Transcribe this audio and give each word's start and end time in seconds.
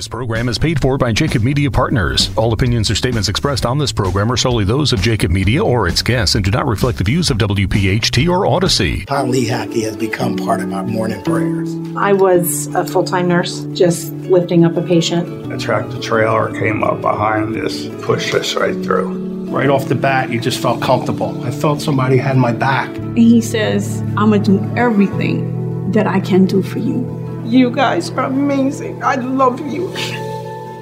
This 0.00 0.08
program 0.08 0.48
is 0.48 0.56
paid 0.56 0.80
for 0.80 0.96
by 0.96 1.12
Jacob 1.12 1.42
Media 1.42 1.70
Partners. 1.70 2.34
All 2.34 2.54
opinions 2.54 2.90
or 2.90 2.94
statements 2.94 3.28
expressed 3.28 3.66
on 3.66 3.76
this 3.76 3.92
program 3.92 4.32
are 4.32 4.36
solely 4.38 4.64
those 4.64 4.94
of 4.94 5.02
Jacob 5.02 5.30
Media 5.30 5.62
or 5.62 5.86
its 5.86 6.00
guests 6.00 6.34
and 6.34 6.42
do 6.42 6.50
not 6.50 6.66
reflect 6.66 6.96
the 6.96 7.04
views 7.04 7.28
of 7.28 7.36
WPHT 7.36 8.26
or 8.26 8.46
Odyssey. 8.46 9.04
Tom 9.04 9.28
Lee 9.28 9.44
Lehocky 9.44 9.82
has 9.82 9.98
become 9.98 10.38
part 10.38 10.62
of 10.62 10.72
our 10.72 10.84
morning 10.84 11.22
prayers. 11.22 11.76
I 11.98 12.14
was 12.14 12.74
a 12.74 12.86
full 12.86 13.04
time 13.04 13.28
nurse, 13.28 13.66
just 13.74 14.10
lifting 14.14 14.64
up 14.64 14.74
a 14.78 14.80
patient. 14.80 15.52
A 15.52 15.58
tractor 15.58 16.00
trailer 16.00 16.50
came 16.58 16.82
up 16.82 17.02
behind 17.02 17.54
us, 17.58 17.86
pushed 18.00 18.32
us 18.32 18.54
right 18.54 18.82
through. 18.82 19.50
Right 19.50 19.68
off 19.68 19.88
the 19.88 19.96
bat, 19.96 20.30
you 20.30 20.40
just 20.40 20.62
felt 20.62 20.80
comfortable. 20.80 21.44
I 21.44 21.50
felt 21.50 21.82
somebody 21.82 22.16
had 22.16 22.38
my 22.38 22.52
back. 22.52 22.88
And 22.96 23.18
he 23.18 23.42
says, 23.42 24.00
I'm 24.16 24.30
going 24.30 24.44
to 24.44 24.52
do 24.52 24.76
everything 24.78 25.92
that 25.92 26.06
I 26.06 26.20
can 26.20 26.46
do 26.46 26.62
for 26.62 26.78
you. 26.78 27.19
You 27.50 27.72
guys 27.72 28.10
are 28.10 28.26
amazing. 28.26 29.02
I 29.02 29.16
love 29.16 29.58
you. 29.58 29.92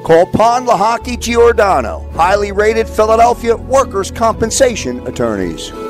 Call 0.04 0.26
Pond 0.26 0.68
Lehocky 0.68 1.18
Giordano, 1.18 2.06
highly 2.12 2.52
rated 2.52 2.86
Philadelphia 2.86 3.56
workers' 3.56 4.10
compensation 4.10 5.00
attorneys. 5.06 5.70
Now 5.70 5.80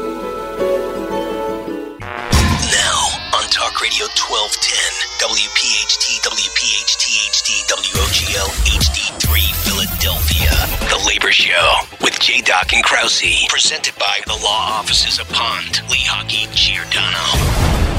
on 3.34 3.42
Talk 3.50 3.82
Radio 3.82 4.06
1210, 4.06 5.18
WPHT, 5.18 6.22
WPHT 6.22 7.26
HD, 7.26 7.66
WOGL 7.66 8.46
HD3 8.70 9.50
Philadelphia. 9.66 10.54
The 10.90 11.04
Labor 11.08 11.32
Show 11.32 11.80
with 12.00 12.20
J. 12.20 12.40
Doc 12.40 12.72
and 12.72 12.84
Krause, 12.84 13.48
presented 13.48 13.98
by 13.98 14.20
the 14.26 14.38
law 14.44 14.78
offices 14.78 15.18
of 15.18 15.28
Pond, 15.30 15.82
Lehocky, 15.88 16.46
Giordano. 16.54 17.97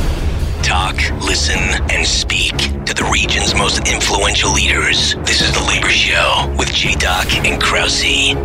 Talk, 0.69 0.97
listen, 1.21 1.57
and 1.89 2.05
speak 2.05 2.55
to 2.85 2.93
the 2.93 3.09
region's 3.11 3.55
most 3.55 3.79
influential 3.91 4.53
leaders. 4.53 5.15
This 5.25 5.41
is 5.41 5.51
The 5.51 5.65
Labor 5.67 5.89
Show 5.89 6.55
with 6.59 6.71
J. 6.71 6.93
Doc 6.93 7.25
and 7.43 7.59
Krause. 7.59 8.35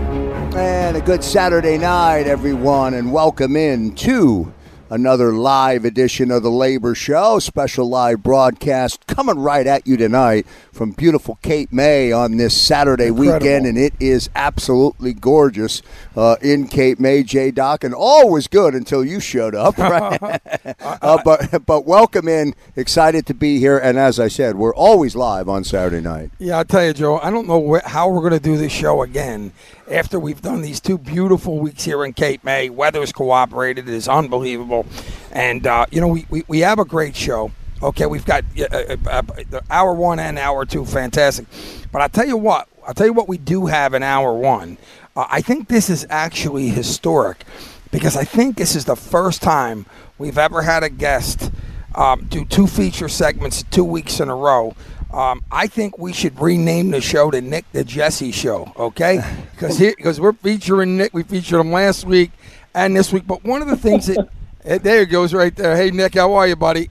And 0.56 0.96
a 0.96 1.02
good 1.02 1.23
Saturday 1.23 1.76
night, 1.76 2.26
everyone, 2.26 2.95
and 2.95 3.13
welcome 3.13 3.57
in 3.57 3.95
to 3.96 4.54
another 4.95 5.32
live 5.32 5.84
edition 5.84 6.30
of 6.30 6.45
the 6.45 6.50
Labor 6.50 6.95
Show. 6.95 7.40
Special 7.40 7.88
live 7.88 8.23
broadcast 8.23 9.04
coming 9.09 9.40
right 9.40 9.66
at 9.66 9.84
you 9.88 9.96
tonight 9.96 10.46
from 10.73 10.92
beautiful 10.92 11.36
Cape 11.42 11.73
May 11.73 12.12
on 12.12 12.36
this 12.36 12.56
Saturday 12.56 13.09
Incredible. 13.09 13.34
weekend, 13.38 13.66
and 13.66 13.76
it 13.76 13.92
is 13.98 14.30
absolutely 14.36 15.12
gorgeous 15.12 15.82
uh, 16.16 16.36
in 16.40 16.68
Cape 16.68 17.01
May, 17.01 17.24
J 17.24 17.51
Doc, 17.51 17.82
and 17.82 17.92
all 17.92 18.30
was 18.30 18.46
good 18.46 18.73
until 18.73 19.04
you 19.04 19.18
showed 19.20 19.54
up. 19.54 19.74
Right? 19.84 20.40
uh, 20.80 21.18
but 21.24 21.66
but 21.66 21.84
welcome 21.84 22.26
in, 22.26 22.54
excited 22.74 23.26
to 23.26 23.34
be 23.34 23.58
here, 23.58 23.76
and 23.76 23.98
as 23.98 24.18
I 24.18 24.29
said, 24.29 24.56
we're 24.56 24.74
always 24.74 25.14
live 25.14 25.48
on 25.48 25.62
Saturday 25.62 26.01
night. 26.01 26.30
Yeah, 26.38 26.58
I'll 26.58 26.64
tell 26.64 26.84
you, 26.84 26.95
Joe, 26.95 27.18
I 27.18 27.30
don't 27.30 27.46
know 27.46 27.76
wh- 27.76 27.86
how 27.86 28.08
we're 28.08 28.20
going 28.20 28.32
to 28.32 28.40
do 28.40 28.56
this 28.56 28.73
show 28.73 29.02
again 29.02 29.52
after 29.90 30.18
we've 30.18 30.40
done 30.40 30.62
these 30.62 30.80
two 30.80 30.96
beautiful 30.96 31.58
weeks 31.58 31.84
here 31.84 32.04
in 32.04 32.12
Cape 32.14 32.45
May. 32.45 32.70
Weather's 32.70 33.12
cooperated, 33.12 33.88
it 33.88 33.95
is 33.95 34.08
unbelievable. 34.08 34.84
And, 35.32 35.66
uh, 35.66 35.87
you 35.90 36.01
know, 36.01 36.09
we, 36.09 36.27
we, 36.30 36.45
we 36.49 36.60
have 36.60 36.79
a 36.79 36.85
great 36.85 37.16
show. 37.16 37.51
Okay, 37.82 38.07
we've 38.07 38.24
got 38.24 38.45
uh, 38.59 38.65
uh, 38.65 38.96
uh, 39.07 39.23
the 39.51 39.63
hour 39.71 39.93
one 39.93 40.18
and 40.18 40.38
hour 40.38 40.65
two, 40.65 40.85
fantastic. 40.85 41.46
But 41.93 42.02
I'll 42.02 42.09
tell 42.09 42.26
you 42.26 42.37
what, 42.37 42.68
I'll 42.87 42.95
tell 42.95 43.07
you 43.07 43.13
what 43.13 43.29
we 43.29 43.37
do 43.37 43.66
have 43.66 43.95
in 43.95 44.02
hour 44.02 44.32
one. 44.32 44.79
Uh, 45.16 45.26
I 45.29 45.41
think 45.41 45.68
this 45.68 45.91
is 45.91 46.07
actually 46.09 46.68
historic 46.68 47.45
because 47.91 48.16
I 48.16 48.24
think 48.24 48.57
this 48.57 48.74
is 48.74 48.85
the 48.85 48.96
first 48.96 49.43
time 49.43 49.87
we've 50.18 50.38
ever 50.38 50.63
had 50.63 50.82
a 50.82 50.88
guest 50.88 51.51
um, 51.95 52.24
do 52.24 52.45
two 52.45 52.66
feature 52.66 53.09
segments 53.09 53.63
two 53.71 53.85
weeks 53.85 54.21
in 54.21 54.29
a 54.29 54.35
row. 54.35 54.74
Um, 55.13 55.45
I 55.52 55.69
think 55.69 55.96
we 55.96 56.13
should 56.13 56.41
rename 56.41 56.91
the 56.91 57.01
show 57.01 57.30
to 57.30 57.41
Nick 57.41 57.71
DeJesse 57.73 58.35
Show, 58.35 58.73
okay? 58.76 59.21
Because 59.54 59.79
because 59.79 60.21
we're 60.21 60.32
featuring 60.32 60.96
Nick. 60.96 61.15
We 61.15 61.23
featured 61.23 61.60
him 61.60 61.71
last 61.71 62.04
week 62.04 62.32
and 62.74 62.96
this 62.96 63.13
week. 63.13 63.24
But 63.24 63.45
one 63.45 63.63
of 63.63 63.69
the 63.69 63.76
things 63.76 64.06
that 64.06 64.28
there 64.64 65.02
it 65.02 65.10
goes 65.10 65.34
right 65.34 65.54
there. 65.54 65.76
Hey 65.76 65.91
Nick, 65.91 66.14
how 66.14 66.32
are 66.34 66.48
you, 66.48 66.56
buddy? 66.56 66.91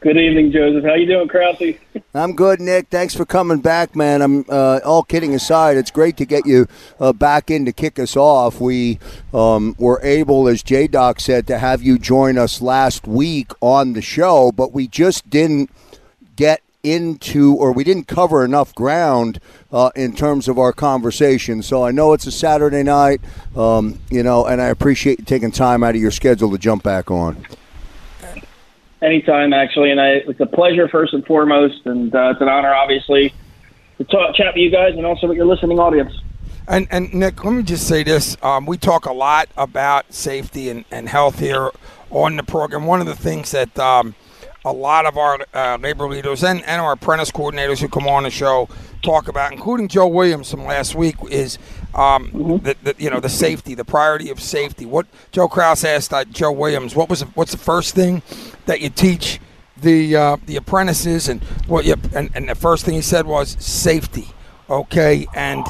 Good 0.00 0.18
evening, 0.18 0.52
Joseph. 0.52 0.84
How 0.84 0.94
you 0.94 1.06
doing, 1.06 1.26
Krause? 1.26 1.74
I'm 2.14 2.34
good, 2.34 2.60
Nick. 2.60 2.88
Thanks 2.90 3.14
for 3.14 3.24
coming 3.24 3.60
back, 3.60 3.96
man. 3.96 4.22
I'm 4.22 4.44
uh, 4.48 4.78
all 4.84 5.02
kidding 5.02 5.34
aside. 5.34 5.76
It's 5.76 5.90
great 5.90 6.16
to 6.18 6.24
get 6.24 6.46
you 6.46 6.68
uh, 7.00 7.12
back 7.12 7.50
in 7.50 7.64
to 7.64 7.72
kick 7.72 7.98
us 7.98 8.16
off. 8.16 8.60
We 8.60 9.00
um, 9.34 9.74
were 9.78 10.00
able, 10.02 10.46
as 10.48 10.62
J 10.62 10.86
Doc 10.86 11.18
said, 11.18 11.46
to 11.48 11.58
have 11.58 11.82
you 11.82 11.98
join 11.98 12.38
us 12.38 12.60
last 12.60 13.08
week 13.08 13.50
on 13.60 13.94
the 13.94 14.02
show, 14.02 14.52
but 14.52 14.72
we 14.72 14.86
just 14.86 15.28
didn't 15.28 15.70
get 16.36 16.60
into 16.86 17.54
or 17.54 17.72
we 17.72 17.84
didn't 17.84 18.06
cover 18.06 18.44
enough 18.44 18.74
ground 18.74 19.40
uh, 19.72 19.90
in 19.96 20.14
terms 20.14 20.48
of 20.48 20.58
our 20.58 20.72
conversation. 20.72 21.62
So 21.62 21.84
I 21.84 21.90
know 21.90 22.12
it's 22.12 22.26
a 22.26 22.32
Saturday 22.32 22.82
night, 22.82 23.20
um, 23.56 23.98
you 24.10 24.22
know, 24.22 24.46
and 24.46 24.62
I 24.62 24.66
appreciate 24.66 25.18
you 25.18 25.24
taking 25.24 25.50
time 25.50 25.82
out 25.82 25.94
of 25.94 26.00
your 26.00 26.10
schedule 26.10 26.50
to 26.52 26.58
jump 26.58 26.82
back 26.82 27.10
on. 27.10 27.44
Anytime, 29.02 29.52
actually, 29.52 29.90
and 29.90 30.00
I, 30.00 30.22
it's 30.26 30.40
a 30.40 30.46
pleasure 30.46 30.88
first 30.88 31.12
and 31.12 31.24
foremost, 31.26 31.84
and 31.84 32.14
uh, 32.14 32.30
it's 32.30 32.40
an 32.40 32.48
honor, 32.48 32.74
obviously, 32.74 33.34
to 33.98 34.04
talk, 34.04 34.34
chat 34.34 34.54
with 34.54 34.56
you 34.56 34.70
guys 34.70 34.94
and 34.96 35.04
also 35.04 35.26
with 35.26 35.36
your 35.36 35.46
listening 35.46 35.78
audience. 35.78 36.12
And, 36.68 36.88
and 36.90 37.12
Nick, 37.14 37.44
let 37.44 37.52
me 37.52 37.62
just 37.62 37.86
say 37.86 38.02
this. 38.02 38.36
Um, 38.42 38.66
we 38.66 38.76
talk 38.78 39.06
a 39.06 39.12
lot 39.12 39.48
about 39.56 40.12
safety 40.12 40.70
and, 40.70 40.84
and 40.90 41.08
health 41.08 41.38
here 41.38 41.70
on 42.10 42.36
the 42.36 42.42
program. 42.42 42.86
One 42.86 43.00
of 43.00 43.06
the 43.06 43.14
things 43.14 43.52
that 43.52 43.78
um, 43.78 44.14
a 44.66 44.72
lot 44.72 45.06
of 45.06 45.16
our 45.16 45.38
uh, 45.54 45.78
labor 45.80 46.08
leaders 46.08 46.42
and, 46.42 46.62
and 46.64 46.80
our 46.80 46.92
apprentice 46.92 47.30
coordinators 47.30 47.80
who 47.80 47.88
come 47.88 48.08
on 48.08 48.24
the 48.24 48.30
show 48.30 48.68
talk 49.00 49.28
about, 49.28 49.52
including 49.52 49.86
Joe 49.86 50.08
Williams 50.08 50.50
from 50.50 50.64
last 50.64 50.96
week, 50.96 51.14
is 51.30 51.56
um, 51.94 52.60
the, 52.64 52.76
the, 52.82 52.94
you 52.98 53.08
know 53.08 53.20
the 53.20 53.28
safety, 53.28 53.74
the 53.74 53.84
priority 53.84 54.28
of 54.28 54.40
safety. 54.40 54.84
What 54.84 55.06
Joe 55.30 55.46
Krause 55.46 55.84
asked 55.84 56.12
uh, 56.12 56.24
Joe 56.24 56.50
Williams, 56.50 56.96
what 56.96 57.08
was 57.08 57.20
the, 57.20 57.26
what's 57.26 57.52
the 57.52 57.58
first 57.58 57.94
thing 57.94 58.22
that 58.66 58.80
you 58.80 58.90
teach 58.90 59.40
the 59.76 60.16
uh, 60.16 60.36
the 60.46 60.56
apprentices, 60.56 61.28
and 61.28 61.42
what 61.68 61.84
you, 61.84 61.94
and, 62.12 62.30
and 62.34 62.48
the 62.48 62.56
first 62.56 62.84
thing 62.84 62.94
he 62.94 63.02
said 63.02 63.24
was 63.24 63.56
safety. 63.64 64.28
Okay, 64.68 65.28
and 65.32 65.64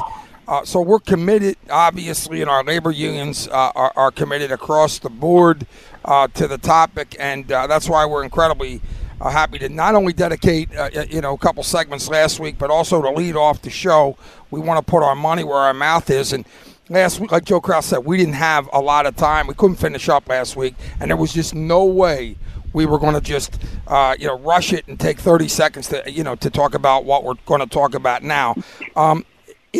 uh, 0.47 0.63
so 0.63 0.81
we're 0.81 0.99
committed, 0.99 1.57
obviously, 1.69 2.41
and 2.41 2.49
our 2.49 2.63
labor 2.63 2.91
unions 2.91 3.47
uh, 3.49 3.71
are, 3.75 3.91
are 3.95 4.11
committed 4.11 4.51
across 4.51 4.99
the 4.99 5.09
board 5.09 5.67
uh, 6.05 6.27
to 6.29 6.47
the 6.47 6.57
topic, 6.57 7.15
and 7.19 7.51
uh, 7.51 7.67
that's 7.67 7.89
why 7.89 8.05
we're 8.05 8.23
incredibly 8.23 8.81
uh, 9.19 9.29
happy 9.29 9.59
to 9.59 9.67
not 9.67 9.95
only 9.95 10.13
dedicate, 10.13 10.73
uh, 10.75 10.89
you 11.09 11.19
know, 11.19 11.33
a 11.33 11.37
couple 11.37 11.63
segments 11.63 12.07
last 12.07 12.39
week, 12.39 12.57
but 12.57 12.69
also 12.69 13.01
to 13.01 13.09
lead 13.09 13.35
off 13.35 13.61
the 13.61 13.69
show. 13.69 14.17
We 14.49 14.61
want 14.61 14.85
to 14.85 14.89
put 14.89 15.03
our 15.03 15.15
money 15.15 15.43
where 15.43 15.57
our 15.57 15.73
mouth 15.73 16.09
is, 16.09 16.31
and 16.31 16.45
last 16.87 17.19
week, 17.19 17.31
like 17.31 17.43
Joe 17.43 17.59
Krause 17.59 17.87
said, 17.87 17.99
we 17.99 18.15
didn't 18.15 18.35
have 18.35 18.69
a 18.71 18.79
lot 18.79 19.05
of 19.05 19.17
time. 19.17 19.47
We 19.47 19.53
couldn't 19.53 19.77
finish 19.77 20.07
up 20.07 20.29
last 20.29 20.55
week, 20.55 20.75
and 21.01 21.09
there 21.09 21.17
was 21.17 21.33
just 21.33 21.55
no 21.55 21.83
way 21.83 22.37
we 22.71 22.85
were 22.85 22.99
going 22.99 23.15
to 23.15 23.21
just 23.21 23.61
uh, 23.87 24.15
you 24.19 24.27
know 24.27 24.37
rush 24.39 24.71
it 24.71 24.87
and 24.87 24.99
take 24.99 25.19
30 25.19 25.47
seconds 25.47 25.89
to 25.89 26.09
you 26.09 26.23
know 26.23 26.35
to 26.35 26.49
talk 26.49 26.73
about 26.73 27.03
what 27.03 27.23
we're 27.23 27.33
going 27.45 27.59
to 27.61 27.67
talk 27.67 27.95
about 27.95 28.23
now. 28.23 28.55
Um, 28.95 29.25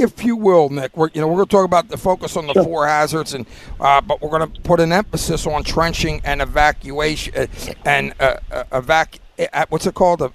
if 0.01 0.23
you 0.23 0.35
will, 0.35 0.69
Nick, 0.69 0.95
we're 0.95 1.09
you 1.13 1.21
know 1.21 1.27
we're 1.27 1.35
going 1.35 1.47
to 1.47 1.51
talk 1.51 1.65
about 1.65 1.89
the 1.89 1.97
focus 1.97 2.37
on 2.37 2.47
the 2.47 2.53
four 2.53 2.87
hazards, 2.87 3.33
and 3.33 3.45
uh, 3.79 4.01
but 4.01 4.21
we're 4.21 4.29
going 4.29 4.51
to 4.51 4.61
put 4.61 4.79
an 4.79 4.91
emphasis 4.91 5.45
on 5.45 5.63
trenching 5.63 6.21
and 6.23 6.41
evacuation 6.41 7.33
uh, 7.35 7.47
and 7.85 8.13
uh, 8.19 8.37
uh, 8.51 8.63
evac. 8.81 9.19
Uh, 9.53 9.65
what's 9.69 9.85
it 9.85 9.93
called? 9.93 10.21
Uh, 10.21 10.29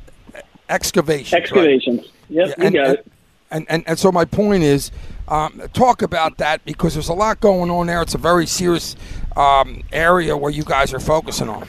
excavations. 0.68 1.32
right? 1.32 1.42
Excavations. 1.42 2.12
Yep, 2.28 2.58
you 2.58 2.64
and, 2.64 2.74
got 2.74 2.86
and, 2.86 2.98
it. 2.98 3.12
And, 3.50 3.66
and, 3.68 3.84
and 3.86 3.98
so 3.98 4.10
my 4.10 4.24
point 4.24 4.62
is, 4.62 4.90
um, 5.28 5.60
talk 5.74 6.00
about 6.00 6.38
that 6.38 6.64
because 6.64 6.94
there's 6.94 7.10
a 7.10 7.14
lot 7.14 7.40
going 7.40 7.70
on 7.70 7.86
there. 7.86 8.00
It's 8.00 8.14
a 8.14 8.18
very 8.18 8.46
serious 8.46 8.96
um, 9.36 9.82
area 9.92 10.36
where 10.36 10.50
you 10.50 10.64
guys 10.64 10.94
are 10.94 11.00
focusing 11.00 11.50
on. 11.50 11.68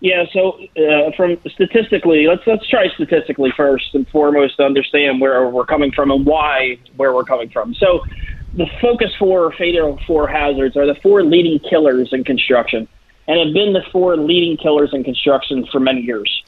Yeah, 0.00 0.24
so 0.32 0.58
uh, 0.78 1.10
from 1.14 1.38
statistically, 1.50 2.26
let's 2.26 2.42
let's 2.46 2.66
try 2.66 2.88
statistically 2.94 3.52
first 3.54 3.94
and 3.94 4.08
foremost 4.08 4.56
to 4.56 4.64
understand 4.64 5.20
where 5.20 5.46
we're 5.48 5.66
coming 5.66 5.92
from 5.92 6.10
and 6.10 6.24
why 6.24 6.78
where 6.96 7.12
we're 7.14 7.24
coming 7.24 7.50
from. 7.50 7.74
So, 7.74 8.00
the 8.54 8.66
focus 8.80 9.10
for 9.18 9.52
fatal 9.52 10.00
four 10.06 10.26
hazards 10.26 10.74
are 10.76 10.86
the 10.86 10.98
four 11.02 11.22
leading 11.22 11.58
killers 11.58 12.14
in 12.14 12.24
construction, 12.24 12.88
and 13.28 13.38
have 13.38 13.52
been 13.52 13.74
the 13.74 13.82
four 13.92 14.16
leading 14.16 14.56
killers 14.56 14.88
in 14.94 15.04
construction 15.04 15.66
for 15.70 15.80
many 15.80 16.00
years. 16.00 16.44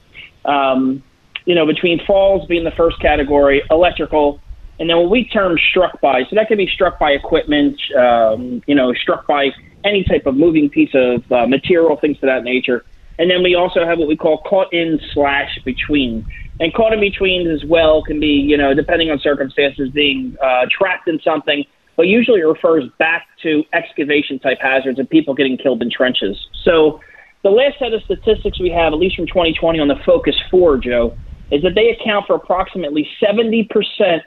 Um, 0.46 1.02
you 1.44 1.54
know, 1.54 1.66
between 1.66 2.02
falls 2.06 2.46
being 2.46 2.64
the 2.64 2.70
first 2.70 3.00
category, 3.00 3.62
electrical, 3.70 4.40
and 4.80 4.88
then 4.88 4.96
what 4.96 5.10
we 5.10 5.26
term 5.26 5.58
struck 5.70 6.00
by. 6.00 6.24
So 6.24 6.36
that 6.36 6.48
could 6.48 6.56
be 6.56 6.68
struck 6.68 6.98
by 6.98 7.10
equipment, 7.10 7.78
um, 7.98 8.62
you 8.66 8.74
know, 8.74 8.94
struck 8.94 9.26
by 9.26 9.50
any 9.84 10.04
type 10.04 10.24
of 10.24 10.36
moving 10.36 10.70
piece 10.70 10.94
of 10.94 11.30
uh, 11.30 11.46
material, 11.46 11.96
things 11.96 12.16
of 12.16 12.22
that 12.22 12.44
nature. 12.44 12.84
And 13.18 13.30
then 13.30 13.42
we 13.42 13.54
also 13.54 13.84
have 13.84 13.98
what 13.98 14.08
we 14.08 14.16
call 14.16 14.38
caught 14.38 14.72
in 14.72 15.00
slash 15.12 15.58
between. 15.64 16.26
And 16.60 16.72
caught 16.74 16.92
in 16.92 17.00
between 17.00 17.50
as 17.50 17.64
well 17.64 18.02
can 18.02 18.20
be, 18.20 18.26
you 18.26 18.56
know, 18.56 18.74
depending 18.74 19.10
on 19.10 19.18
circumstances, 19.18 19.90
being 19.90 20.36
uh, 20.42 20.66
trapped 20.70 21.08
in 21.08 21.20
something, 21.20 21.64
but 21.96 22.06
usually 22.06 22.40
it 22.40 22.44
refers 22.44 22.84
back 22.98 23.26
to 23.42 23.64
excavation 23.72 24.38
type 24.38 24.58
hazards 24.60 24.98
and 24.98 25.08
people 25.08 25.34
getting 25.34 25.56
killed 25.56 25.82
in 25.82 25.90
trenches. 25.90 26.36
So 26.64 27.00
the 27.42 27.50
last 27.50 27.78
set 27.78 27.92
of 27.92 28.02
statistics 28.04 28.60
we 28.60 28.70
have, 28.70 28.92
at 28.92 28.98
least 28.98 29.16
from 29.16 29.26
2020 29.26 29.80
on 29.80 29.88
the 29.88 29.96
Focus 30.06 30.36
4, 30.50 30.78
Joe, 30.78 31.16
is 31.50 31.62
that 31.62 31.74
they 31.74 31.90
account 31.90 32.26
for 32.26 32.34
approximately 32.34 33.08
70% 33.22 33.68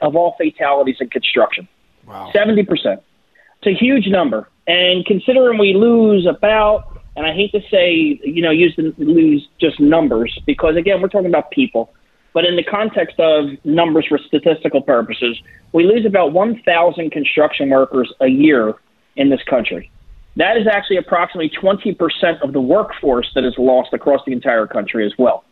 of 0.00 0.14
all 0.14 0.36
fatalities 0.38 0.96
in 1.00 1.08
construction. 1.08 1.66
Wow. 2.06 2.30
70%. 2.34 2.66
It's 2.68 3.66
a 3.66 3.74
huge 3.74 4.06
number. 4.06 4.48
And 4.66 5.04
considering 5.04 5.58
we 5.58 5.74
lose 5.74 6.26
about, 6.26 6.95
and 7.16 7.26
I 7.26 7.32
hate 7.32 7.52
to 7.52 7.60
say, 7.70 8.20
you 8.22 8.42
know, 8.42 8.50
use 8.50 8.74
the, 8.76 8.94
lose 8.98 9.48
just 9.58 9.80
numbers 9.80 10.38
because 10.46 10.76
again, 10.76 11.00
we're 11.00 11.08
talking 11.08 11.28
about 11.28 11.50
people. 11.50 11.92
But 12.34 12.44
in 12.44 12.56
the 12.56 12.62
context 12.62 13.18
of 13.18 13.46
numbers 13.64 14.04
for 14.06 14.18
statistical 14.18 14.82
purposes, 14.82 15.38
we 15.72 15.84
lose 15.84 16.04
about 16.04 16.32
1,000 16.32 17.10
construction 17.10 17.70
workers 17.70 18.12
a 18.20 18.26
year 18.26 18.74
in 19.16 19.30
this 19.30 19.40
country. 19.48 19.90
That 20.36 20.58
is 20.58 20.66
actually 20.70 20.98
approximately 20.98 21.50
20% 21.50 22.42
of 22.42 22.52
the 22.52 22.60
workforce 22.60 23.30
that 23.34 23.44
is 23.44 23.54
lost 23.56 23.94
across 23.94 24.20
the 24.26 24.32
entire 24.32 24.66
country 24.66 25.06
as 25.06 25.12
well. 25.18 25.44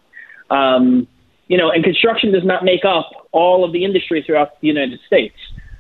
Um, 0.51 1.09
you 1.49 1.57
know, 1.57 1.71
and 1.71 1.83
construction 1.83 2.33
does 2.33 2.45
not 2.45 2.65
make 2.65 2.85
up 2.85 3.11
all 3.33 3.65
of 3.65 3.73
the 3.73 3.85
industry 3.85 4.23
throughout 4.23 4.61
the 4.61 4.67
United 4.67 5.01
States. 5.07 5.37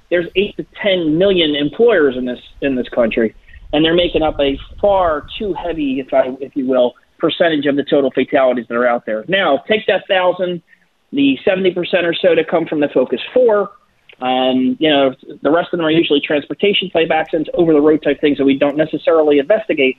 There's 0.08 0.26
eight 0.36 0.56
to 0.56 0.66
10 0.82 1.18
million 1.18 1.54
employers 1.54 2.16
in 2.16 2.24
this 2.24 2.40
in 2.62 2.76
this 2.76 2.88
country, 2.88 3.34
and 3.72 3.84
they're 3.84 3.94
making 3.94 4.22
up 4.22 4.38
a 4.40 4.58
far 4.80 5.26
too 5.38 5.54
heavy, 5.54 6.00
if 6.00 6.12
I 6.12 6.36
if 6.40 6.54
you 6.56 6.66
will, 6.66 6.94
percentage 7.18 7.66
of 7.66 7.76
the 7.76 7.84
total 7.84 8.10
fatalities 8.10 8.66
that 8.68 8.74
are 8.74 8.86
out 8.86 9.06
there. 9.06 9.24
Now, 9.28 9.64
take 9.68 9.86
that 9.86 10.06
thousand 10.08 10.62
the 11.14 11.38
70% 11.46 11.76
or 12.04 12.14
so 12.14 12.34
that 12.34 12.48
come 12.48 12.66
from 12.66 12.80
the 12.80 12.88
Focus 12.92 13.20
4. 13.32 13.70
Um, 14.20 14.76
you 14.78 14.90
know, 14.90 15.14
the 15.42 15.50
rest 15.50 15.72
of 15.72 15.78
them 15.78 15.86
are 15.86 15.90
usually 15.90 16.20
transportation 16.20 16.90
type 16.90 17.10
accidents, 17.10 17.50
over 17.54 17.72
the 17.72 17.80
road 17.80 18.02
type 18.02 18.20
things 18.20 18.38
that 18.38 18.44
we 18.44 18.58
don't 18.58 18.76
necessarily 18.76 19.38
investigate. 19.38 19.96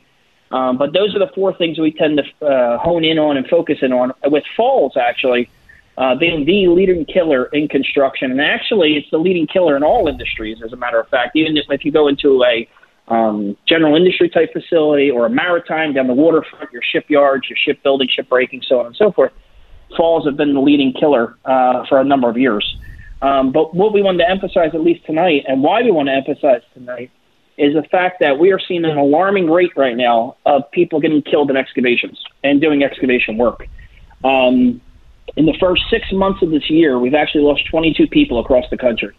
Um, 0.51 0.77
but 0.77 0.94
those 0.94 1.15
are 1.15 1.19
the 1.19 1.31
four 1.33 1.53
things 1.57 1.79
we 1.79 1.91
tend 1.91 2.21
to 2.21 2.45
uh, 2.45 2.77
hone 2.77 3.03
in 3.03 3.17
on 3.17 3.35
and 3.35 3.47
focus 3.47 3.79
in 3.81 3.91
on. 3.91 4.13
With 4.25 4.44
falls, 4.56 4.94
actually, 4.95 5.50
uh, 5.97 6.15
being 6.15 6.45
the 6.45 6.67
leading 6.67 7.06
killer 7.06 7.45
in 7.45 7.67
construction, 7.67 8.31
and 8.31 8.41
actually, 8.41 8.95
it's 8.95 9.09
the 9.09 9.17
leading 9.17 9.47
killer 9.47 9.75
in 9.75 9.83
all 9.83 10.07
industries. 10.07 10.62
As 10.63 10.71
a 10.71 10.77
matter 10.77 11.00
of 11.00 11.07
fact, 11.09 11.35
even 11.35 11.57
if 11.57 11.83
you 11.83 11.91
go 11.91 12.07
into 12.07 12.44
a 12.44 12.69
um, 13.07 13.55
general 13.67 13.95
industry 13.95 14.29
type 14.29 14.51
facility 14.53 15.11
or 15.11 15.25
a 15.25 15.29
maritime 15.29 15.93
down 15.93 16.07
the 16.07 16.13
waterfront, 16.13 16.71
your 16.71 16.81
shipyards, 16.81 17.49
your 17.49 17.57
shipbuilding, 17.57 18.07
shipbreaking, 18.07 18.63
so 18.65 18.79
on 18.79 18.87
and 18.87 18.95
so 18.95 19.11
forth 19.11 19.31
falls 19.95 20.25
have 20.25 20.37
been 20.37 20.53
the 20.53 20.59
leading 20.59 20.93
killer 20.93 21.37
uh, 21.45 21.85
for 21.87 21.99
a 21.99 22.03
number 22.03 22.29
of 22.29 22.37
years. 22.37 22.77
Um, 23.21 23.51
but 23.51 23.73
what 23.73 23.93
we 23.93 24.01
wanted 24.01 24.19
to 24.19 24.29
emphasize, 24.29 24.71
at 24.73 24.81
least 24.81 25.05
tonight, 25.05 25.43
and 25.47 25.63
why 25.63 25.81
we 25.81 25.91
want 25.91 26.07
to 26.09 26.13
emphasize 26.13 26.61
tonight, 26.73 27.11
is 27.57 27.73
the 27.73 27.83
fact 27.83 28.19
that 28.19 28.37
we 28.37 28.51
are 28.51 28.59
seeing 28.59 28.83
an 28.83 28.97
alarming 28.97 29.49
rate 29.49 29.71
right 29.77 29.95
now 29.95 30.35
of 30.45 30.69
people 30.71 30.99
getting 30.99 31.21
killed 31.21 31.49
in 31.49 31.55
excavations 31.55 32.21
and 32.43 32.59
doing 32.59 32.83
excavation 32.83 33.37
work. 33.37 33.67
Um, 34.23 34.81
in 35.37 35.45
the 35.45 35.55
first 35.59 35.83
six 35.89 36.11
months 36.11 36.41
of 36.41 36.51
this 36.51 36.69
year, 36.69 36.99
we've 36.99 37.13
actually 37.13 37.43
lost 37.43 37.63
22 37.71 38.07
people 38.07 38.39
across 38.39 38.65
the 38.69 38.77
country. 38.77 39.15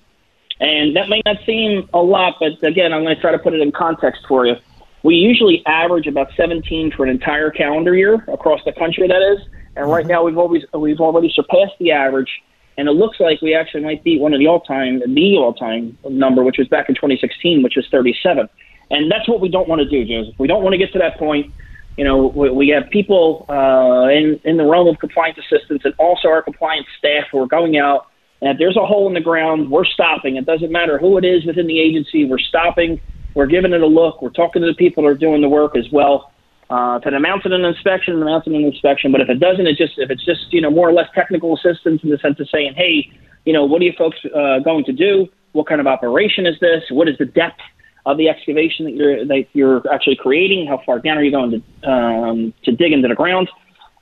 And 0.60 0.96
that 0.96 1.08
may 1.08 1.20
not 1.26 1.36
seem 1.44 1.88
a 1.92 2.00
lot, 2.00 2.36
but 2.40 2.62
again, 2.66 2.92
I'm 2.92 3.02
going 3.02 3.14
to 3.14 3.20
try 3.20 3.32
to 3.32 3.38
put 3.38 3.52
it 3.52 3.60
in 3.60 3.72
context 3.72 4.22
for 4.26 4.46
you. 4.46 4.54
We 5.02 5.14
usually 5.14 5.64
average 5.66 6.06
about 6.06 6.28
17 6.36 6.92
for 6.96 7.04
an 7.04 7.10
entire 7.10 7.50
calendar 7.50 7.94
year 7.94 8.24
across 8.28 8.60
the 8.64 8.72
country, 8.72 9.06
that 9.06 9.22
is. 9.34 9.46
And 9.76 9.90
right 9.90 10.06
now 10.06 10.24
we've 10.24 10.38
always 10.38 10.64
we've 10.72 11.00
already 11.00 11.30
surpassed 11.32 11.74
the 11.78 11.92
average, 11.92 12.30
and 12.78 12.88
it 12.88 12.92
looks 12.92 13.20
like 13.20 13.42
we 13.42 13.54
actually 13.54 13.84
might 13.84 14.02
beat 14.02 14.20
one 14.20 14.32
of 14.32 14.40
the 14.40 14.46
all-time 14.46 15.02
the 15.14 15.36
all-time 15.36 15.96
number, 16.08 16.42
which 16.42 16.56
was 16.58 16.66
back 16.68 16.88
in 16.88 16.94
2016, 16.94 17.62
which 17.62 17.76
was 17.76 17.86
37. 17.90 18.48
And 18.90 19.10
that's 19.10 19.28
what 19.28 19.40
we 19.40 19.48
don't 19.48 19.68
want 19.68 19.80
to 19.80 19.88
do, 19.88 20.04
Joseph. 20.04 20.34
We 20.38 20.48
don't 20.48 20.62
want 20.62 20.72
to 20.72 20.78
get 20.78 20.92
to 20.94 20.98
that 21.00 21.18
point. 21.18 21.52
You 21.96 22.04
know, 22.04 22.28
we, 22.28 22.50
we 22.50 22.68
have 22.68 22.88
people 22.90 23.44
uh, 23.48 24.08
in 24.08 24.40
in 24.44 24.56
the 24.56 24.64
realm 24.64 24.88
of 24.88 24.98
compliance 24.98 25.38
assistance 25.38 25.82
and 25.84 25.94
also 25.98 26.28
our 26.28 26.42
compliance 26.42 26.86
staff 26.98 27.24
who 27.30 27.42
are 27.42 27.46
going 27.46 27.76
out. 27.76 28.08
And 28.40 28.50
if 28.50 28.58
there's 28.58 28.76
a 28.76 28.84
hole 28.84 29.08
in 29.08 29.14
the 29.14 29.20
ground, 29.20 29.70
we're 29.70 29.84
stopping. 29.84 30.36
It 30.36 30.46
doesn't 30.46 30.70
matter 30.70 30.98
who 30.98 31.16
it 31.18 31.24
is 31.24 31.44
within 31.46 31.66
the 31.66 31.80
agency. 31.80 32.24
We're 32.24 32.38
stopping. 32.38 33.00
We're 33.34 33.46
giving 33.46 33.72
it 33.72 33.80
a 33.80 33.86
look. 33.86 34.22
We're 34.22 34.30
talking 34.30 34.62
to 34.62 34.68
the 34.68 34.74
people 34.74 35.04
that 35.04 35.10
are 35.10 35.14
doing 35.14 35.40
the 35.40 35.48
work 35.48 35.76
as 35.76 35.86
well 35.92 36.32
uh, 36.68 36.98
if 37.00 37.06
it 37.06 37.14
amounts 37.14 37.44
to 37.44 37.54
an 37.54 37.64
inspection, 37.64 38.14
it 38.14 38.22
amounts 38.22 38.46
to 38.46 38.54
an 38.54 38.64
inspection. 38.64 39.12
But 39.12 39.20
if 39.20 39.28
it 39.28 39.38
doesn't, 39.38 39.66
it 39.66 39.76
just 39.76 39.94
if 39.98 40.10
it's 40.10 40.24
just 40.24 40.52
you 40.52 40.60
know 40.60 40.70
more 40.70 40.88
or 40.88 40.92
less 40.92 41.08
technical 41.14 41.56
assistance 41.56 42.02
in 42.02 42.10
the 42.10 42.18
sense 42.18 42.40
of 42.40 42.48
saying, 42.50 42.74
hey, 42.76 43.10
you 43.44 43.52
know, 43.52 43.64
what 43.64 43.80
are 43.82 43.84
you 43.84 43.92
folks 43.96 44.18
uh, 44.34 44.58
going 44.60 44.84
to 44.84 44.92
do? 44.92 45.28
What 45.52 45.68
kind 45.68 45.80
of 45.80 45.86
operation 45.86 46.44
is 46.44 46.58
this? 46.60 46.82
What 46.90 47.08
is 47.08 47.16
the 47.18 47.24
depth 47.24 47.60
of 48.04 48.18
the 48.18 48.28
excavation 48.28 48.84
that 48.86 48.94
you're 48.94 49.24
that 49.26 49.44
you're 49.52 49.82
actually 49.92 50.16
creating? 50.16 50.66
How 50.66 50.82
far 50.84 50.98
down 50.98 51.18
are 51.18 51.22
you 51.22 51.30
going 51.30 51.62
to 51.62 51.88
um, 51.88 52.54
to 52.64 52.72
dig 52.72 52.92
into 52.92 53.06
the 53.06 53.14
ground? 53.14 53.48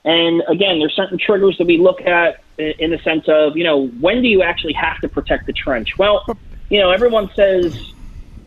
And 0.07 0.43
again, 0.49 0.79
there's 0.79 0.95
certain 0.97 1.19
triggers 1.19 1.57
that 1.59 1.67
we 1.67 1.79
look 1.79 2.01
at 2.01 2.44
in 2.59 2.91
the 2.91 2.99
sense 3.03 3.25
of 3.29 3.57
you 3.57 3.65
know 3.65 3.89
when 4.01 4.23
do 4.23 4.29
you 4.29 4.43
actually 4.43 4.75
have 4.75 4.99
to 5.01 5.09
protect 5.09 5.47
the 5.47 5.53
trench? 5.53 5.91
Well, 5.99 6.25
you 6.71 6.81
know, 6.81 6.91
everyone 6.91 7.31
says 7.35 7.77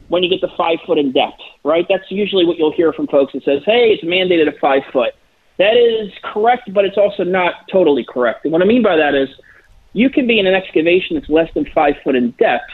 when 0.09 0.23
you 0.23 0.29
get 0.29 0.39
to 0.47 0.55
five 0.55 0.79
foot 0.85 0.97
in 0.97 1.11
depth, 1.11 1.41
right? 1.63 1.85
That's 1.89 2.09
usually 2.09 2.45
what 2.45 2.57
you'll 2.57 2.71
hear 2.71 2.93
from 2.93 3.07
folks 3.07 3.33
that 3.33 3.43
says, 3.43 3.61
hey, 3.65 3.89
it's 3.91 4.03
mandated 4.03 4.47
at 4.47 4.57
five 4.59 4.83
foot. 4.91 5.13
That 5.57 5.75
is 5.75 6.11
correct, 6.23 6.73
but 6.73 6.85
it's 6.85 6.97
also 6.97 7.23
not 7.23 7.67
totally 7.71 8.05
correct. 8.07 8.45
And 8.45 8.53
what 8.53 8.61
I 8.61 8.65
mean 8.65 8.83
by 8.83 8.95
that 8.95 9.15
is 9.15 9.27
you 9.93 10.09
can 10.09 10.27
be 10.27 10.39
in 10.39 10.47
an 10.47 10.53
excavation 10.53 11.15
that's 11.15 11.29
less 11.29 11.49
than 11.53 11.65
five 11.73 11.95
foot 12.03 12.15
in 12.15 12.31
depth, 12.31 12.69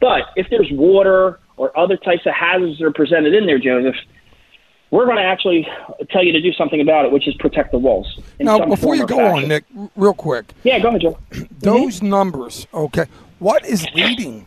but 0.00 0.22
if 0.36 0.48
there's 0.50 0.68
water 0.72 1.40
or 1.56 1.76
other 1.78 1.96
types 1.96 2.26
of 2.26 2.34
hazards 2.34 2.78
that 2.78 2.84
are 2.84 2.92
presented 2.92 3.32
in 3.32 3.46
there, 3.46 3.58
Joseph, 3.58 3.94
we're 4.90 5.04
going 5.04 5.16
to 5.16 5.22
actually 5.22 5.66
tell 6.10 6.22
you 6.22 6.32
to 6.32 6.40
do 6.40 6.52
something 6.52 6.80
about 6.80 7.04
it, 7.04 7.12
which 7.12 7.26
is 7.26 7.34
protect 7.34 7.72
the 7.72 7.78
walls. 7.78 8.20
Now, 8.38 8.64
before 8.64 8.94
you 8.94 9.06
go 9.06 9.16
fashion. 9.16 9.42
on, 9.42 9.48
Nick, 9.48 9.64
real 9.96 10.14
quick. 10.14 10.52
Yeah, 10.62 10.78
go 10.78 10.88
ahead, 10.88 11.00
Joe. 11.00 11.18
Those 11.58 11.96
mm-hmm. 11.96 12.10
numbers, 12.10 12.66
okay. 12.72 13.06
What 13.38 13.66
is 13.66 13.86
leading 13.94 14.46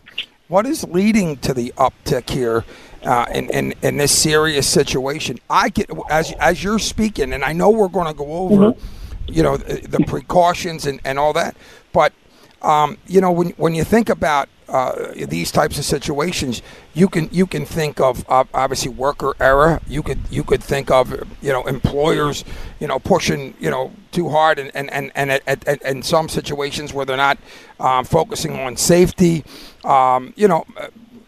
what 0.50 0.65
is 0.65 0.83
leading 0.86 1.38
to 1.38 1.53
the 1.53 1.71
uptick 1.77 2.30
here 2.30 2.65
uh, 3.03 3.25
in, 3.33 3.50
in, 3.51 3.74
in 3.81 3.97
this 3.97 4.12
serious 4.12 4.68
situation? 4.68 5.39
I 5.50 5.69
get 5.69 5.89
as 6.09 6.33
as 6.33 6.62
you're 6.62 6.80
speaking, 6.80 7.31
and 7.31 7.45
I 7.45 7.53
know 7.53 7.69
we're 7.69 7.88
going 7.88 8.07
to 8.07 8.13
go 8.13 8.33
over, 8.33 8.71
mm-hmm. 8.71 9.31
you 9.31 9.44
know, 9.44 9.56
the, 9.56 9.88
the, 9.88 10.00
precautions 10.00 10.85
and, 10.85 11.00
and 11.06 11.18
all 11.18 11.33
that, 11.33 11.56
but 11.94 12.13
um, 12.62 12.97
you 13.07 13.21
know, 13.21 13.31
when 13.31 13.51
when 13.51 13.74
you 13.75 13.83
think 13.83 14.09
about 14.09 14.50
uh, 14.69 15.13
these 15.27 15.51
types 15.51 15.77
of 15.77 15.86
situations, 15.86 16.62
you 16.94 17.07
can 17.07 17.27
you 17.31 17.48
can 17.48 17.66
think 17.66 18.00
of 18.00 18.24
uh, 18.30 18.44
obviously 18.54 18.89
worker 18.89 19.36
error. 19.39 19.81
You 19.88 20.04
could 20.04 20.19
you 20.30 20.44
could 20.44 20.63
think 20.63 20.92
of 20.92 21.12
you 21.42 21.51
know 21.51 21.63
employers 21.66 22.45
you 22.80 22.88
know 22.88 23.00
pushing 23.00 23.56
you 23.60 23.69
know 23.69 23.92
too 24.12 24.30
hard 24.30 24.60
and 24.60 24.71
and 24.75 25.12
and, 25.16 25.42
and 25.45 25.81
in 25.83 26.04
some 26.04 26.30
situations 26.30 26.94
where 26.94 27.06
they're 27.06 27.18
not 27.18 27.38
um, 27.80 28.06
focusing 28.06 28.60
on 28.60 28.77
safety. 28.77 29.44
Um, 29.83 30.33
you 30.35 30.47
know, 30.47 30.66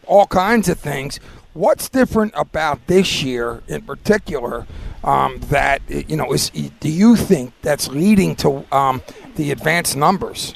all 0.06 0.28
kinds 0.28 0.70
of 0.70 0.80
things. 0.80 1.20
What's 1.54 1.90
different 1.90 2.34
about 2.38 2.88
this 2.88 3.24
year 3.24 3.62
in 3.68 3.82
particular 3.82 4.66
um, 5.04 5.40
that 5.50 5.82
you 5.90 6.16
know 6.16 6.32
is? 6.32 6.50
Do 6.50 6.90
you 6.90 7.16
think 7.16 7.54
that's 7.62 7.88
leading 7.88 8.36
to 8.38 8.66
um, 8.74 9.02
the 9.36 9.52
advanced 9.52 9.98
numbers? 9.98 10.54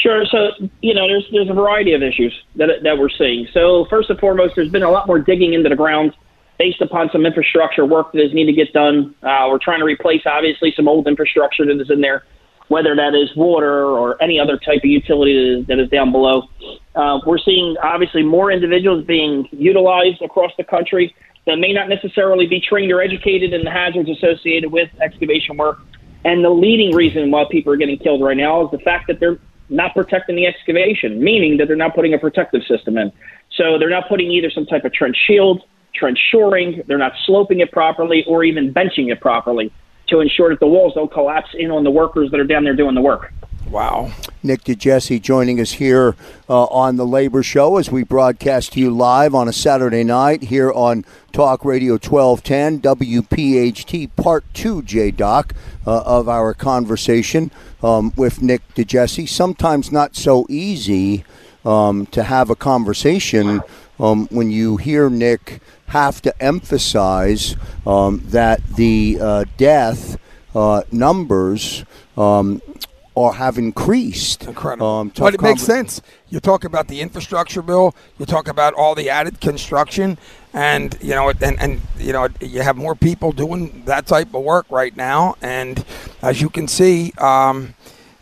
Sure. 0.00 0.24
So 0.24 0.52
you 0.80 0.94
know, 0.94 1.06
there's 1.06 1.28
there's 1.30 1.50
a 1.50 1.54
variety 1.54 1.92
of 1.92 2.02
issues 2.02 2.32
that 2.56 2.70
that 2.82 2.98
we're 2.98 3.10
seeing. 3.10 3.46
So 3.52 3.86
first 3.90 4.08
and 4.08 4.18
foremost, 4.18 4.54
there's 4.56 4.70
been 4.70 4.82
a 4.82 4.90
lot 4.90 5.06
more 5.06 5.18
digging 5.18 5.52
into 5.52 5.68
the 5.68 5.76
ground 5.76 6.14
based 6.58 6.80
upon 6.80 7.10
some 7.10 7.26
infrastructure 7.26 7.84
work 7.84 8.12
that 8.12 8.22
is 8.22 8.32
needed 8.32 8.52
to 8.52 8.64
get 8.64 8.72
done. 8.72 9.14
Uh, 9.22 9.46
we're 9.50 9.58
trying 9.58 9.80
to 9.80 9.84
replace 9.84 10.22
obviously 10.24 10.72
some 10.74 10.88
old 10.88 11.06
infrastructure 11.06 11.66
that 11.66 11.78
is 11.80 11.90
in 11.90 12.00
there, 12.00 12.24
whether 12.68 12.96
that 12.96 13.14
is 13.14 13.34
water 13.36 13.84
or 13.84 14.22
any 14.22 14.38
other 14.38 14.56
type 14.58 14.78
of 14.78 14.84
utility 14.84 15.34
that 15.34 15.60
is, 15.60 15.66
that 15.66 15.78
is 15.78 15.88
down 15.90 16.12
below. 16.12 16.48
Uh, 16.94 17.18
we're 17.26 17.38
seeing 17.38 17.76
obviously 17.82 18.22
more 18.22 18.50
individuals 18.50 19.04
being 19.04 19.48
utilized 19.52 20.22
across 20.22 20.52
the 20.56 20.64
country 20.64 21.14
that 21.46 21.56
may 21.56 21.72
not 21.72 21.88
necessarily 21.88 22.46
be 22.46 22.60
trained 22.60 22.92
or 22.92 23.02
educated 23.02 23.52
in 23.52 23.64
the 23.64 23.70
hazards 23.70 24.08
associated 24.08 24.70
with 24.70 24.88
excavation 25.00 25.56
work. 25.56 25.80
And 26.24 26.44
the 26.44 26.50
leading 26.50 26.94
reason 26.94 27.30
why 27.30 27.44
people 27.50 27.72
are 27.72 27.76
getting 27.76 27.98
killed 27.98 28.22
right 28.22 28.36
now 28.36 28.66
is 28.66 28.70
the 28.70 28.78
fact 28.78 29.06
that 29.08 29.20
they're 29.20 29.38
not 29.70 29.94
protecting 29.94 30.36
the 30.36 30.46
excavation, 30.46 31.22
meaning 31.22 31.56
that 31.56 31.66
they're 31.68 31.76
not 31.76 31.94
putting 31.94 32.12
a 32.12 32.18
protective 32.18 32.62
system 32.68 32.98
in. 32.98 33.12
So 33.56 33.78
they're 33.78 33.90
not 33.90 34.08
putting 34.08 34.30
either 34.30 34.50
some 34.50 34.66
type 34.66 34.84
of 34.84 34.92
trench 34.92 35.16
shield, 35.26 35.62
trench 35.94 36.18
shoring, 36.30 36.82
they're 36.86 36.98
not 36.98 37.12
sloping 37.24 37.60
it 37.60 37.72
properly, 37.72 38.24
or 38.26 38.44
even 38.44 38.72
benching 38.72 39.10
it 39.10 39.20
properly 39.20 39.72
to 40.08 40.20
ensure 40.20 40.50
that 40.50 40.60
the 40.60 40.66
walls 40.66 40.94
don't 40.94 41.12
collapse 41.12 41.50
in 41.54 41.70
on 41.70 41.84
the 41.84 41.90
workers 41.90 42.30
that 42.30 42.40
are 42.40 42.44
down 42.44 42.64
there 42.64 42.74
doing 42.74 42.94
the 42.94 43.00
work. 43.00 43.32
Wow. 43.70 44.10
Nick 44.42 44.64
DeJesse 44.64 45.22
joining 45.22 45.60
us 45.60 45.72
here 45.72 46.16
uh, 46.48 46.64
on 46.64 46.96
the 46.96 47.06
Labor 47.06 47.40
Show 47.44 47.76
as 47.76 47.88
we 47.88 48.02
broadcast 48.02 48.72
to 48.72 48.80
you 48.80 48.90
live 48.90 49.32
on 49.32 49.46
a 49.46 49.52
Saturday 49.52 50.02
night 50.02 50.42
here 50.42 50.72
on 50.72 51.04
Talk 51.30 51.64
Radio 51.64 51.92
1210, 51.92 52.80
WPHT 52.80 54.10
Part 54.16 54.44
2, 54.54 54.82
J 54.82 55.12
Doc, 55.12 55.54
uh, 55.86 56.00
of 56.00 56.28
our 56.28 56.52
conversation 56.52 57.52
um, 57.80 58.12
with 58.16 58.42
Nick 58.42 58.62
DeJesse. 58.74 59.28
Sometimes 59.28 59.92
not 59.92 60.16
so 60.16 60.46
easy 60.48 61.24
um, 61.64 62.06
to 62.06 62.24
have 62.24 62.50
a 62.50 62.56
conversation 62.56 63.62
um, 64.00 64.26
when 64.32 64.50
you 64.50 64.78
hear 64.78 65.08
Nick 65.08 65.60
have 65.86 66.20
to 66.22 66.42
emphasize 66.42 67.54
um, 67.86 68.20
that 68.24 68.66
the 68.74 69.16
uh, 69.20 69.44
death 69.56 70.18
uh, 70.56 70.82
numbers 70.90 71.84
um, 72.16 72.60
have 73.28 73.58
increased. 73.58 74.44
Incredible. 74.44 74.86
Um, 74.86 75.12
but 75.16 75.34
it 75.34 75.42
makes 75.42 75.62
sense. 75.62 76.00
You 76.28 76.40
talk 76.40 76.64
about 76.64 76.88
the 76.88 77.00
infrastructure 77.00 77.62
bill. 77.62 77.94
You 78.18 78.26
talk 78.26 78.48
about 78.48 78.72
all 78.74 78.94
the 78.94 79.10
added 79.10 79.40
construction, 79.40 80.16
and 80.54 80.96
you 81.00 81.14
know, 81.14 81.28
and 81.28 81.60
and 81.60 81.80
you 81.98 82.12
know, 82.12 82.28
you 82.40 82.62
have 82.62 82.76
more 82.76 82.94
people 82.94 83.32
doing 83.32 83.82
that 83.84 84.06
type 84.06 84.34
of 84.34 84.42
work 84.42 84.66
right 84.70 84.96
now. 84.96 85.36
And 85.42 85.84
as 86.22 86.40
you 86.40 86.48
can 86.48 86.66
see, 86.66 87.12
um, 87.18 87.74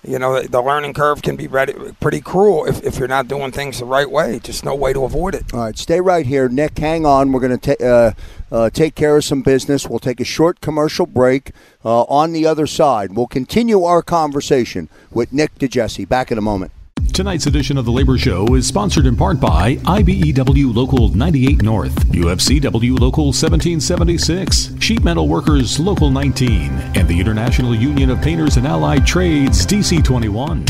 you 0.05 0.19
know, 0.19 0.43
the, 0.43 0.61
learning 0.61 0.95
curve 0.95 1.23
can 1.23 1.37
be 1.37 1.49
pretty 1.49 2.21
cruel 2.21 2.65
if, 2.67 2.83
if 2.85 2.99
you're 2.99 3.09
not 3.09 3.29
doing 3.29 3.53
things 3.53 3.79
the 3.81 3.85
right 3.85 4.11
way. 4.11 4.39
Just 4.39 4.65
no 4.65 4.75
way 4.75 4.93
to 4.93 5.05
avoid 5.05 5.35
it. 5.35 5.53
All 5.53 5.61
right, 5.61 5.77
stay 5.77 6.01
right 6.01 6.27
here, 6.27 6.49
Nick. 6.49 6.79
Hang 6.79 7.05
on. 7.05 7.33
We're 7.33 7.41
going 7.41 7.59
to 7.59 7.77
ta- 7.77 7.85
uh, 7.85 8.13
uh, 8.51 8.71
take 8.71 8.95
care 8.95 9.17
of 9.17 9.25
some 9.25 9.43
business. 9.43 9.89
We'll 9.89 9.99
take 9.99 10.21
a 10.21 10.25
short 10.25 10.61
commercial 10.61 11.07
break. 11.07 11.53
Uh, 11.85 12.03
on 12.03 12.33
the 12.33 12.47
other 12.47 12.67
side, 12.67 13.17
we'll 13.17 13.27
continue 13.27 13.85
our 13.85 14.03
conversation 14.03 14.89
with 15.11 15.33
Nick 15.33 15.55
DeJesse. 15.57 16.09
Back 16.09 16.31
in 16.31 16.39
a 16.39 16.43
moment. 16.43 16.73
Tonight's 17.19 17.47
edition 17.47 17.77
of 17.77 17.85
The 17.85 17.91
Labor 17.91 18.17
Show 18.17 18.55
is 18.55 18.65
sponsored 18.65 19.05
in 19.05 19.17
part 19.17 19.41
by 19.41 19.75
IBEW 19.75 20.73
Local 20.73 21.09
98 21.09 21.63
North, 21.63 21.93
UFCW 22.13 22.97
Local 22.97 23.25
1776, 23.33 24.75
Sheet 24.79 25.03
Metal 25.03 25.27
Workers 25.27 25.81
Local 25.81 26.13
19, 26.13 26.71
and 26.95 27.09
the 27.09 27.19
International 27.19 27.75
Union 27.75 28.11
of 28.11 28.21
Painters 28.23 28.57
and 28.57 28.69
Allied 28.69 29.05
Trades 29.05 29.67
DC 29.67 30.05
21. 30.05 30.65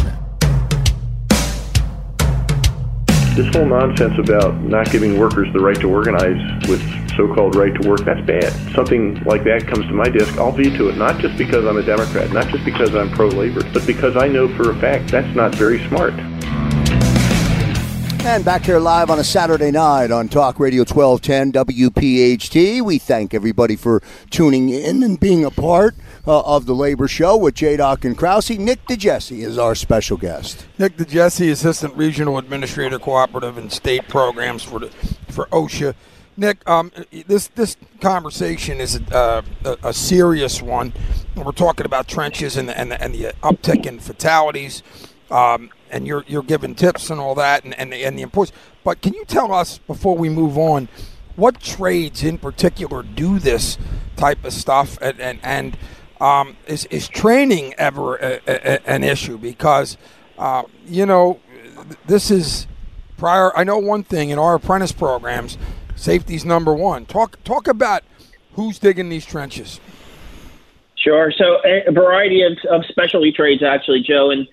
This 3.37 3.55
whole 3.55 3.67
nonsense 3.67 4.19
about 4.19 4.59
not 4.63 4.91
giving 4.91 5.19
workers 5.19 5.53
the 5.53 5.61
right 5.61 5.79
to 5.81 5.91
organize 5.91 6.67
with 6.67 6.81
so-called 7.15 7.57
right 7.57 7.75
to 7.75 7.87
work, 7.87 8.01
that's 8.07 8.25
bad. 8.27 8.53
Something 8.75 9.23
like 9.25 9.45
that 9.45 9.67
comes 9.67 9.85
to 9.87 9.93
my 9.93 10.09
desk, 10.09 10.39
I'll 10.39 10.53
veto 10.53 10.89
it, 10.89 10.97
not 10.97 11.21
just 11.21 11.37
because 11.37 11.67
I'm 11.67 11.77
a 11.77 11.83
Democrat, 11.83 12.33
not 12.33 12.49
just 12.49 12.65
because 12.65 12.95
I'm 12.95 13.11
pro-labor, 13.11 13.65
but 13.75 13.87
because 13.87 14.17
I 14.17 14.29
know 14.29 14.49
for 14.57 14.71
a 14.71 14.81
fact 14.81 15.09
that's 15.09 15.37
not 15.37 15.55
very 15.55 15.87
smart. 15.89 16.15
And 18.29 18.45
back 18.45 18.67
here 18.67 18.79
live 18.79 19.09
on 19.09 19.19
a 19.19 19.25
Saturday 19.25 19.71
night 19.71 20.11
on 20.11 20.29
Talk 20.29 20.61
Radio 20.61 20.81
1210 20.83 21.65
WPHT. 21.65 22.83
We 22.83 22.99
thank 22.99 23.33
everybody 23.33 23.75
for 23.75 24.03
tuning 24.29 24.69
in 24.69 25.03
and 25.03 25.19
being 25.19 25.47
a 25.47 25.51
part 25.51 25.95
uh, 26.27 26.41
of 26.41 26.67
the 26.67 26.75
Labor 26.75 27.09
Show 27.09 27.39
with 27.39 27.55
J. 27.55 27.79
Doc 27.79 28.05
and 28.05 28.19
Krause. 28.19 28.51
Nick 28.51 28.85
DeJesse 28.85 29.43
is 29.43 29.57
our 29.57 29.75
special 29.75 30.19
guest. 30.19 30.67
Nick 30.77 30.99
DeJesse, 30.99 31.51
Assistant 31.51 31.97
Regional 31.97 32.37
Administrator, 32.37 32.99
Cooperative 32.99 33.57
and 33.57 33.73
State 33.73 34.07
Programs 34.09 34.63
for 34.63 34.81
the, 34.81 34.89
for 35.31 35.47
OSHA. 35.47 35.95
Nick, 36.37 36.69
um, 36.69 36.93
this 37.27 37.49
this 37.49 37.79
conversation 38.03 38.79
is 38.79 38.97
a, 39.11 39.43
a, 39.65 39.77
a 39.85 39.93
serious 39.95 40.61
one. 40.61 40.93
We're 41.35 41.53
talking 41.53 41.87
about 41.87 42.09
trenches 42.09 42.59
and 42.59 42.69
the, 42.69 42.79
and 42.79 42.91
the, 42.91 43.03
and 43.03 43.15
the 43.15 43.33
uptick 43.43 43.87
in 43.87 43.99
fatalities. 44.01 44.83
Um, 45.31 45.71
and 45.91 46.07
you're 46.07 46.25
you're 46.27 46.43
giving 46.43 46.75
tips 46.75 47.11
and 47.11 47.21
all 47.21 47.35
that, 47.37 47.65
and 47.65 47.75
and 47.79 47.93
the, 47.93 48.05
and 48.05 48.19
the 48.19 48.23
importance. 48.23 48.57
But 48.85 49.03
can 49.03 49.15
you 49.15 49.25
tell 49.25 49.53
us 49.53 49.79
before 49.79 50.17
we 50.17 50.29
move 50.29 50.57
on, 50.57 50.89
what 51.37 51.61
trades 51.61 52.23
in 52.23 52.39
particular 52.39 53.03
do 53.03 53.39
this 53.39 53.79
type 54.17 54.45
of 54.45 54.53
stuff, 54.53 54.99
and 55.01 55.21
and, 55.21 55.41
and 55.43 55.79
um, 56.21 56.57
is 56.67 56.85
is 56.87 57.09
training 57.09 57.75
ever 57.79 58.17
a, 58.17 58.41
a, 58.47 58.91
an 58.91 59.05
issue? 59.05 59.39
Because 59.39 59.97
uh, 60.39 60.65
you 60.87 61.07
know 61.07 61.41
this 62.07 62.31
is 62.31 62.67
prior. 63.17 63.57
I 63.57 63.65
know 63.65 63.79
one 63.79 64.05
thing 64.05 64.31
in 64.31 64.39
our 64.39 64.55
apprentice 64.55 64.93
programs, 64.93 65.59
safety's 65.97 66.45
number 66.45 66.75
one. 66.75 67.07
Talk 67.07 67.43
talk 67.45 67.69
about 67.69 68.03
who's 68.55 68.79
digging 68.79 69.09
these 69.09 69.25
trenches. 69.25 69.81
Sure. 70.97 71.31
So 71.31 71.61
a 71.65 71.93
variety 71.93 72.43
of, 72.43 72.59
of 72.71 72.85
specialty 72.87 73.31
trades, 73.31 73.63
actually, 73.63 74.03
Joe, 74.03 74.31
and 74.31 74.49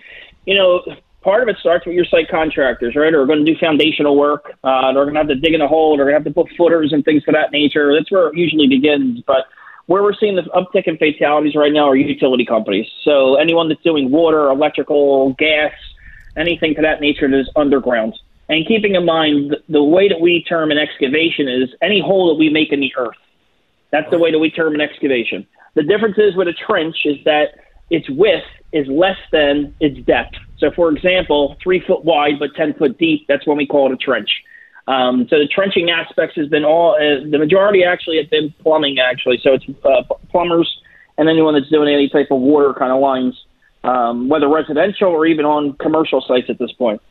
you 0.45 0.55
know 0.55 0.83
part 1.25 1.41
of 1.41 1.49
it 1.49 1.57
starts 1.59 1.87
with 1.87 1.95
your 1.95 2.05
site 2.05 2.29
contractors, 2.29 2.95
right? 2.95 3.11
Who 3.11 3.19
are 3.19 3.25
going 3.25 3.43
to 3.43 3.51
do 3.51 3.57
foundational 3.59 4.15
work. 4.15 4.53
Uh, 4.63 4.93
they're 4.93 5.03
going 5.05 5.15
to 5.15 5.21
have 5.21 5.27
to 5.27 5.35
dig 5.35 5.55
in 5.55 5.59
a 5.59 5.67
hole. 5.67 5.97
They're 5.97 6.05
going 6.05 6.13
to 6.13 6.19
have 6.19 6.33
to 6.33 6.41
put 6.41 6.55
footers 6.55 6.93
and 6.93 7.03
things 7.03 7.23
of 7.27 7.33
that 7.33 7.51
nature. 7.51 7.93
That's 7.93 8.11
where 8.11 8.27
it 8.27 8.37
usually 8.37 8.67
begins. 8.67 9.21
But 9.25 9.47
where 9.87 10.03
we're 10.03 10.13
seeing 10.13 10.35
the 10.35 10.43
uptick 10.43 10.83
in 10.85 10.97
fatalities 10.97 11.55
right 11.55 11.73
now 11.73 11.89
are 11.89 11.95
utility 11.95 12.45
companies. 12.45 12.85
So 13.03 13.35
anyone 13.35 13.69
that's 13.69 13.81
doing 13.81 14.11
water, 14.11 14.47
electrical, 14.49 15.33
gas, 15.33 15.73
anything 16.37 16.75
to 16.75 16.83
that 16.83 17.01
nature 17.01 17.27
that 17.27 17.39
is 17.39 17.49
underground. 17.55 18.13
And 18.47 18.65
keeping 18.67 18.93
in 18.93 19.05
mind 19.05 19.49
the, 19.49 19.57
the 19.67 19.83
way 19.83 20.07
that 20.07 20.21
we 20.21 20.43
term 20.43 20.69
an 20.69 20.77
excavation 20.77 21.47
is 21.47 21.69
any 21.81 21.99
hole 21.99 22.29
that 22.29 22.35
we 22.35 22.49
make 22.49 22.71
in 22.71 22.79
the 22.79 22.93
earth. 22.97 23.17
That's 23.91 24.09
the 24.11 24.19
way 24.19 24.31
that 24.31 24.39
we 24.39 24.51
term 24.51 24.75
an 24.75 24.81
excavation. 24.81 25.47
The 25.73 25.81
difference 25.81 26.19
is 26.19 26.35
with 26.35 26.47
a 26.47 26.53
trench 26.53 26.97
is 27.03 27.17
that 27.25 27.57
its 27.89 28.07
width 28.11 28.45
is 28.71 28.87
less 28.87 29.17
than 29.31 29.73
its 29.79 29.97
depth. 30.05 30.35
So, 30.57 30.71
for 30.71 30.89
example, 30.91 31.57
three 31.61 31.81
foot 31.85 32.05
wide 32.05 32.39
but 32.39 32.55
10 32.55 32.75
foot 32.75 32.97
deep, 32.97 33.25
that's 33.27 33.45
when 33.45 33.57
we 33.57 33.67
call 33.67 33.91
it 33.91 33.93
a 33.93 33.97
trench. 33.97 34.29
Um, 34.87 35.27
so 35.29 35.39
the 35.39 35.47
trenching 35.47 35.89
aspects 35.89 36.35
has 36.35 36.47
been 36.47 36.63
all, 36.63 36.95
uh, 36.95 37.27
the 37.29 37.39
majority 37.39 37.83
actually 37.83 38.17
have 38.17 38.29
been 38.29 38.53
plumbing, 38.61 38.99
actually. 38.99 39.39
So 39.41 39.53
it's 39.53 39.65
uh, 39.83 40.03
plumbers 40.29 40.79
and 41.17 41.27
anyone 41.27 41.55
that's 41.55 41.69
doing 41.69 41.93
any 41.93 42.07
type 42.09 42.27
of 42.29 42.39
water 42.39 42.73
kind 42.73 42.91
of 42.91 42.99
lines, 42.99 43.45
um, 43.83 44.29
whether 44.29 44.47
residential 44.47 45.09
or 45.09 45.25
even 45.25 45.45
on 45.45 45.73
commercial 45.73 46.23
sites 46.27 46.49
at 46.49 46.59
this 46.59 46.71
point. 46.73 47.01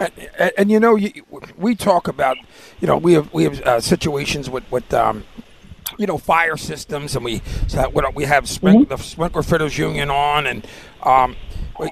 And, 0.00 0.12
and, 0.38 0.52
and 0.56 0.70
you 0.70 0.80
know, 0.80 0.96
you, 0.96 1.10
we 1.56 1.74
talk 1.74 2.08
about, 2.08 2.38
you 2.80 2.86
know, 2.86 2.96
we 2.96 3.14
have 3.14 3.32
we 3.34 3.44
have 3.44 3.60
uh, 3.62 3.80
situations 3.80 4.48
with 4.48 4.70
with 4.70 4.94
um, 4.94 5.24
you 5.98 6.06
know 6.06 6.16
fire 6.16 6.56
systems, 6.56 7.16
and 7.16 7.24
we 7.24 7.42
so 7.66 7.90
we 8.14 8.24
have 8.24 8.44
sprink, 8.44 8.82
mm-hmm. 8.82 8.94
the 8.94 8.96
sprinkler 8.98 9.42
fitters 9.42 9.76
union 9.76 10.08
on, 10.08 10.46
and 10.46 10.66
um, 11.02 11.34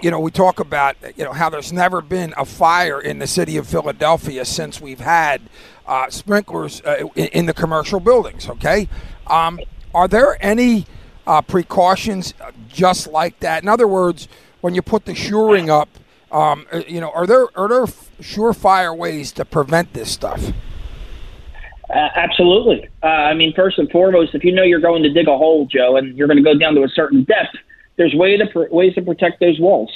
you 0.02 0.10
know 0.10 0.20
we 0.20 0.30
talk 0.30 0.60
about 0.60 0.96
you 1.16 1.24
know 1.24 1.32
how 1.32 1.48
there's 1.48 1.72
never 1.72 2.00
been 2.00 2.34
a 2.36 2.44
fire 2.44 3.00
in 3.00 3.18
the 3.18 3.26
city 3.26 3.56
of 3.56 3.66
Philadelphia 3.68 4.44
since 4.44 4.80
we've 4.80 5.00
had 5.00 5.40
uh, 5.86 6.10
sprinklers 6.10 6.82
uh, 6.84 7.08
in, 7.14 7.26
in, 7.28 7.46
the 7.46 7.54
commercial 7.54 8.00
buildings. 8.00 8.48
Okay, 8.48 8.88
um, 9.26 9.60
are 9.94 10.08
there 10.08 10.36
any 10.40 10.86
uh, 11.26 11.40
precautions 11.42 12.34
just 12.68 13.06
like 13.06 13.38
that? 13.40 13.62
In 13.62 13.68
other 13.68 13.86
words, 13.86 14.28
when 14.60 14.74
you 14.74 14.82
put 14.82 15.04
the 15.04 15.14
shoring 15.14 15.70
up. 15.70 15.88
Um, 16.32 16.66
uh, 16.72 16.82
you 16.88 17.00
know, 17.00 17.10
are 17.12 17.24
there 17.24 17.46
are 17.56 17.68
there 17.68 17.86
surefire 18.20 18.96
ways 18.96 19.30
to 19.32 19.44
prevent 19.44 19.92
this 19.92 20.10
stuff? 20.10 20.52
Uh, 21.88 22.08
absolutely. 22.16 22.88
Uh, 23.02 23.06
I 23.06 23.34
mean, 23.34 23.52
first 23.54 23.78
and 23.78 23.88
foremost, 23.90 24.34
if 24.34 24.42
you 24.42 24.52
know 24.52 24.64
you're 24.64 24.80
going 24.80 25.04
to 25.04 25.12
dig 25.12 25.28
a 25.28 25.36
hole, 25.36 25.66
Joe, 25.66 25.96
and 25.96 26.18
you're 26.18 26.26
going 26.26 26.36
to 26.36 26.42
go 26.42 26.58
down 26.58 26.74
to 26.74 26.82
a 26.82 26.88
certain 26.88 27.22
depth, 27.24 27.56
there's 27.96 28.14
way 28.14 28.36
to 28.36 28.46
pr- 28.46 28.70
ways 28.70 28.94
to 28.94 29.02
protect 29.02 29.40
those 29.40 29.58
walls. 29.58 29.90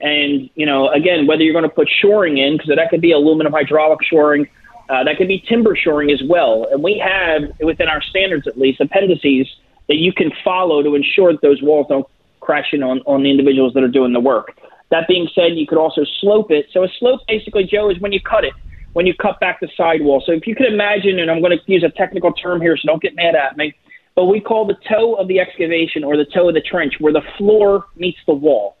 And 0.00 0.50
you 0.54 0.66
know, 0.66 0.88
again, 0.90 1.26
whether 1.26 1.42
you're 1.42 1.54
going 1.54 1.68
to 1.68 1.74
put 1.74 1.88
shoring 2.00 2.38
in, 2.38 2.56
because 2.56 2.74
that 2.74 2.90
could 2.90 3.00
be 3.00 3.12
aluminum 3.12 3.52
hydraulic 3.52 4.00
shoring, 4.02 4.46
uh, 4.88 5.04
that 5.04 5.16
could 5.16 5.28
be 5.28 5.42
timber 5.48 5.74
shoring 5.74 6.10
as 6.10 6.22
well. 6.28 6.66
And 6.70 6.82
we 6.82 6.98
have 6.98 7.42
within 7.60 7.88
our 7.88 8.02
standards, 8.02 8.46
at 8.46 8.58
least, 8.58 8.80
appendices 8.80 9.48
that 9.88 9.96
you 9.96 10.12
can 10.12 10.30
follow 10.44 10.82
to 10.82 10.94
ensure 10.94 11.32
that 11.32 11.42
those 11.42 11.62
walls 11.62 11.86
don't 11.88 12.06
crash 12.40 12.72
in 12.72 12.82
on, 12.82 13.00
on 13.06 13.22
the 13.22 13.30
individuals 13.30 13.72
that 13.74 13.82
are 13.82 13.88
doing 13.88 14.12
the 14.12 14.20
work. 14.20 14.58
That 14.90 15.08
being 15.08 15.28
said, 15.34 15.56
you 15.56 15.66
could 15.66 15.78
also 15.78 16.04
slope 16.20 16.50
it. 16.50 16.66
So 16.72 16.84
a 16.84 16.88
slope, 16.98 17.20
basically, 17.26 17.64
Joe, 17.64 17.90
is 17.90 17.98
when 17.98 18.12
you 18.12 18.20
cut 18.20 18.44
it 18.44 18.52
when 18.96 19.04
you 19.04 19.12
cut 19.12 19.38
back 19.40 19.60
the 19.60 19.68
sidewall. 19.76 20.22
So 20.24 20.32
if 20.32 20.46
you 20.46 20.54
could 20.54 20.72
imagine, 20.72 21.18
and 21.18 21.30
I'm 21.30 21.42
going 21.42 21.52
to 21.52 21.62
use 21.70 21.84
a 21.84 21.90
technical 21.90 22.32
term 22.32 22.62
here, 22.62 22.78
so 22.78 22.86
don't 22.86 23.02
get 23.02 23.14
mad 23.14 23.34
at 23.34 23.54
me, 23.54 23.74
but 24.16 24.24
we 24.24 24.40
call 24.40 24.66
the 24.66 24.76
toe 24.88 25.14
of 25.14 25.28
the 25.28 25.38
excavation 25.38 26.02
or 26.02 26.16
the 26.16 26.24
toe 26.24 26.48
of 26.48 26.54
the 26.54 26.60
trench 26.60 26.94
where 26.98 27.12
the 27.12 27.22
floor 27.36 27.84
meets 27.94 28.18
the 28.26 28.34
wall. 28.34 28.76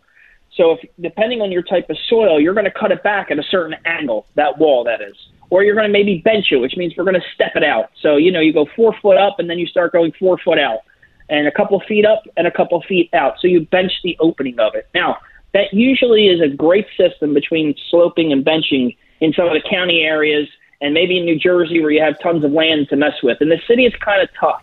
So 0.56 0.72
if 0.72 0.80
depending 0.98 1.42
on 1.42 1.52
your 1.52 1.62
type 1.62 1.90
of 1.90 1.98
soil, 2.08 2.40
you're 2.40 2.54
going 2.54 2.64
to 2.64 2.70
cut 2.70 2.90
it 2.90 3.02
back 3.02 3.30
at 3.30 3.38
a 3.38 3.42
certain 3.42 3.76
angle, 3.84 4.26
that 4.34 4.58
wall 4.58 4.82
that 4.84 5.02
is. 5.02 5.14
Or 5.50 5.62
you're 5.62 5.74
going 5.74 5.86
to 5.86 5.92
maybe 5.92 6.18
bench 6.24 6.46
it, 6.50 6.56
which 6.56 6.76
means 6.76 6.94
we're 6.96 7.04
going 7.04 7.20
to 7.20 7.26
step 7.34 7.52
it 7.54 7.62
out. 7.62 7.90
So, 8.00 8.16
you 8.16 8.32
know, 8.32 8.40
you 8.40 8.52
go 8.52 8.66
four 8.74 8.96
foot 9.00 9.18
up 9.18 9.38
and 9.38 9.48
then 9.48 9.58
you 9.58 9.66
start 9.66 9.92
going 9.92 10.12
four 10.18 10.38
foot 10.38 10.58
out. 10.58 10.80
And 11.28 11.46
a 11.46 11.52
couple 11.52 11.78
feet 11.80 12.06
up 12.06 12.22
and 12.36 12.46
a 12.46 12.50
couple 12.50 12.80
feet 12.82 13.10
out. 13.12 13.34
So 13.40 13.48
you 13.48 13.66
bench 13.66 13.92
the 14.02 14.16
opening 14.20 14.58
of 14.58 14.74
it. 14.74 14.88
Now, 14.94 15.18
that 15.52 15.72
usually 15.72 16.28
is 16.28 16.40
a 16.40 16.48
great 16.48 16.86
system 16.96 17.34
between 17.34 17.74
sloping 17.90 18.32
and 18.32 18.44
benching 18.44 18.96
in 19.20 19.32
some 19.32 19.46
of 19.46 19.52
the 19.52 19.68
county 19.68 20.02
areas 20.02 20.48
and 20.80 20.94
maybe 20.94 21.18
in 21.18 21.24
New 21.24 21.38
Jersey 21.38 21.80
where 21.80 21.90
you 21.90 22.00
have 22.00 22.18
tons 22.20 22.44
of 22.44 22.52
land 22.52 22.88
to 22.90 22.96
mess 22.96 23.14
with. 23.22 23.40
In 23.40 23.48
the 23.48 23.60
city, 23.66 23.86
it's 23.86 23.96
kind 23.96 24.22
of 24.22 24.28
tough. 24.38 24.62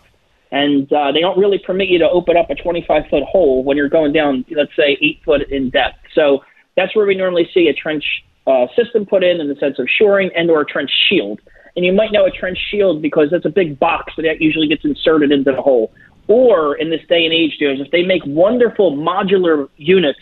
And 0.54 0.92
uh, 0.94 1.12
they 1.12 1.20
don't 1.20 1.38
really 1.40 1.58
permit 1.58 1.90
you 1.90 1.98
to 1.98 2.08
open 2.08 2.38
up 2.38 2.52
a 2.52 2.56
25 2.56 3.08
foot 3.10 3.24
hole 3.24 3.64
when 3.64 3.76
you're 3.76 3.90
going 3.90 4.14
down, 4.14 4.46
let's 4.52 4.76
say, 4.76 5.00
eight 5.02 5.20
foot 5.26 5.50
in 5.50 5.72
depth. 5.72 5.98
So 6.14 6.44
that's 6.78 6.96
where 6.96 7.08
we 7.08 7.16
normally 7.16 7.50
see 7.52 7.70
a 7.70 7.74
trench 7.74 8.06
uh, 8.46 8.68
system 8.76 9.08
put 9.08 9.24
in 9.24 9.42
in 9.42 9.48
the 9.48 9.56
sense 9.56 9.80
of 9.80 9.88
shoring 9.90 10.30
and 10.36 10.52
or 10.52 10.62
a 10.62 10.66
trench 10.66 10.92
shield. 11.10 11.42
And 11.76 11.84
you 11.84 11.92
might 11.92 12.12
know 12.12 12.26
a 12.26 12.30
trench 12.30 12.60
shield 12.70 13.02
because 13.02 13.32
that's 13.32 13.46
a 13.46 13.50
big 13.50 13.80
box 13.80 14.14
that 14.18 14.42
usually 14.42 14.68
gets 14.68 14.86
inserted 14.86 15.32
into 15.32 15.52
the 15.52 15.62
hole. 15.62 15.92
Or 16.28 16.76
in 16.76 16.92
this 16.92 17.02
day 17.10 17.26
and 17.26 17.34
age, 17.34 17.58
Joe, 17.60 17.72
if 17.72 17.90
they 17.90 18.04
make 18.04 18.22
wonderful 18.24 18.96
modular 18.96 19.70
units 19.78 20.20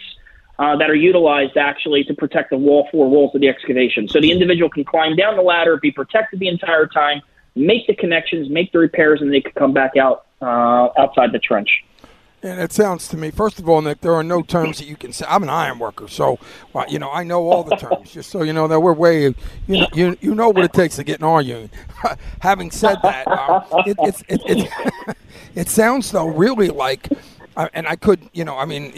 uh, 0.59 0.77
that 0.77 0.89
are 0.89 0.95
utilized 0.95 1.57
actually 1.57 2.05
to 2.05 2.13
protect 2.13 2.51
the 2.51 2.57
wall 2.57 2.87
four 2.89 3.09
walls 3.09 3.35
of 3.35 3.41
the 3.41 3.49
excavation. 3.49 4.07
So 4.07 4.21
the 4.21 4.31
individual 4.31 4.69
can 4.69 4.85
climb 4.85 5.17
down 5.17 5.35
the 5.35 5.41
ladder, 5.41 5.75
be 5.75 5.91
protected 5.91 6.39
the 6.39 6.47
entire 6.47 6.87
time, 6.87 7.21
make 7.55 7.87
the 7.87 7.95
connections, 7.95 8.49
make 8.49 8.71
the 8.71 8.79
repairs, 8.79 9.21
and 9.21 9.33
they 9.33 9.41
could 9.41 9.55
come 9.55 9.73
back 9.73 9.97
out 9.97 10.25
uh, 10.41 10.89
outside 10.97 11.31
the 11.31 11.39
trench. 11.39 11.69
And 12.43 12.59
it 12.59 12.71
sounds 12.71 13.07
to 13.09 13.17
me, 13.17 13.29
first 13.29 13.59
of 13.59 13.69
all, 13.69 13.83
Nick, 13.83 14.01
there 14.01 14.15
are 14.15 14.23
no 14.23 14.41
terms 14.41 14.79
that 14.79 14.85
you 14.85 14.95
can 14.95 15.13
say. 15.13 15.25
I'm 15.29 15.43
an 15.43 15.49
iron 15.49 15.77
worker, 15.77 16.07
so 16.07 16.39
well, 16.73 16.85
you 16.89 16.97
know 16.97 17.11
I 17.11 17.23
know 17.23 17.47
all 17.47 17.63
the 17.63 17.75
terms. 17.75 18.11
Just 18.11 18.31
so 18.31 18.41
you 18.41 18.51
know 18.51 18.67
that 18.67 18.79
we're 18.79 18.93
way, 18.93 19.25
you 19.25 19.35
know, 19.67 19.87
you, 19.93 20.17
you 20.21 20.33
know 20.33 20.49
what 20.49 20.65
it 20.65 20.73
takes 20.73 20.95
to 20.95 21.03
get 21.03 21.19
in 21.19 21.23
our 21.23 21.41
union. 21.41 21.69
Having 22.39 22.71
said 22.71 22.97
that, 23.03 23.27
um, 23.27 23.63
it, 23.85 23.95
it's 23.99 24.23
it, 24.27 24.41
it, 24.45 25.17
it 25.55 25.69
sounds 25.69 26.09
though 26.09 26.25
really 26.25 26.69
like, 26.69 27.09
uh, 27.57 27.69
and 27.75 27.87
I 27.87 27.95
could, 27.95 28.27
you 28.33 28.43
know, 28.43 28.57
I 28.57 28.65
mean, 28.65 28.91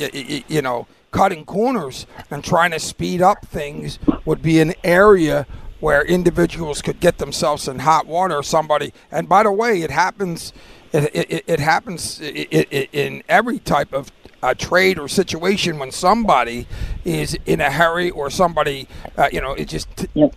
you 0.47 0.61
know, 0.61 0.87
cutting 1.11 1.43
corners 1.43 2.07
and 2.31 2.45
trying 2.45 2.71
to 2.71 2.79
speed 2.79 3.21
up 3.21 3.45
things 3.45 3.99
would 4.23 4.41
be 4.41 4.61
an 4.61 4.73
area 4.85 5.45
where 5.83 6.01
individuals 6.05 6.81
could 6.81 7.01
get 7.01 7.17
themselves 7.17 7.67
in 7.67 7.79
hot 7.79 8.07
water. 8.07 8.41
Somebody, 8.41 8.93
and 9.11 9.27
by 9.27 9.43
the 9.43 9.51
way, 9.51 9.81
it 9.81 9.91
happens 9.91 10.53
it, 10.93 11.11
it, 11.13 11.43
it 11.45 11.59
happens 11.59 12.21
in 12.21 13.21
every 13.27 13.59
type 13.59 13.91
of 13.91 14.09
uh, 14.41 14.53
trade 14.53 14.97
or 14.97 15.09
situation 15.09 15.79
when 15.79 15.91
somebody 15.91 16.67
is 17.03 17.37
in 17.45 17.59
a 17.59 17.69
hurry 17.69 18.09
or 18.11 18.29
somebody, 18.29 18.87
uh, 19.17 19.27
you 19.33 19.41
know, 19.41 19.53
is 19.55 19.67
just 19.67 20.07
yep. 20.13 20.33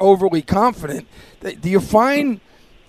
overly 0.00 0.40
confident. 0.40 1.06
Do 1.40 1.68
you 1.68 1.80
find? 1.80 2.40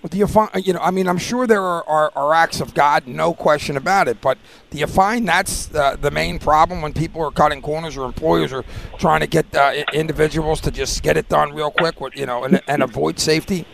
Do 0.08 0.18
you 0.18 0.26
find? 0.26 0.50
You 0.66 0.72
know, 0.72 0.80
I 0.80 0.90
mean, 0.90 1.08
I'm 1.08 1.18
sure 1.18 1.46
there 1.46 1.62
are, 1.62 1.86
are, 1.86 2.12
are 2.16 2.34
acts 2.34 2.60
of 2.60 2.74
God, 2.74 3.06
no 3.06 3.34
question 3.34 3.76
about 3.76 4.08
it. 4.08 4.20
But 4.20 4.38
do 4.70 4.78
you 4.78 4.86
find 4.86 5.28
that's 5.28 5.66
the, 5.66 5.98
the 6.00 6.10
main 6.10 6.38
problem 6.38 6.82
when 6.82 6.92
people 6.92 7.22
are 7.22 7.30
cutting 7.30 7.62
corners 7.62 7.96
or 7.96 8.06
employers 8.06 8.52
are 8.52 8.64
trying 8.98 9.20
to 9.20 9.26
get 9.26 9.54
uh, 9.54 9.84
individuals 9.92 10.60
to 10.62 10.70
just 10.70 11.02
get 11.02 11.16
it 11.16 11.28
done 11.28 11.54
real 11.54 11.70
quick, 11.70 12.00
with, 12.00 12.16
you 12.16 12.26
know, 12.26 12.44
and, 12.44 12.60
and 12.66 12.82
avoid 12.82 13.18
safety? 13.18 13.66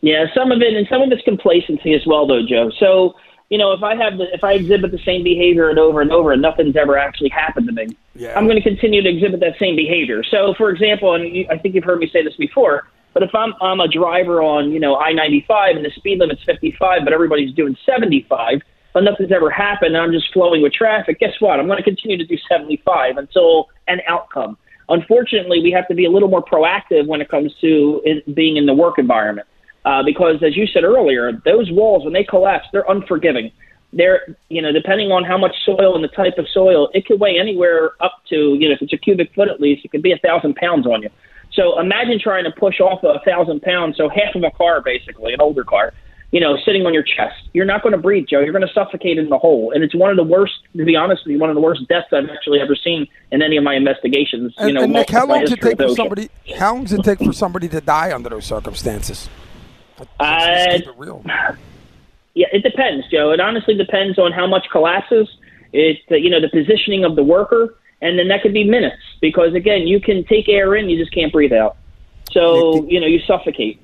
Yeah, 0.00 0.26
some 0.34 0.52
of 0.52 0.60
it, 0.60 0.74
and 0.74 0.86
some 0.88 1.00
of 1.02 1.10
it's 1.10 1.22
complacency 1.22 1.94
as 1.94 2.06
well, 2.06 2.26
though, 2.26 2.44
Joe. 2.46 2.70
So, 2.78 3.14
you 3.48 3.58
know, 3.58 3.72
if 3.72 3.82
I 3.82 3.94
have 3.96 4.18
the, 4.18 4.26
if 4.34 4.44
I 4.44 4.52
exhibit 4.52 4.90
the 4.90 4.98
same 4.98 5.22
behavior 5.24 5.70
and 5.70 5.78
over 5.78 6.00
and 6.00 6.12
over, 6.12 6.32
and 6.32 6.42
nothing's 6.42 6.76
ever 6.76 6.98
actually 6.98 7.30
happened 7.30 7.66
to 7.68 7.72
me, 7.72 7.96
yeah. 8.14 8.38
I'm 8.38 8.46
going 8.46 8.60
to 8.60 8.62
continue 8.62 9.02
to 9.02 9.08
exhibit 9.08 9.40
that 9.40 9.58
same 9.58 9.76
behavior. 9.76 10.22
So, 10.22 10.54
for 10.58 10.70
example, 10.70 11.14
and 11.14 11.34
you, 11.34 11.46
I 11.50 11.58
think 11.58 11.74
you've 11.74 11.84
heard 11.84 12.00
me 12.00 12.10
say 12.12 12.22
this 12.22 12.36
before, 12.36 12.86
but 13.14 13.22
if 13.22 13.34
I'm 13.34 13.54
I'm 13.62 13.80
a 13.80 13.88
driver 13.88 14.42
on 14.42 14.70
you 14.70 14.80
know 14.80 14.96
I-95 14.96 15.76
and 15.76 15.84
the 15.84 15.90
speed 15.96 16.18
limit's 16.18 16.42
55, 16.44 17.02
but 17.04 17.12
everybody's 17.12 17.54
doing 17.54 17.76
75, 17.86 18.60
but 18.92 19.04
nothing's 19.04 19.32
ever 19.32 19.50
happened, 19.50 19.94
and 19.94 20.04
I'm 20.04 20.12
just 20.12 20.32
flowing 20.32 20.60
with 20.60 20.72
traffic. 20.72 21.20
Guess 21.20 21.34
what? 21.40 21.58
I'm 21.58 21.66
going 21.66 21.78
to 21.78 21.84
continue 21.84 22.18
to 22.18 22.26
do 22.26 22.36
75 22.48 23.16
until 23.16 23.68
an 23.88 24.00
outcome. 24.06 24.58
Unfortunately, 24.88 25.60
we 25.62 25.70
have 25.70 25.88
to 25.88 25.94
be 25.94 26.04
a 26.04 26.10
little 26.10 26.28
more 26.28 26.44
proactive 26.44 27.06
when 27.06 27.20
it 27.20 27.30
comes 27.30 27.52
to 27.60 28.02
in, 28.04 28.34
being 28.34 28.56
in 28.56 28.66
the 28.66 28.74
work 28.74 28.98
environment. 28.98 29.46
Uh, 29.84 30.02
because 30.02 30.42
as 30.42 30.56
you 30.56 30.66
said 30.66 30.82
earlier, 30.84 31.32
those 31.44 31.70
walls 31.70 32.04
when 32.04 32.12
they 32.12 32.24
collapse, 32.24 32.66
they're 32.72 32.88
unforgiving. 32.88 33.50
They're 33.92 34.36
you 34.48 34.60
know 34.60 34.72
depending 34.72 35.12
on 35.12 35.24
how 35.24 35.38
much 35.38 35.54
soil 35.64 35.94
and 35.94 36.02
the 36.02 36.08
type 36.08 36.38
of 36.38 36.46
soil, 36.52 36.88
it 36.94 37.06
could 37.06 37.20
weigh 37.20 37.38
anywhere 37.38 37.92
up 38.00 38.22
to 38.30 38.54
you 38.58 38.68
know 38.68 38.74
if 38.74 38.82
it's 38.82 38.92
a 38.92 38.96
cubic 38.96 39.32
foot 39.34 39.48
at 39.48 39.60
least, 39.60 39.84
it 39.84 39.90
could 39.90 40.02
be 40.02 40.12
a 40.12 40.18
thousand 40.18 40.56
pounds 40.56 40.86
on 40.86 41.02
you. 41.02 41.10
So 41.54 41.78
imagine 41.78 42.18
trying 42.20 42.44
to 42.44 42.50
push 42.50 42.80
off 42.80 43.02
a 43.04 43.20
thousand 43.24 43.62
pounds, 43.62 43.96
so 43.96 44.08
half 44.08 44.34
of 44.34 44.42
a 44.42 44.50
car 44.50 44.82
basically, 44.82 45.32
an 45.32 45.40
older 45.40 45.64
car, 45.64 45.92
you 46.32 46.40
know, 46.40 46.56
sitting 46.64 46.84
on 46.84 46.92
your 46.92 47.04
chest. 47.04 47.48
You're 47.52 47.64
not 47.64 47.82
going 47.82 47.92
to 47.92 47.98
breathe, 47.98 48.26
Joe. 48.28 48.40
You're 48.40 48.52
going 48.52 48.66
to 48.66 48.72
suffocate 48.72 49.18
in 49.18 49.28
the 49.28 49.38
hole, 49.38 49.70
and 49.72 49.84
it's 49.84 49.94
one 49.94 50.10
of 50.10 50.16
the 50.16 50.24
worst. 50.24 50.54
To 50.76 50.84
be 50.84 50.96
honest 50.96 51.22
with 51.24 51.32
you, 51.32 51.38
one 51.38 51.50
of 51.50 51.54
the 51.54 51.60
worst 51.60 51.86
deaths 51.88 52.08
I've 52.12 52.28
actually 52.28 52.60
ever 52.60 52.74
seen 52.74 53.06
in 53.30 53.40
any 53.40 53.56
of 53.56 53.62
my 53.62 53.74
investigations. 53.74 54.52
And, 54.58 54.68
you 54.68 54.74
know, 54.74 54.82
and 54.82 54.92
Nick, 54.92 55.10
how 55.10 55.26
long 55.26 55.42
does 55.42 55.52
it 55.52 55.60
take 55.60 55.76
for 55.76 55.88
somebody? 55.90 56.28
How 56.58 56.74
long 56.74 56.84
does 56.84 56.92
it 56.94 57.04
take 57.04 57.18
for 57.20 57.32
somebody 57.32 57.68
to 57.68 57.80
die 57.80 58.12
under 58.12 58.30
those 58.30 58.46
circumstances? 58.46 59.28
Uh, 60.18 60.66
keep 60.72 60.88
it 60.88 60.94
real. 60.96 61.24
Yeah, 62.34 62.48
it 62.52 62.64
depends, 62.64 63.06
Joe. 63.12 63.30
It 63.30 63.38
honestly 63.38 63.76
depends 63.76 64.18
on 64.18 64.32
how 64.32 64.48
much 64.48 64.66
collapses. 64.72 65.28
It 65.72 65.98
you 66.08 66.30
know 66.30 66.40
the 66.40 66.48
positioning 66.48 67.04
of 67.04 67.14
the 67.14 67.22
worker, 67.22 67.76
and 68.00 68.18
then 68.18 68.28
that 68.28 68.42
could 68.42 68.52
be 68.52 68.64
minutes 68.64 69.02
because 69.20 69.54
again, 69.54 69.86
you 69.86 70.00
can 70.00 70.24
take 70.24 70.48
air 70.48 70.74
in, 70.74 70.88
you 70.88 70.98
just 70.98 71.12
can't 71.12 71.32
breathe 71.32 71.52
out. 71.52 71.76
So 72.32 72.84
you 72.86 73.00
know 73.00 73.06
you 73.06 73.20
suffocate. 73.20 73.80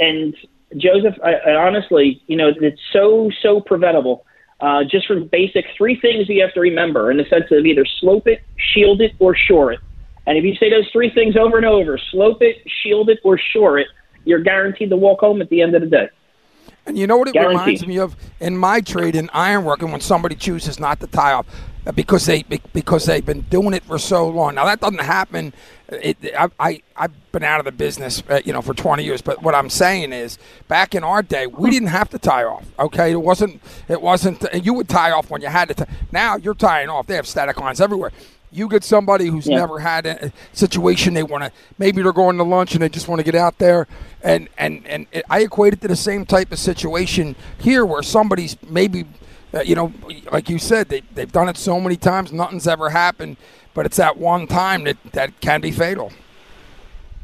And 0.00 0.34
Joseph, 0.76 1.14
I, 1.24 1.34
I 1.34 1.54
honestly, 1.54 2.22
you 2.26 2.36
know, 2.36 2.52
it's 2.60 2.80
so 2.92 3.30
so 3.42 3.60
preventable. 3.60 4.24
Uh, 4.60 4.82
just 4.82 5.06
from 5.06 5.28
basic 5.28 5.64
three 5.76 5.98
things 6.00 6.28
you 6.28 6.42
have 6.42 6.52
to 6.52 6.60
remember 6.60 7.12
in 7.12 7.16
the 7.16 7.24
sense 7.26 7.44
of 7.52 7.64
either 7.64 7.86
slope 8.00 8.26
it, 8.26 8.42
shield 8.56 9.00
it, 9.00 9.14
or 9.20 9.36
shore 9.36 9.70
it. 9.70 9.78
And 10.26 10.36
if 10.36 10.44
you 10.44 10.56
say 10.56 10.68
those 10.68 10.88
three 10.90 11.10
things 11.10 11.36
over 11.36 11.56
and 11.56 11.64
over, 11.64 11.96
slope 12.10 12.42
it, 12.42 12.56
shield 12.82 13.08
it, 13.08 13.20
or 13.22 13.38
shore 13.38 13.78
it, 13.78 13.86
you're 14.24 14.42
guaranteed 14.42 14.90
to 14.90 14.96
walk 14.96 15.20
home 15.20 15.40
at 15.40 15.48
the 15.48 15.62
end 15.62 15.76
of 15.76 15.80
the 15.82 15.86
day. 15.86 16.08
And 16.86 16.98
you 16.98 17.06
know 17.06 17.16
what 17.16 17.28
it 17.28 17.34
guaranteed. 17.34 17.60
reminds 17.60 17.86
me 17.86 17.98
of 17.98 18.16
in 18.40 18.56
my 18.56 18.80
trade 18.80 19.14
in 19.14 19.28
ironworking 19.28 19.92
when 19.92 20.00
somebody 20.00 20.34
chooses 20.34 20.80
not 20.80 21.00
to 21.00 21.06
tie 21.06 21.32
off 21.32 21.46
Uh, 21.88 21.92
because 21.92 22.26
they 22.26 22.42
because 22.42 23.06
they've 23.06 23.24
been 23.24 23.40
doing 23.42 23.72
it 23.72 23.82
for 23.82 23.98
so 23.98 24.28
long. 24.28 24.54
Now 24.54 24.66
that 24.66 24.80
doesn't 24.80 25.00
happen. 25.00 25.54
Uh, 25.90 25.96
it, 26.02 26.18
I, 26.38 26.48
I 26.60 26.82
I've 26.94 27.32
been 27.32 27.42
out 27.42 27.60
of 27.60 27.64
the 27.64 27.72
business, 27.72 28.22
uh, 28.28 28.42
you 28.44 28.52
know, 28.52 28.60
for 28.60 28.74
20 28.74 29.02
years. 29.02 29.22
But 29.22 29.42
what 29.42 29.54
I'm 29.54 29.70
saying 29.70 30.12
is, 30.12 30.38
back 30.66 30.94
in 30.94 31.02
our 31.02 31.22
day, 31.22 31.46
we 31.46 31.70
didn't 31.70 31.88
have 31.88 32.10
to 32.10 32.18
tie 32.18 32.44
off. 32.44 32.66
Okay, 32.78 33.12
it 33.12 33.22
wasn't 33.22 33.62
it 33.88 34.02
wasn't. 34.02 34.44
Uh, 34.44 34.58
you 34.62 34.74
would 34.74 34.88
tie 34.88 35.12
off 35.12 35.30
when 35.30 35.40
you 35.40 35.48
had 35.48 35.68
to. 35.68 35.74
Tie. 35.74 35.88
Now 36.12 36.36
you're 36.36 36.54
tying 36.54 36.90
off. 36.90 37.06
They 37.06 37.14
have 37.14 37.26
static 37.26 37.58
lines 37.58 37.80
everywhere. 37.80 38.12
You 38.50 38.68
get 38.68 38.84
somebody 38.84 39.26
who's 39.26 39.46
yeah. 39.46 39.56
never 39.56 39.78
had 39.78 40.04
a 40.04 40.32
situation 40.52 41.14
they 41.14 41.22
want 41.22 41.44
to. 41.44 41.52
Maybe 41.78 42.02
they're 42.02 42.12
going 42.12 42.36
to 42.36 42.44
lunch 42.44 42.74
and 42.74 42.82
they 42.82 42.88
just 42.90 43.08
want 43.08 43.20
to 43.20 43.24
get 43.24 43.34
out 43.34 43.58
there, 43.58 43.86
and 44.22 44.48
and 44.58 44.86
and 44.86 45.06
it, 45.10 45.24
I 45.30 45.40
equate 45.40 45.72
it 45.72 45.80
to 45.80 45.88
the 45.88 45.96
same 45.96 46.26
type 46.26 46.52
of 46.52 46.58
situation 46.58 47.34
here, 47.58 47.86
where 47.86 48.02
somebody's 48.02 48.56
maybe, 48.68 49.06
uh, 49.54 49.60
you 49.60 49.74
know, 49.74 49.92
like 50.30 50.48
you 50.48 50.58
said, 50.58 50.88
they 50.88 51.02
they've 51.14 51.32
done 51.32 51.48
it 51.48 51.56
so 51.56 51.80
many 51.80 51.96
times, 51.96 52.32
nothing's 52.32 52.66
ever 52.66 52.90
happened, 52.90 53.36
but 53.74 53.86
it's 53.86 53.96
that 53.96 54.16
one 54.16 54.46
time 54.46 54.84
that 54.84 54.96
that 55.12 55.40
can 55.40 55.60
be 55.60 55.70
fatal. 55.70 56.12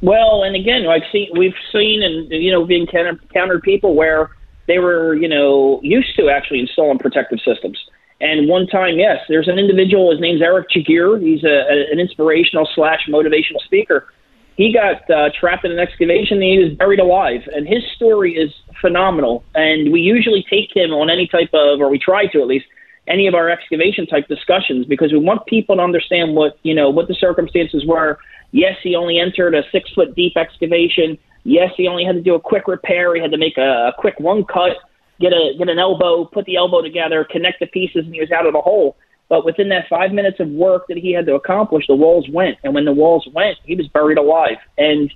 Well, 0.00 0.42
and 0.42 0.54
again, 0.54 0.84
like 0.84 1.02
see, 1.12 1.28
we've 1.36 1.54
seen 1.72 2.02
and 2.02 2.30
you 2.30 2.50
know 2.50 2.64
being 2.64 2.86
encountered 2.92 3.62
people 3.62 3.94
where 3.94 4.30
they 4.66 4.78
were 4.78 5.14
you 5.14 5.28
know 5.28 5.80
used 5.82 6.16
to 6.16 6.28
actually 6.30 6.60
installing 6.60 6.98
protective 6.98 7.38
systems 7.44 7.78
and 8.20 8.48
one 8.48 8.66
time, 8.66 8.98
yes, 8.98 9.18
there's 9.28 9.48
an 9.48 9.58
individual. 9.58 10.10
His 10.10 10.20
name's 10.20 10.40
Eric 10.40 10.68
Giguere. 10.70 11.20
He's 11.20 11.42
a, 11.44 11.66
a, 11.68 11.92
an 11.92 11.98
inspirational 11.98 12.68
slash 12.74 13.00
motivational 13.08 13.60
speaker. 13.64 14.08
He 14.56 14.72
got 14.72 15.08
uh, 15.10 15.30
trapped 15.38 15.64
in 15.64 15.72
an 15.72 15.78
excavation 15.78 16.38
and 16.38 16.44
he 16.44 16.58
was 16.58 16.72
buried 16.76 17.00
alive. 17.00 17.40
And 17.52 17.66
his 17.66 17.82
story 17.96 18.34
is 18.34 18.52
phenomenal. 18.80 19.44
And 19.54 19.92
we 19.92 20.00
usually 20.00 20.44
take 20.48 20.74
him 20.74 20.90
on 20.92 21.10
any 21.10 21.26
type 21.26 21.50
of, 21.52 21.80
or 21.80 21.88
we 21.88 21.98
try 21.98 22.26
to 22.26 22.40
at 22.40 22.46
least, 22.46 22.66
any 23.06 23.26
of 23.26 23.34
our 23.34 23.50
excavation 23.50 24.06
type 24.06 24.26
discussions 24.28 24.86
because 24.86 25.12
we 25.12 25.18
want 25.18 25.44
people 25.44 25.76
to 25.76 25.82
understand 25.82 26.34
what 26.34 26.58
you 26.62 26.74
know 26.74 26.88
what 26.88 27.06
the 27.06 27.14
circumstances 27.14 27.84
were. 27.86 28.18
Yes, 28.52 28.76
he 28.82 28.96
only 28.96 29.18
entered 29.18 29.54
a 29.54 29.62
six 29.70 29.90
foot 29.92 30.14
deep 30.14 30.38
excavation. 30.38 31.18
Yes, 31.42 31.70
he 31.76 31.86
only 31.86 32.04
had 32.04 32.14
to 32.14 32.22
do 32.22 32.34
a 32.34 32.40
quick 32.40 32.66
repair. 32.66 33.14
He 33.14 33.20
had 33.20 33.30
to 33.32 33.36
make 33.36 33.58
a, 33.58 33.88
a 33.88 33.92
quick 33.98 34.18
one 34.18 34.44
cut 34.44 34.78
get 35.20 35.32
a 35.32 35.54
get 35.58 35.68
an 35.68 35.78
elbow, 35.78 36.24
put 36.24 36.44
the 36.44 36.56
elbow 36.56 36.82
together, 36.82 37.26
connect 37.30 37.60
the 37.60 37.66
pieces, 37.66 38.04
and 38.04 38.14
he 38.14 38.20
was 38.20 38.30
out 38.30 38.46
of 38.46 38.52
the 38.52 38.60
hole. 38.60 38.96
But 39.28 39.44
within 39.44 39.68
that 39.70 39.86
five 39.88 40.12
minutes 40.12 40.38
of 40.40 40.48
work 40.48 40.86
that 40.88 40.98
he 40.98 41.12
had 41.12 41.26
to 41.26 41.34
accomplish, 41.34 41.86
the 41.86 41.94
walls 41.94 42.26
went, 42.30 42.58
and 42.62 42.74
when 42.74 42.84
the 42.84 42.92
walls 42.92 43.26
went, 43.32 43.56
he 43.64 43.74
was 43.74 43.88
buried 43.88 44.18
alive. 44.18 44.58
And 44.76 45.10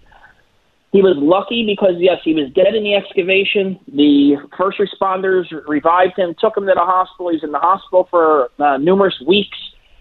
he 0.92 1.03
was 1.03 1.16
lucky 1.18 1.66
because 1.66 1.97
yes, 1.99 2.18
he 2.25 2.33
was 2.33 2.51
dead 2.55 2.75
in 2.75 2.83
the 2.83 2.94
excavation. 2.94 3.79
The 3.88 4.37
first 4.57 4.79
responders 4.79 5.44
revived 5.66 6.18
him, 6.18 6.35
took 6.38 6.57
him 6.57 6.66
to 6.66 6.73
the 6.75 6.81
hospital. 6.81 7.31
He's 7.31 7.44
in 7.44 7.53
the 7.53 7.59
hospital 7.59 8.09
for 8.11 8.51
uh, 8.59 8.79
numerous 8.79 9.14
weeks, 9.27 9.59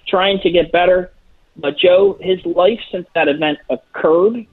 trying 0.08 0.40
to 0.44 0.50
get 0.50 0.72
better. 0.72 1.12
But 1.58 1.78
Joe, 1.78 2.18
his 2.22 2.40
life 2.46 2.80
since 2.92 3.08
that 3.16 3.28
event 3.28 3.58
occurred 3.70 4.46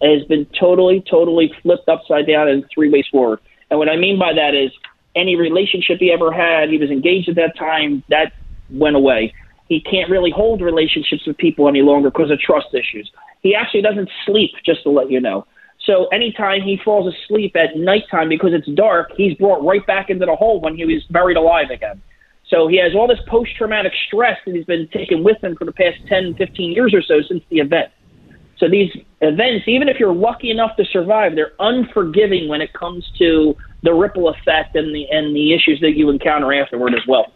has 0.00 0.24
been 0.28 0.46
totally, 0.58 1.04
totally 1.10 1.52
flipped 1.62 1.88
upside 1.88 2.26
down 2.26 2.48
and 2.48 2.64
three 2.72 2.88
ways 2.88 3.06
forward. 3.10 3.40
And 3.70 3.78
what 3.78 3.88
I 3.88 3.96
mean 3.96 4.18
by 4.18 4.32
that 4.32 4.54
is 4.54 4.70
any 5.16 5.36
relationship 5.36 5.98
he 5.98 6.12
ever 6.12 6.30
had, 6.32 6.70
he 6.70 6.78
was 6.78 6.90
engaged 6.90 7.28
at 7.28 7.34
that 7.36 7.58
time, 7.58 8.02
that 8.08 8.32
went 8.70 8.96
away. 8.96 9.32
He 9.68 9.80
can't 9.80 10.10
really 10.10 10.30
hold 10.30 10.60
relationships 10.60 11.26
with 11.26 11.36
people 11.36 11.68
any 11.68 11.82
longer 11.82 12.10
because 12.10 12.30
of 12.30 12.38
trust 12.40 12.68
issues. 12.72 13.10
He 13.42 13.54
actually 13.54 13.82
doesn't 13.82 14.08
sleep, 14.24 14.52
just 14.64 14.82
to 14.84 14.90
let 14.90 15.10
you 15.10 15.20
know. 15.20 15.46
So 15.84 16.06
anytime 16.08 16.62
he 16.62 16.78
falls 16.84 17.12
asleep 17.14 17.54
at 17.56 17.76
nighttime 17.76 18.28
because 18.28 18.50
it's 18.52 18.68
dark, 18.74 19.12
he's 19.16 19.34
brought 19.34 19.64
right 19.64 19.86
back 19.86 20.10
into 20.10 20.26
the 20.26 20.34
hole 20.34 20.60
when 20.60 20.76
he 20.76 20.84
was 20.84 21.02
buried 21.10 21.36
alive 21.36 21.70
again. 21.70 22.02
So 22.48 22.66
he 22.66 22.78
has 22.78 22.94
all 22.94 23.06
this 23.06 23.20
post 23.28 23.50
traumatic 23.56 23.92
stress 24.06 24.38
that 24.46 24.54
he's 24.54 24.64
been 24.64 24.88
taking 24.92 25.22
with 25.22 25.42
him 25.42 25.54
for 25.56 25.64
the 25.64 25.72
past 25.72 25.96
10, 26.08 26.34
15 26.36 26.72
years 26.72 26.94
or 26.94 27.02
so 27.02 27.20
since 27.28 27.42
the 27.50 27.58
event. 27.58 27.90
So 28.58 28.68
these 28.68 28.90
events, 29.20 29.68
even 29.68 29.88
if 29.88 30.00
you're 30.00 30.14
lucky 30.14 30.50
enough 30.50 30.76
to 30.76 30.84
survive, 30.86 31.34
they're 31.34 31.52
unforgiving 31.60 32.48
when 32.48 32.60
it 32.60 32.72
comes 32.72 33.08
to 33.18 33.54
the 33.82 33.92
ripple 33.92 34.28
effect 34.28 34.74
and 34.74 34.92
the 34.94 35.06
and 35.10 35.34
the 35.34 35.54
issues 35.54 35.78
that 35.80 35.92
you 35.92 36.10
encounter 36.10 36.52
afterward 36.52 36.94
as 36.94 37.06
well. 37.06 37.32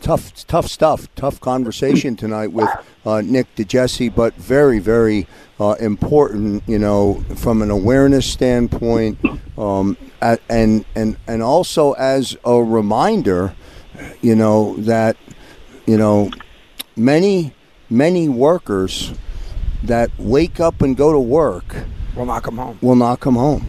Tough, 0.00 0.46
tough 0.46 0.68
stuff. 0.68 1.12
Tough 1.16 1.40
conversation 1.40 2.16
tonight 2.16 2.52
with 2.52 2.68
uh, 3.04 3.20
Nick 3.20 3.54
DeJesse, 3.56 4.14
but 4.14 4.34
very, 4.34 4.78
very 4.78 5.26
uh, 5.58 5.76
important. 5.80 6.62
You 6.66 6.78
know, 6.78 7.24
from 7.36 7.62
an 7.62 7.70
awareness 7.70 8.26
standpoint, 8.30 9.18
um, 9.58 9.96
at, 10.22 10.40
and 10.48 10.84
and 10.94 11.16
and 11.26 11.42
also 11.42 11.92
as 11.92 12.36
a 12.44 12.62
reminder 12.62 13.54
you 14.20 14.34
know 14.34 14.76
that 14.78 15.16
you 15.86 15.96
know 15.96 16.30
many 16.96 17.52
many 17.90 18.28
workers 18.28 19.12
that 19.82 20.10
wake 20.18 20.60
up 20.60 20.82
and 20.82 20.96
go 20.96 21.12
to 21.12 21.18
work 21.18 21.76
will 22.16 22.26
not 22.26 22.42
come 22.42 22.58
home. 22.58 22.78
Will 22.80 22.96
not 22.96 23.20
come 23.20 23.36
home. 23.36 23.66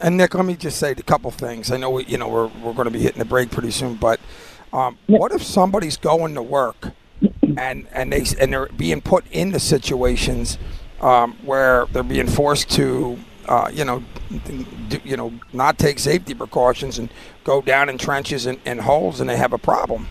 And 0.00 0.18
Nick, 0.18 0.34
let 0.34 0.44
me 0.44 0.54
just 0.54 0.78
say 0.78 0.90
a 0.90 0.94
couple 0.96 1.30
things. 1.30 1.70
I 1.70 1.78
know 1.78 1.90
we, 1.90 2.04
you 2.04 2.18
know 2.18 2.28
we're 2.28 2.48
we're 2.62 2.74
going 2.74 2.86
to 2.86 2.90
be 2.90 3.00
hitting 3.00 3.18
the 3.18 3.24
break 3.24 3.50
pretty 3.50 3.70
soon, 3.70 3.94
but 3.94 4.20
um, 4.74 4.98
what 5.06 5.30
if 5.30 5.42
somebody's 5.42 5.96
going 5.96 6.34
to 6.34 6.42
work 6.42 6.90
and 7.56 7.86
and 7.92 8.12
they 8.12 8.24
and 8.40 8.52
they're 8.52 8.66
being 8.76 9.00
put 9.00 9.24
into 9.30 9.60
situations 9.60 10.58
um, 11.00 11.34
where 11.44 11.86
they're 11.92 12.02
being 12.02 12.26
forced 12.26 12.70
to, 12.70 13.16
uh, 13.46 13.70
you 13.72 13.84
know, 13.84 14.02
do, 14.88 15.00
you 15.04 15.16
know, 15.16 15.32
not 15.52 15.78
take 15.78 16.00
safety 16.00 16.34
precautions 16.34 16.98
and 16.98 17.08
go 17.44 17.62
down 17.62 17.88
in 17.88 17.98
trenches 17.98 18.46
and, 18.46 18.58
and 18.64 18.80
holes, 18.80 19.20
and 19.20 19.30
they 19.30 19.36
have 19.36 19.52
a 19.52 19.58
problem. 19.58 20.08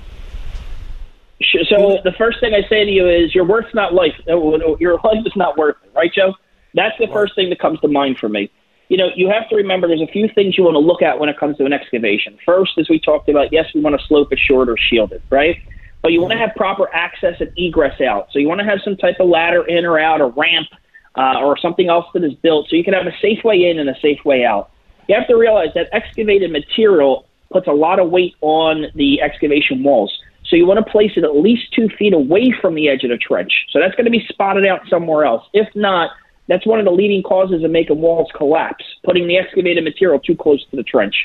So 1.70 2.00
the 2.04 2.14
first 2.18 2.40
thing 2.40 2.54
I 2.54 2.68
say 2.70 2.86
to 2.86 2.92
you 2.92 3.10
is 3.10 3.36
your 3.36 3.44
worth's 3.44 3.74
not 3.74 3.94
life. 3.94 4.14
Your 4.28 5.00
life 5.04 5.26
is 5.26 5.36
not 5.36 5.58
worth 5.58 5.76
it, 5.84 5.92
right, 5.94 6.12
Joe? 6.14 6.34
That's 6.74 6.98
the 7.00 7.08
first 7.08 7.36
thing 7.36 7.50
that 7.50 7.60
comes 7.60 7.80
to 7.82 7.88
mind 7.90 8.18
for 8.18 8.30
me. 8.30 8.50
You 8.90 8.98
know, 8.98 9.10
you 9.16 9.30
have 9.30 9.50
to 9.50 9.56
remember 9.56 9.88
there's 9.88 10.02
a 10.02 10.08
few 10.08 10.28
things 10.36 10.58
you 10.58 10.64
want 10.64 10.76
to 10.76 10.80
look 10.80 11.02
at 11.02 11.20
when 11.20 11.30
it 11.30 11.40
comes 11.40 11.58
to 11.58 11.66
an 11.66 11.74
excavation. 11.74 12.38
First, 12.46 12.74
as 12.78 12.90
we 12.90 13.00
talked 13.00 13.30
about, 13.30 13.52
yes, 13.52 13.66
we 13.74 13.82
want 13.82 14.00
to 14.00 14.06
slope 14.08 14.32
it 14.32 14.40
short 14.40 14.70
or 14.70 14.78
shield 14.78 15.12
it, 15.12 15.24
right? 15.30 15.58
But 16.02 16.12
you 16.12 16.22
want 16.22 16.34
to 16.34 16.38
have 16.38 16.52
proper 16.56 16.94
access 16.94 17.36
and 17.40 17.50
egress 17.56 18.02
out. 18.02 18.28
So 18.32 18.40
you 18.40 18.48
want 18.48 18.60
to 18.60 18.66
have 18.66 18.80
some 18.84 18.98
type 18.98 19.16
of 19.20 19.30
ladder 19.30 19.66
in 19.66 19.86
or 19.86 19.98
out, 19.98 20.20
a 20.20 20.28
ramp, 20.28 20.68
uh, 21.16 21.40
or 21.40 21.58
something 21.58 21.90
else 21.90 22.06
that 22.14 22.24
is 22.24 22.34
built 22.34 22.68
so 22.70 22.76
you 22.76 22.84
can 22.84 22.94
have 22.94 23.08
a 23.08 23.18
safe 23.22 23.44
way 23.44 23.70
in 23.70 23.80
and 23.80 23.90
a 23.90 23.96
safe 24.02 24.20
way 24.26 24.44
out. 24.44 24.72
You 25.08 25.16
have 25.16 25.28
to 25.28 25.36
realize 25.36 25.70
that 25.76 25.88
excavated 25.92 26.52
material 26.52 27.26
puts 27.52 27.68
a 27.68 27.72
lot 27.72 28.00
of 28.00 28.10
weight 28.10 28.36
on 28.42 28.88
the 28.96 29.22
excavation 29.22 29.84
walls. 29.84 30.18
So 30.46 30.56
you 30.56 30.66
want 30.66 30.86
to 30.86 30.92
place 30.92 31.12
it 31.16 31.24
at 31.24 31.36
least 31.36 31.72
two 31.74 31.88
feet 31.98 32.14
away 32.14 32.54
from 32.62 32.76
the 32.76 32.90
edge 32.90 33.04
of 33.04 33.10
the 33.10 33.18
trench. 33.18 33.52
So 33.70 33.80
that's 33.80 33.96
going 33.96 34.06
to 34.06 34.12
be 34.12 34.26
spotted 34.28 34.66
out 34.66 34.82
somewhere 34.90 35.26
else. 35.26 35.48
If 35.54 35.68
not, 35.76 36.12
that's 36.48 36.66
one 36.66 36.80
of 36.80 36.86
the 36.86 36.92
leading 36.92 37.24
causes 37.24 37.64
of 37.64 37.72
making 37.72 38.00
walls 38.00 38.30
collapse, 38.36 38.84
putting 39.04 39.28
the 39.28 39.38
excavated 39.38 39.84
material 39.84 40.20
too 40.20 40.36
close 40.36 40.66
to 40.70 40.76
the 40.76 40.84
trench. 40.84 41.16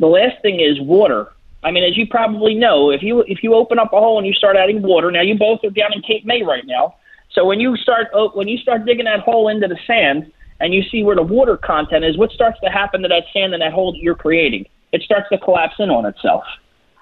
The 0.00 0.06
last 0.06 0.40
thing 0.42 0.60
is 0.60 0.80
water. 0.80 1.32
I 1.62 1.70
mean, 1.70 1.84
as 1.84 1.96
you 1.96 2.06
probably 2.06 2.54
know, 2.54 2.90
if 2.90 3.02
you 3.02 3.20
if 3.26 3.42
you 3.42 3.54
open 3.54 3.78
up 3.78 3.92
a 3.92 3.98
hole 3.98 4.18
and 4.18 4.26
you 4.26 4.32
start 4.32 4.56
adding 4.56 4.82
water, 4.82 5.10
now 5.10 5.22
you 5.22 5.36
both 5.36 5.60
are 5.64 5.70
down 5.70 5.92
in 5.92 6.02
Cape 6.02 6.24
May 6.24 6.42
right 6.42 6.64
now. 6.66 6.96
So 7.32 7.44
when 7.44 7.60
you 7.60 7.76
start 7.76 8.08
oh, 8.14 8.30
when 8.34 8.48
you 8.48 8.58
start 8.58 8.84
digging 8.84 9.06
that 9.06 9.20
hole 9.20 9.48
into 9.48 9.66
the 9.66 9.78
sand 9.86 10.30
and 10.60 10.72
you 10.72 10.82
see 10.90 11.02
where 11.04 11.16
the 11.16 11.22
water 11.22 11.56
content 11.56 12.04
is, 12.04 12.16
what 12.16 12.30
starts 12.30 12.58
to 12.64 12.70
happen 12.70 13.02
to 13.02 13.08
that 13.08 13.24
sand 13.32 13.54
and 13.54 13.62
that 13.62 13.72
hole 13.72 13.92
that 13.92 13.98
you're 13.98 14.14
creating? 14.14 14.66
It 14.92 15.02
starts 15.02 15.28
to 15.30 15.38
collapse 15.38 15.74
in 15.78 15.90
on 15.90 16.06
itself. 16.06 16.44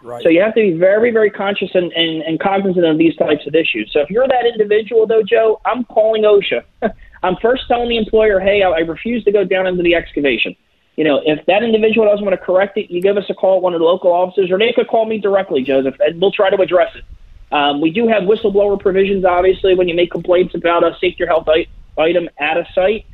Right. 0.03 0.23
So 0.23 0.29
you 0.29 0.41
have 0.43 0.55
to 0.55 0.61
be 0.61 0.73
very, 0.73 1.11
very 1.11 1.31
conscious 1.31 1.71
and, 1.75 1.91
and, 1.93 2.23
and 2.23 2.39
cognizant 2.39 2.85
of 2.85 2.99
these 2.99 3.17
types 3.17 3.47
of 3.47 3.55
issues. 3.55 3.91
So 3.93 4.01
if 4.01 4.11
you're 4.11 4.29
that 4.29 4.47
individual, 4.47 5.07
though, 5.07 5.23
Joe, 5.23 5.61
I'm 5.65 5.85
calling 5.85 6.23
OSHA. 6.23 6.63
I'm 7.27 7.37
first 7.37 7.67
telling 7.67 7.89
the 7.89 7.97
employer, 7.97 8.39
hey, 8.39 8.63
I, 8.63 8.71
I 8.71 8.79
refuse 8.81 9.25
to 9.25 9.33
go 9.33 9.45
down 9.45 9.67
into 9.67 9.83
the 9.83 9.95
excavation. 9.95 10.55
You 10.97 11.05
know, 11.05 11.21
if 11.25 11.45
that 11.47 11.63
individual 11.63 12.07
doesn't 12.07 12.25
want 12.25 12.39
to 12.39 12.45
correct 12.45 12.79
it, 12.79 12.91
you 12.91 13.03
give 13.03 13.17
us 13.17 13.25
a 13.29 13.35
call 13.35 13.57
at 13.57 13.63
one 13.63 13.75
of 13.75 13.81
the 13.81 13.85
local 13.85 14.13
offices, 14.13 14.51
or 14.51 14.59
they 14.59 14.73
could 14.73 14.89
call 14.89 15.05
me 15.05 15.19
directly, 15.19 15.63
Joseph, 15.63 15.97
and 16.01 16.21
we'll 16.21 16.31
try 16.31 16.51
to 16.51 16.57
address 16.63 16.95
it. 16.95 17.05
Um, 17.53 17.81
we 17.81 17.91
do 17.91 18.09
have 18.09 18.23
whistleblower 18.23 18.81
provisions, 18.81 19.25
obviously, 19.25 19.75
when 19.75 19.89
you 19.89 19.95
make 19.95 20.11
complaints 20.11 20.55
about 20.55 20.85
a 20.85 20.97
safety 21.01 21.25
or 21.25 21.27
health 21.27 21.49
I- 21.49 21.67
item 21.99 22.29
at 22.39 22.57
a 22.57 22.67
site, 22.75 23.07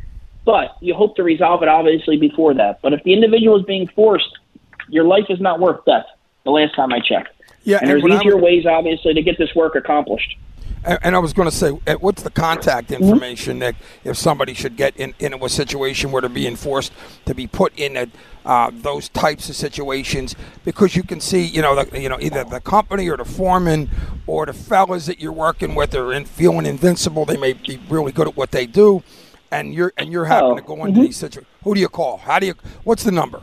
but 0.44 0.76
you 0.80 0.94
hope 0.94 1.16
to 1.16 1.22
resolve 1.22 1.62
it, 1.62 1.68
obviously, 1.68 2.16
before 2.18 2.54
that. 2.54 2.80
But 2.82 2.92
if 2.92 3.02
the 3.04 3.14
individual 3.14 3.58
is 3.58 3.64
being 3.64 3.88
forced, 3.88 4.38
your 4.88 5.04
life 5.04 5.26
is 5.28 5.40
not 5.40 5.58
worth 5.58 5.84
death, 5.84 6.06
the 6.44 6.50
last 6.50 6.74
time 6.74 6.92
I 6.92 7.00
checked. 7.00 7.30
Yeah, 7.64 7.78
and, 7.80 7.90
and 7.90 8.02
there's 8.02 8.20
easier 8.20 8.36
ways, 8.36 8.66
obviously, 8.66 9.14
to 9.14 9.22
get 9.22 9.38
this 9.38 9.54
work 9.54 9.74
accomplished. 9.74 10.36
And, 10.84 10.98
and 11.02 11.16
I 11.16 11.18
was 11.18 11.32
going 11.32 11.48
to 11.48 11.54
say, 11.54 11.78
uh, 11.86 11.94
what's 11.94 12.22
the 12.22 12.30
contact 12.30 12.90
information, 12.90 13.58
Nick, 13.60 13.76
if 14.04 14.16
somebody 14.16 14.54
should 14.54 14.76
get 14.76 14.96
in, 14.96 15.14
in 15.18 15.34
a 15.34 15.48
situation 15.48 16.10
where 16.10 16.22
they're 16.22 16.30
being 16.30 16.56
forced 16.56 16.92
to 17.26 17.34
be 17.34 17.46
put 17.46 17.72
in 17.78 17.96
a, 17.96 18.08
uh, 18.44 18.70
those 18.72 19.08
types 19.08 19.48
of 19.48 19.56
situations? 19.56 20.34
Because 20.64 20.96
you 20.96 21.02
can 21.02 21.20
see, 21.20 21.44
you 21.44 21.62
know, 21.62 21.82
the, 21.82 22.00
you 22.00 22.08
know, 22.08 22.18
either 22.20 22.44
the 22.44 22.60
company 22.60 23.08
or 23.08 23.16
the 23.16 23.24
foreman 23.24 23.90
or 24.26 24.46
the 24.46 24.52
fellas 24.52 25.06
that 25.06 25.20
you're 25.20 25.32
working 25.32 25.74
with 25.74 25.94
are 25.94 26.12
in, 26.12 26.24
feeling 26.24 26.66
invincible. 26.66 27.24
They 27.24 27.36
may 27.36 27.52
be 27.52 27.80
really 27.88 28.12
good 28.12 28.26
at 28.28 28.36
what 28.36 28.50
they 28.50 28.66
do, 28.66 29.02
and 29.50 29.72
you're 29.74 29.92
and 29.96 30.10
you're 30.10 30.24
having 30.24 30.50
Oh, 30.50 30.56
to 30.56 30.62
go 30.62 30.84
into 30.84 31.00
mhm. 31.00 31.04
these 31.04 31.16
situations. 31.16 31.52
Who 31.64 31.74
do 31.74 31.80
you 31.80 31.88
call? 31.88 32.18
How 32.18 32.38
do 32.38 32.46
you? 32.46 32.54
What's 32.84 33.04
the 33.04 33.12
number? 33.12 33.42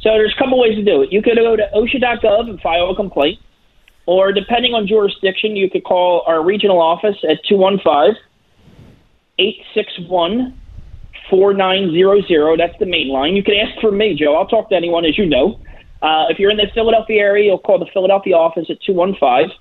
So 0.00 0.10
there's 0.10 0.32
a 0.34 0.38
couple 0.38 0.60
ways 0.60 0.76
to 0.76 0.84
do 0.84 1.02
it. 1.02 1.12
You 1.12 1.22
could 1.22 1.36
go 1.36 1.56
to 1.56 1.68
OSHA.gov 1.74 2.48
and 2.48 2.60
file 2.60 2.90
a 2.90 2.94
complaint, 2.94 3.40
or 4.08 4.32
depending 4.32 4.72
on 4.72 4.86
jurisdiction, 4.86 5.54
you 5.54 5.68
could 5.68 5.84
call 5.84 6.24
our 6.26 6.42
regional 6.42 6.80
office 6.80 7.16
at 7.28 7.44
215 7.46 8.16
861 9.38 10.58
4900. 11.28 12.58
That's 12.58 12.78
the 12.78 12.86
main 12.86 13.08
line. 13.10 13.36
You 13.36 13.42
can 13.42 13.56
ask 13.56 13.78
for 13.82 13.92
me, 13.92 14.14
Joe. 14.14 14.34
I'll 14.34 14.46
talk 14.46 14.70
to 14.70 14.74
anyone, 14.74 15.04
as 15.04 15.18
you 15.18 15.26
know. 15.26 15.60
Uh, 16.00 16.24
if 16.30 16.38
you're 16.38 16.50
in 16.50 16.56
the 16.56 16.68
Philadelphia 16.72 17.20
area, 17.20 17.44
you'll 17.44 17.58
call 17.58 17.78
the 17.78 17.90
Philadelphia 17.92 18.34
office 18.34 18.70
at 18.70 18.80
215 18.80 19.54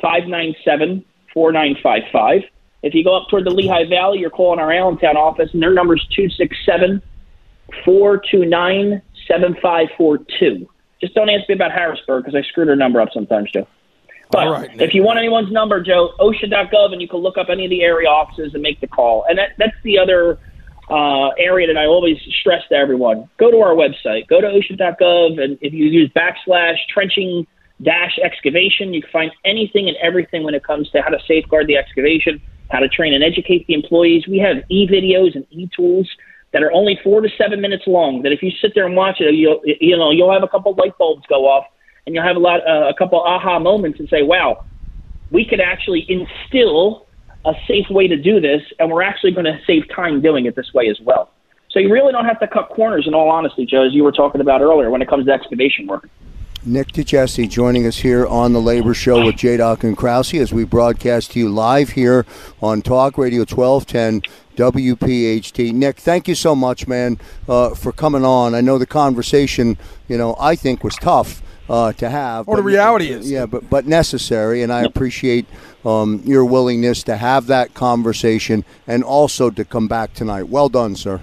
597 0.00 1.04
4955. 1.34 2.42
If 2.84 2.94
you 2.94 3.02
go 3.02 3.16
up 3.16 3.28
toward 3.28 3.46
the 3.46 3.50
Lehigh 3.50 3.88
Valley, 3.88 4.20
you're 4.20 4.30
calling 4.30 4.60
our 4.60 4.70
Allentown 4.70 5.16
office, 5.16 5.50
and 5.52 5.60
their 5.60 5.74
number 5.74 5.96
is 5.96 6.06
267 6.14 7.02
429 7.84 9.02
7542. 9.26 10.68
Just 11.00 11.14
don't 11.14 11.28
ask 11.28 11.48
me 11.48 11.54
about 11.54 11.72
Harrisburg 11.72 12.24
because 12.24 12.34
I 12.34 12.46
screw 12.48 12.66
her 12.66 12.76
number 12.76 13.00
up 13.00 13.08
sometimes, 13.12 13.50
Joe. 13.50 13.66
But 14.30 14.48
right, 14.48 14.80
if 14.80 14.92
you 14.92 15.04
want 15.04 15.18
anyone's 15.18 15.52
number, 15.52 15.80
Joe, 15.80 16.12
OSHA.gov, 16.18 16.92
and 16.92 17.00
you 17.00 17.08
can 17.08 17.20
look 17.20 17.38
up 17.38 17.48
any 17.48 17.64
of 17.64 17.70
the 17.70 17.82
area 17.82 18.08
offices 18.08 18.54
and 18.54 18.62
make 18.62 18.80
the 18.80 18.88
call. 18.88 19.24
And 19.28 19.38
that, 19.38 19.50
that's 19.56 19.76
the 19.84 19.98
other 19.98 20.38
uh, 20.90 21.28
area 21.38 21.66
that 21.66 21.76
I 21.76 21.86
always 21.86 22.16
stress 22.40 22.62
to 22.70 22.74
everyone. 22.74 23.28
Go 23.38 23.50
to 23.50 23.58
our 23.58 23.74
website. 23.74 24.26
Go 24.26 24.40
to 24.40 24.48
OSHA.gov, 24.48 25.40
and 25.40 25.58
if 25.60 25.72
you 25.72 25.86
use 25.86 26.10
backslash 26.10 26.76
trenching 26.92 27.46
dash 27.82 28.18
excavation, 28.18 28.94
you 28.94 29.02
can 29.02 29.10
find 29.10 29.32
anything 29.44 29.88
and 29.88 29.96
everything 29.98 30.42
when 30.42 30.54
it 30.54 30.64
comes 30.64 30.90
to 30.90 31.02
how 31.02 31.10
to 31.10 31.18
safeguard 31.28 31.66
the 31.66 31.76
excavation, 31.76 32.40
how 32.70 32.80
to 32.80 32.88
train 32.88 33.14
and 33.14 33.22
educate 33.22 33.66
the 33.66 33.74
employees. 33.74 34.26
We 34.26 34.38
have 34.38 34.64
e-videos 34.68 35.36
and 35.36 35.46
e-tools 35.50 36.08
that 36.52 36.62
are 36.62 36.72
only 36.72 36.98
four 37.02 37.20
to 37.20 37.28
seven 37.36 37.60
minutes 37.60 37.84
long. 37.86 38.22
That 38.22 38.32
if 38.32 38.42
you 38.42 38.50
sit 38.60 38.72
there 38.74 38.86
and 38.86 38.96
watch 38.96 39.20
it, 39.20 39.34
you'll 39.34 39.60
you 39.64 39.96
know 39.96 40.10
you'll 40.10 40.32
have 40.32 40.42
a 40.42 40.48
couple 40.48 40.74
light 40.74 40.96
bulbs 40.98 41.24
go 41.28 41.46
off, 41.46 41.66
and 42.06 42.14
you'll 42.14 42.24
have 42.24 42.36
a 42.36 42.40
lot 42.40 42.66
uh, 42.66 42.88
a 42.88 42.94
couple 42.94 43.20
aha 43.20 43.58
moments 43.58 44.00
and 44.00 44.08
say, 44.08 44.22
"Wow, 44.22 44.64
we 45.30 45.44
could 45.44 45.60
actually 45.60 46.06
instill 46.08 47.06
a 47.44 47.54
safe 47.68 47.88
way 47.90 48.08
to 48.08 48.16
do 48.16 48.40
this, 48.40 48.62
and 48.78 48.90
we're 48.90 49.02
actually 49.02 49.32
going 49.32 49.46
to 49.46 49.58
save 49.66 49.88
time 49.94 50.20
doing 50.20 50.46
it 50.46 50.56
this 50.56 50.72
way 50.72 50.88
as 50.88 50.98
well." 51.00 51.30
So 51.70 51.80
you 51.80 51.92
really 51.92 52.12
don't 52.12 52.24
have 52.24 52.40
to 52.40 52.48
cut 52.48 52.70
corners. 52.70 53.06
In 53.06 53.14
all 53.14 53.28
honesty, 53.28 53.66
Joe, 53.66 53.86
as 53.86 53.92
you 53.92 54.02
were 54.02 54.12
talking 54.12 54.40
about 54.40 54.62
earlier, 54.62 54.90
when 54.90 55.02
it 55.02 55.08
comes 55.08 55.26
to 55.26 55.32
excavation 55.32 55.86
work. 55.86 56.08
Nick 56.66 56.88
DeJesse 56.88 57.48
joining 57.48 57.86
us 57.86 57.98
here 57.98 58.26
on 58.26 58.52
the 58.52 58.60
Labor 58.60 58.92
Show 58.92 59.24
with 59.24 59.36
J. 59.36 59.58
Doc 59.58 59.84
and 59.84 59.96
Krause 59.96 60.34
as 60.34 60.52
we 60.52 60.64
broadcast 60.64 61.30
to 61.30 61.38
you 61.38 61.48
live 61.48 61.90
here 61.90 62.26
on 62.60 62.82
Talk 62.82 63.16
Radio 63.16 63.42
1210 63.42 64.22
WPHT. 64.56 65.72
Nick, 65.72 65.98
thank 65.98 66.28
you 66.28 66.34
so 66.34 66.54
much, 66.54 66.88
man, 66.88 67.18
uh, 67.48 67.74
for 67.74 67.92
coming 67.92 68.24
on. 68.24 68.54
I 68.54 68.60
know 68.60 68.78
the 68.78 68.86
conversation, 68.86 69.78
you 70.08 70.18
know, 70.18 70.36
I 70.40 70.56
think 70.56 70.82
was 70.82 70.96
tough. 70.96 71.42
Uh, 71.68 71.92
to 71.94 72.08
have, 72.08 72.46
Well, 72.46 72.58
the 72.58 72.62
reality 72.62 73.08
is- 73.08 73.28
yeah, 73.28 73.44
but 73.44 73.68
but 73.68 73.86
necessary, 73.86 74.62
and 74.62 74.72
I 74.72 74.84
appreciate 74.84 75.46
um, 75.84 76.22
your 76.24 76.44
willingness 76.44 77.02
to 77.02 77.16
have 77.16 77.48
that 77.48 77.74
conversation 77.74 78.64
and 78.86 79.02
also 79.02 79.50
to 79.50 79.64
come 79.64 79.88
back 79.88 80.14
tonight. 80.14 80.48
Well 80.48 80.68
done, 80.68 80.94
sir. 80.94 81.22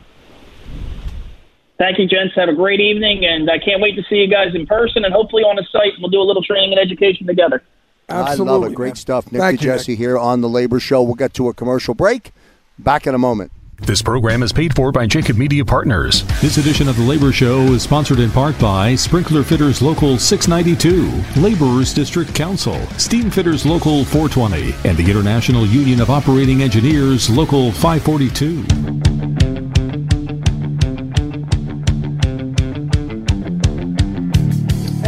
Thank 1.78 1.98
you, 1.98 2.08
gents. 2.08 2.36
Have 2.36 2.50
a 2.50 2.54
great 2.54 2.82
evening, 2.82 3.26
and 3.26 3.50
I 3.50 3.58
can't 3.58 3.82
wait 3.82 3.96
to 3.96 4.04
see 4.10 4.16
you 4.16 4.28
guys 4.28 4.54
in 4.54 4.66
person 4.66 5.06
and 5.06 5.14
hopefully 5.14 5.44
on 5.44 5.56
the 5.56 5.66
site. 5.72 5.94
We'll 6.00 6.10
do 6.12 6.20
a 6.20 6.28
little 6.28 6.44
training 6.44 6.78
and 6.78 6.80
education 6.80 7.26
together. 7.26 7.64
I 8.10 8.36
love 8.36 8.64
it. 8.66 8.76
Great 8.76 8.98
stuff. 8.98 9.32
Nick 9.32 9.42
Thank 9.42 9.62
you, 9.62 9.72
DeJesse 9.72 9.96
here 9.98 10.18
on 10.18 10.42
the 10.42 10.50
Labor 10.50 10.80
Show. 10.80 11.02
We'll 11.02 11.16
get 11.16 11.34
to 11.36 11.48
a 11.50 11.54
commercial 11.54 11.94
break. 11.94 12.32
Back 12.80 13.06
in 13.08 13.14
a 13.14 13.20
moment. 13.20 13.52
This 13.78 14.02
program 14.02 14.42
is 14.44 14.52
paid 14.54 14.76
for 14.76 14.92
by 14.92 15.06
Jacob 15.06 15.38
Media 15.38 15.64
Partners. 15.64 16.24
This 16.42 16.58
edition 16.58 16.88
of 16.88 16.96
the 16.96 17.04
Labor 17.04 17.32
Show 17.32 17.60
is 17.74 17.84
sponsored 17.84 18.20
in 18.20 18.32
part 18.32 18.58
by 18.58 18.96
Sprinkler 18.96 19.44
Fitters 19.44 19.82
Local 19.82 20.18
692, 20.18 21.42
Laborers 21.42 21.94
District 21.94 22.34
Council, 22.34 22.80
Steam 22.98 23.30
Fitters 23.30 23.66
Local 23.66 24.06
420, 24.06 24.74
and 24.90 24.98
the 24.98 25.10
International 25.10 25.66
Union 25.66 26.02
of 26.02 26.10
Operating 26.10 26.64
Engineers 26.64 27.30
Local 27.30 27.72
542. 27.74 29.53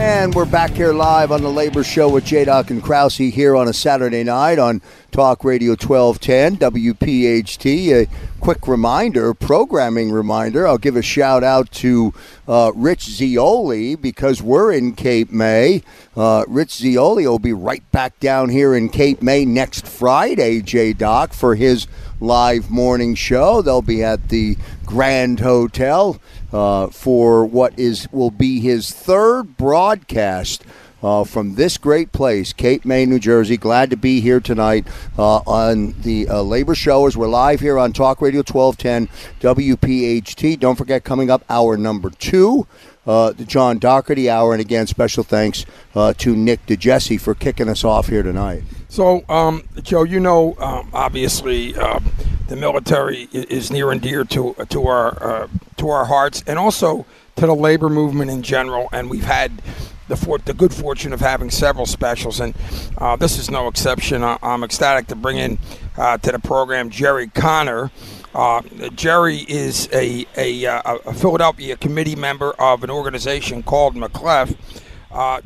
And 0.05 0.35
we're 0.35 0.45
back 0.45 0.69
here 0.69 0.93
live 0.93 1.31
on 1.31 1.41
the 1.41 1.49
Labor 1.49 1.83
Show 1.83 2.09
with 2.09 2.25
J. 2.25 2.45
Doc 2.45 2.69
and 2.69 2.81
Krause 2.81 3.17
here 3.17 3.55
on 3.55 3.67
a 3.67 3.73
Saturday 3.73 4.23
night 4.23 4.59
on 4.59 4.83
Talk 5.09 5.43
Radio 5.43 5.71
1210, 5.71 6.57
WPHT. 6.57 7.91
A 7.91 8.07
quick 8.39 8.67
reminder, 8.67 9.33
programming 9.33 10.11
reminder. 10.11 10.67
I'll 10.67 10.77
give 10.77 10.95
a 10.95 11.01
shout 11.01 11.43
out 11.43 11.71
to 11.71 12.13
uh, 12.47 12.71
Rich 12.75 13.05
Zeoli 13.05 13.95
because 13.95 14.43
we're 14.43 14.71
in 14.71 14.93
Cape 14.93 15.31
May. 15.31 15.81
Uh, 16.15 16.45
Rich 16.47 16.75
Zeoli 16.75 17.25
will 17.25 17.39
be 17.39 17.53
right 17.53 17.89
back 17.91 18.19
down 18.19 18.49
here 18.49 18.75
in 18.75 18.89
Cape 18.89 19.23
May 19.23 19.43
next 19.43 19.87
Friday, 19.87 20.61
J 20.61 20.93
Doc, 20.93 21.33
for 21.33 21.55
his 21.55 21.87
live 22.19 22.69
morning 22.69 23.15
show. 23.15 23.63
They'll 23.63 23.81
be 23.81 24.03
at 24.03 24.29
the 24.29 24.55
Grand 24.85 25.39
Hotel 25.39 26.21
uh, 26.51 26.87
for 26.87 27.45
what 27.45 27.77
is 27.77 28.07
will 28.11 28.31
be 28.31 28.59
his 28.59 28.91
third 28.91 29.57
broadcast. 29.57 30.63
Uh, 31.03 31.23
from 31.23 31.53
this 31.53 31.77
great 31.77 32.11
place, 32.11 32.51
Cape 32.51 32.83
May, 32.83 33.05
New 33.05 33.19
Jersey. 33.19 33.57
Glad 33.57 33.91
to 33.91 33.97
be 33.97 34.21
here 34.21 34.39
tonight 34.39 34.87
uh, 35.19 35.35
on 35.45 35.93
the 36.01 36.27
uh, 36.27 36.41
Labor 36.41 36.73
Show 36.73 37.05
as 37.05 37.15
we're 37.15 37.27
live 37.27 37.59
here 37.59 37.77
on 37.77 37.93
Talk 37.93 38.21
Radio 38.21 38.39
1210 38.39 39.07
WPHT. 39.39 40.59
Don't 40.59 40.75
forget, 40.75 41.03
coming 41.03 41.29
up, 41.29 41.43
hour 41.47 41.77
number 41.77 42.09
two, 42.09 42.65
uh, 43.05 43.31
the 43.31 43.45
John 43.45 43.77
Doherty 43.79 44.29
Hour. 44.29 44.53
And 44.53 44.61
again, 44.61 44.87
special 44.87 45.23
thanks 45.23 45.65
uh, 45.95 46.13
to 46.17 46.35
Nick 46.35 46.65
DeJesse 46.65 47.19
for 47.19 47.35
kicking 47.35 47.69
us 47.69 47.83
off 47.83 48.07
here 48.07 48.23
tonight. 48.23 48.63
So, 48.89 49.23
um, 49.29 49.63
Joe, 49.81 50.03
you 50.03 50.19
know, 50.19 50.55
um, 50.59 50.89
obviously, 50.93 51.75
uh, 51.75 51.99
the 52.47 52.55
military 52.55 53.27
is 53.33 53.71
near 53.71 53.91
and 53.91 54.01
dear 54.01 54.23
to 54.25 54.55
to 54.69 54.87
our 54.87 55.23
uh, 55.23 55.47
to 55.77 55.89
our 55.89 56.05
hearts, 56.05 56.43
and 56.47 56.57
also 56.59 57.05
to 57.35 57.45
the 57.47 57.55
labor 57.55 57.89
movement 57.89 58.31
in 58.31 58.41
general. 58.41 58.87
And 58.93 59.09
we've 59.09 59.23
had 59.25 59.61
the 60.07 60.15
for- 60.15 60.37
the 60.37 60.53
good 60.53 60.73
fortune 60.73 61.11
of 61.11 61.19
having 61.19 61.49
several 61.49 61.85
specials, 61.85 62.39
and 62.39 62.55
uh, 62.99 63.15
this 63.15 63.37
is 63.39 63.49
no 63.49 63.67
exception. 63.67 64.23
I- 64.23 64.37
am 64.41 64.63
ecstatic 64.63 65.07
to 65.07 65.15
bring 65.15 65.37
in 65.37 65.57
uh, 65.97 66.17
to 66.19 66.31
the 66.31 66.39
program 66.39 66.89
Jerry 66.89 67.27
Connor. 67.27 67.91
Uh, 68.35 68.61
Jerry 68.95 69.45
is 69.47 69.87
a, 69.93 70.25
a, 70.35 70.65
uh, 70.65 70.97
a, 71.05 71.13
Philadelphia 71.13 71.77
committee 71.77 72.17
member 72.17 72.51
of 72.59 72.83
an 72.83 72.89
organization 72.89 73.63
called 73.63 73.95
MC-LEF. 73.95 74.53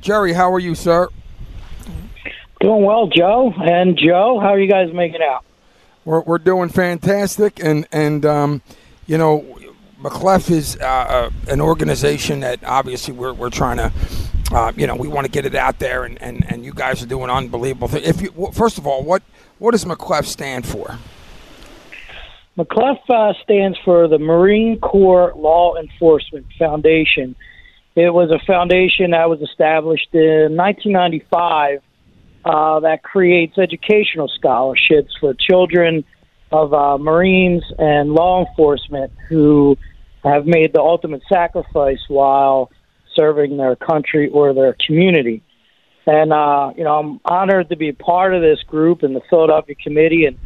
Jerry, 0.01 0.33
how 0.33 0.51
are 0.51 0.59
you, 0.59 0.73
sir? 0.73 1.07
Doing 2.59 2.83
well, 2.83 3.07
Joe. 3.07 3.53
And 3.57 3.95
Joe, 3.95 4.39
how 4.41 4.49
are 4.49 4.59
you 4.59 4.67
guys 4.67 4.91
making 4.91 5.21
out? 5.21 5.45
We're, 6.03 6.21
we're 6.21 6.39
doing 6.39 6.69
fantastic, 6.69 7.63
and 7.63 7.87
and 7.91 8.25
um, 8.25 8.61
you 9.05 9.19
know, 9.19 9.45
MC-LEF 10.03 10.49
is 10.49 10.77
uh, 10.77 10.85
uh, 10.85 11.29
an 11.47 11.61
organization 11.61 12.39
that 12.39 12.63
obviously 12.63 13.13
we're, 13.13 13.33
we're 13.33 13.51
trying 13.51 13.77
to, 13.77 13.91
uh, 14.51 14.71
you 14.75 14.87
know, 14.87 14.95
we 14.95 15.07
want 15.07 15.25
to 15.25 15.31
get 15.31 15.45
it 15.45 15.53
out 15.53 15.77
there, 15.77 16.05
and, 16.05 16.19
and, 16.21 16.45
and 16.51 16.65
you 16.65 16.73
guys 16.73 17.03
are 17.03 17.05
doing 17.05 17.29
unbelievable 17.29 17.87
things. 17.87 18.07
If 18.07 18.21
you, 18.21 18.51
first 18.51 18.79
of 18.79 18.87
all, 18.87 19.03
what 19.03 19.21
what 19.59 19.71
does 19.71 19.85
MC-LEF 19.85 20.25
stand 20.25 20.65
for? 20.65 20.97
MC-LEF 22.59 22.97
uh, 23.09 23.33
stands 23.43 23.77
for 23.85 24.07
the 24.07 24.19
Marine 24.19 24.79
Corps 24.79 25.33
Law 25.35 25.75
Enforcement 25.77 26.45
Foundation. 26.57 27.35
It 27.95 28.13
was 28.13 28.31
a 28.31 28.45
foundation 28.45 29.11
that 29.11 29.29
was 29.29 29.41
established 29.41 30.09
in 30.13 30.57
1995 30.57 31.81
uh, 32.45 32.79
that 32.81 33.03
creates 33.03 33.57
educational 33.57 34.27
scholarships 34.27 35.13
for 35.19 35.33
children 35.33 36.03
of 36.51 36.73
uh, 36.73 36.97
Marines 36.97 37.63
and 37.77 38.11
law 38.11 38.45
enforcement 38.45 39.11
who 39.29 39.77
have 40.23 40.45
made 40.45 40.73
the 40.73 40.81
ultimate 40.81 41.21
sacrifice 41.29 41.99
while 42.07 42.71
serving 43.15 43.57
their 43.57 43.75
country 43.75 44.29
or 44.29 44.53
their 44.53 44.75
community. 44.85 45.43
And 46.05 46.33
uh, 46.33 46.71
you 46.75 46.83
know, 46.83 46.99
I'm 46.99 47.19
honored 47.23 47.69
to 47.69 47.77
be 47.77 47.91
part 47.91 48.33
of 48.33 48.41
this 48.41 48.59
group 48.67 49.03
and 49.03 49.15
the 49.15 49.21
Philadelphia 49.29 49.75
committee, 49.75 50.25
and 50.25 50.37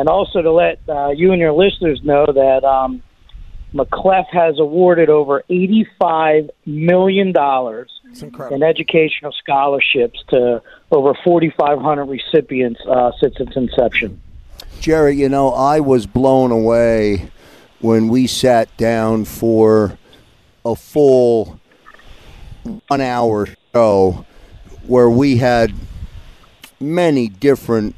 and 0.00 0.08
also 0.08 0.40
to 0.40 0.50
let 0.50 0.80
uh, 0.88 1.10
you 1.10 1.30
and 1.30 1.38
your 1.38 1.52
listeners 1.52 2.00
know 2.02 2.24
that 2.24 2.64
um, 2.64 3.02
MC-LEF 3.74 4.24
has 4.32 4.58
awarded 4.58 5.10
over 5.10 5.44
$85 5.50 6.48
million 6.64 7.34
in 7.36 8.62
educational 8.62 9.30
scholarships 9.32 10.24
to 10.30 10.62
over 10.90 11.12
4,500 11.22 12.06
recipients 12.06 12.80
uh, 12.88 13.12
since 13.20 13.34
its 13.40 13.54
inception. 13.54 14.22
Jerry, 14.80 15.16
you 15.16 15.28
know, 15.28 15.50
I 15.50 15.80
was 15.80 16.06
blown 16.06 16.50
away 16.50 17.30
when 17.80 18.08
we 18.08 18.26
sat 18.26 18.74
down 18.78 19.26
for 19.26 19.98
a 20.64 20.74
full 20.74 21.60
one 22.88 23.02
hour 23.02 23.48
show 23.74 24.24
where 24.86 25.10
we 25.10 25.36
had 25.36 25.74
many 26.80 27.28
different 27.28 27.94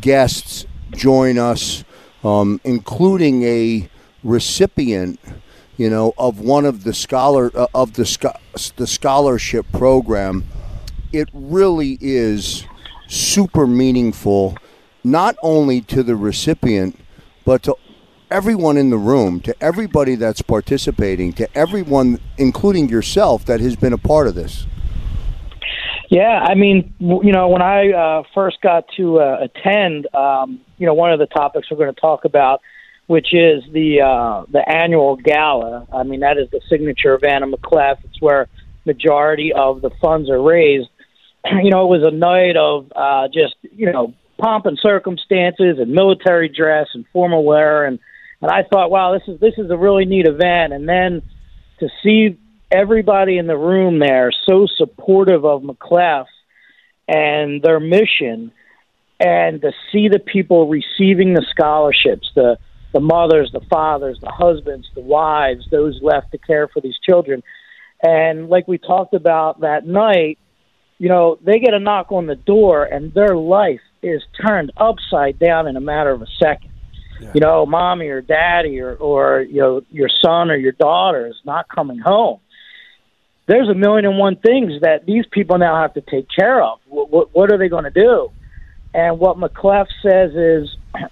guests 0.00 0.64
join 0.90 1.38
us, 1.38 1.84
um, 2.24 2.60
including 2.64 3.42
a 3.44 3.88
recipient 4.22 5.18
you 5.78 5.88
know, 5.88 6.12
of 6.18 6.40
one 6.40 6.66
of 6.66 6.84
the 6.84 6.92
scholar 6.92 7.50
uh, 7.56 7.68
of 7.72 7.94
the 7.94 8.34
the 8.76 8.86
scholarship 8.86 9.64
program, 9.72 10.44
it 11.12 11.30
really 11.32 11.96
is 12.00 12.64
super 13.06 13.66
meaningful, 13.66 14.58
not 15.04 15.36
only 15.40 15.80
to 15.82 16.02
the 16.02 16.16
recipient, 16.16 16.98
but 17.44 17.62
to 17.62 17.76
everyone 18.30 18.76
in 18.76 18.90
the 18.90 18.98
room, 18.98 19.40
to 19.40 19.54
everybody 19.62 20.16
that's 20.16 20.42
participating, 20.42 21.32
to 21.32 21.48
everyone, 21.56 22.18
including 22.36 22.88
yourself, 22.88 23.44
that 23.46 23.60
has 23.60 23.76
been 23.76 23.92
a 23.92 23.98
part 23.98 24.26
of 24.26 24.34
this. 24.34 24.66
Yeah, 26.10 26.40
I 26.40 26.54
mean, 26.54 26.92
you 26.98 27.32
know, 27.32 27.48
when 27.48 27.62
I 27.62 27.92
uh, 27.92 28.22
first 28.34 28.60
got 28.62 28.84
to 28.96 29.20
uh, 29.20 29.38
attend, 29.42 30.12
um, 30.14 30.60
you 30.78 30.86
know, 30.86 30.94
one 30.94 31.12
of 31.12 31.18
the 31.18 31.26
topics 31.26 31.70
we're 31.70 31.76
going 31.76 31.94
to 31.94 32.00
talk 32.00 32.24
about 32.24 32.60
which 33.08 33.32
is 33.32 33.64
the 33.72 34.02
uh, 34.02 34.44
the 34.52 34.62
annual 34.68 35.16
gala. 35.16 35.88
I 35.92 36.04
mean, 36.04 36.20
that 36.20 36.36
is 36.36 36.48
the 36.50 36.60
signature 36.68 37.14
of 37.14 37.24
Anna 37.24 37.46
MC-LEF. 37.46 37.98
It's 38.04 38.20
where 38.20 38.48
majority 38.84 39.52
of 39.52 39.80
the 39.80 39.90
funds 40.00 40.30
are 40.30 40.40
raised. 40.40 40.88
you 41.62 41.70
know, 41.70 41.86
it 41.86 41.98
was 41.98 42.06
a 42.06 42.14
night 42.14 42.56
of 42.56 42.92
uh, 42.94 43.28
just 43.32 43.56
you 43.62 43.90
know 43.90 44.14
pomp 44.38 44.66
and 44.66 44.78
circumstances 44.80 45.78
and 45.78 45.90
military 45.90 46.50
dress 46.50 46.88
and 46.92 47.06
formal 47.10 47.44
wear, 47.44 47.86
and 47.86 47.98
and 48.42 48.50
I 48.50 48.62
thought, 48.62 48.90
wow, 48.90 49.14
this 49.14 49.26
is 49.26 49.40
this 49.40 49.54
is 49.56 49.70
a 49.70 49.76
really 49.76 50.04
neat 50.04 50.26
event. 50.26 50.74
And 50.74 50.86
then 50.86 51.22
to 51.80 51.88
see 52.02 52.38
everybody 52.70 53.38
in 53.38 53.46
the 53.46 53.56
room 53.56 54.00
there 54.00 54.30
so 54.46 54.66
supportive 54.76 55.46
of 55.46 55.62
MC-LEF 55.62 56.26
and 57.08 57.62
their 57.62 57.80
mission 57.80 58.52
and 59.20 59.60
to 59.62 59.72
see 59.90 60.08
the 60.08 60.18
people 60.18 60.68
receiving 60.68 61.34
the 61.34 61.44
scholarships, 61.50 62.30
the 62.34 62.58
the 62.92 63.00
mothers, 63.00 63.50
the 63.52 63.60
fathers, 63.68 64.18
the 64.20 64.30
husbands, 64.30 64.86
the 64.94 65.00
wives, 65.00 65.66
those 65.70 66.00
left 66.02 66.32
to 66.32 66.38
care 66.38 66.68
for 66.68 66.80
these 66.80 66.96
children. 67.04 67.42
And 68.02 68.48
like 68.48 68.66
we 68.66 68.78
talked 68.78 69.14
about 69.14 69.60
that 69.60 69.86
night, 69.86 70.38
you 70.98 71.08
know, 71.08 71.38
they 71.42 71.58
get 71.58 71.74
a 71.74 71.78
knock 71.78 72.10
on 72.12 72.26
the 72.26 72.34
door 72.34 72.84
and 72.84 73.12
their 73.12 73.36
life 73.36 73.80
is 74.02 74.22
turned 74.40 74.72
upside 74.76 75.38
down 75.38 75.66
in 75.66 75.76
a 75.76 75.80
matter 75.80 76.10
of 76.10 76.22
a 76.22 76.26
second. 76.42 76.70
Yeah. 77.20 77.32
You 77.34 77.40
know, 77.40 77.66
mommy 77.66 78.06
or 78.06 78.22
daddy 78.22 78.80
or, 78.80 78.94
or, 78.94 79.42
you 79.42 79.60
know, 79.60 79.82
your 79.90 80.08
son 80.08 80.50
or 80.50 80.56
your 80.56 80.72
daughter 80.72 81.26
is 81.26 81.36
not 81.44 81.68
coming 81.68 81.98
home. 81.98 82.40
There's 83.46 83.68
a 83.68 83.74
million 83.74 84.04
and 84.06 84.18
one 84.18 84.36
things 84.36 84.80
that 84.82 85.04
these 85.04 85.24
people 85.30 85.58
now 85.58 85.80
have 85.80 85.94
to 85.94 86.00
take 86.00 86.26
care 86.34 86.62
of. 86.62 86.78
What, 86.86 87.10
what, 87.10 87.34
what 87.34 87.52
are 87.52 87.58
they 87.58 87.68
going 87.68 87.84
to 87.84 87.90
do? 87.90 88.30
And 88.94 89.18
what 89.18 89.36
MC-LEF 89.36 89.88
says 90.02 90.32
is 90.34 90.76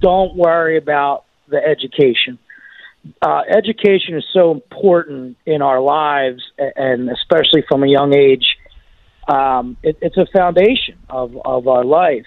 don't 0.00 0.34
worry 0.36 0.76
about 0.76 1.24
the 1.48 1.58
education. 1.58 2.38
Uh, 3.20 3.42
education 3.48 4.16
is 4.16 4.24
so 4.32 4.52
important 4.52 5.36
in 5.44 5.60
our 5.60 5.80
lives, 5.80 6.42
and 6.58 7.10
especially 7.10 7.64
from 7.68 7.82
a 7.82 7.88
young 7.88 8.14
age. 8.14 8.56
Um, 9.28 9.76
it, 9.82 9.98
it's 10.00 10.16
a 10.16 10.26
foundation 10.36 10.98
of, 11.08 11.36
of 11.44 11.66
our 11.68 11.84
life. 11.84 12.26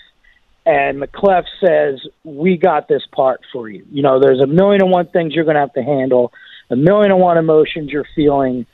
And 0.66 1.02
MC-LEF 1.02 1.46
says, 1.64 2.00
We 2.24 2.58
got 2.58 2.88
this 2.88 3.04
part 3.14 3.42
for 3.54 3.70
you. 3.70 3.86
You 3.92 4.02
know, 4.02 4.20
there's 4.20 4.42
a 4.42 4.48
million 4.48 4.82
and 4.82 4.92
one 4.92 5.08
things 5.08 5.34
you're 5.34 5.44
going 5.44 5.56
to 5.56 5.62
have 5.62 5.74
to 5.74 5.84
handle, 5.84 6.34
a 6.70 6.76
million 6.76 7.12
and 7.12 7.22
one 7.22 7.38
emotions 7.38 7.92
you're 7.92 8.08
feeling. 8.16 8.66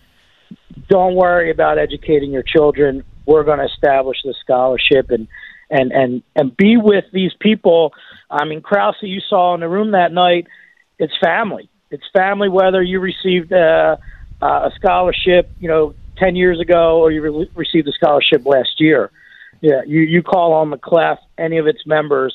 Don't 0.90 1.16
worry 1.16 1.52
about 1.52 1.78
educating 1.78 2.32
your 2.32 2.44
children. 2.44 3.04
We're 3.26 3.44
going 3.44 3.60
to 3.60 3.66
establish 3.66 4.18
the 4.24 4.34
scholarship 4.42 5.12
and 5.12 5.28
and 5.72 5.92
and 5.92 6.24
and 6.36 6.56
be 6.56 6.78
with 6.78 7.06
these 7.12 7.32
people. 7.40 7.94
I 8.30 8.46
mean, 8.46 8.62
Krause, 8.62 8.96
you 9.02 9.22
saw 9.28 9.56
in 9.56 9.62
the 9.62 9.70
room 9.70 9.92
that 9.92 10.12
night. 10.12 10.48
It's 11.00 11.14
family. 11.24 11.70
It's 11.90 12.04
family. 12.14 12.50
Whether 12.50 12.84
you 12.84 13.00
received 13.00 13.52
uh, 13.52 13.98
uh, 14.42 14.46
a 14.46 14.72
scholarship, 14.76 15.52
you 15.60 15.68
know, 15.68 15.96
ten 16.18 16.36
years 16.36 16.60
ago, 16.60 17.00
or 17.00 17.12
you 17.12 17.22
re- 17.22 17.52
received 17.56 17.88
a 17.88 17.94
scholarship 17.94 18.46
last 18.46 18.80
year. 18.80 19.12
Yeah, 19.62 19.82
you 19.86 20.02
you 20.02 20.22
call 20.22 20.54
on 20.54 20.72
MC-LEF, 20.74 21.20
any 21.38 21.58
of 21.58 21.68
its 21.68 21.86
members, 21.86 22.34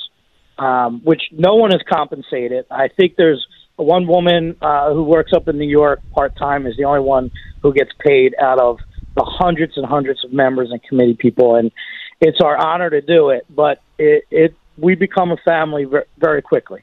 um, 0.59 1.01
which 1.05 1.23
no 1.33 1.57
one 1.57 1.75
is 1.75 1.83
compensated. 1.89 2.67
I 2.71 2.89
think 2.89 3.17
there's 3.17 3.47
one 3.77 4.07
woman 4.07 4.57
uh, 4.63 4.93
who 4.93 5.03
works 5.03 5.33
up 5.35 5.49
in 5.49 5.59
New 5.59 5.69
York 5.69 6.01
part 6.15 6.37
time 6.37 6.67
is 6.67 6.77
the 6.77 6.85
only 6.85 7.01
one 7.01 7.31
who 7.63 7.75
gets 7.75 7.91
paid 8.01 8.35
out 8.41 8.61
of 8.61 8.79
the 9.17 9.25
hundreds 9.25 9.77
and 9.77 9.85
hundreds 9.85 10.25
of 10.25 10.33
members 10.33 10.71
and 10.71 10.83
committee 10.83 11.17
people, 11.19 11.57
and 11.57 11.73
it's 12.21 12.41
our 12.41 12.57
honor 12.57 12.91
to 12.91 13.01
do 13.01 13.31
it. 13.31 13.47
But 13.49 13.81
it, 13.99 14.25
it 14.31 14.55
we 14.77 14.95
become 14.95 15.33
a 15.33 15.37
family 15.39 15.85
ver- 15.85 16.07
very 16.19 16.43
quickly. 16.43 16.83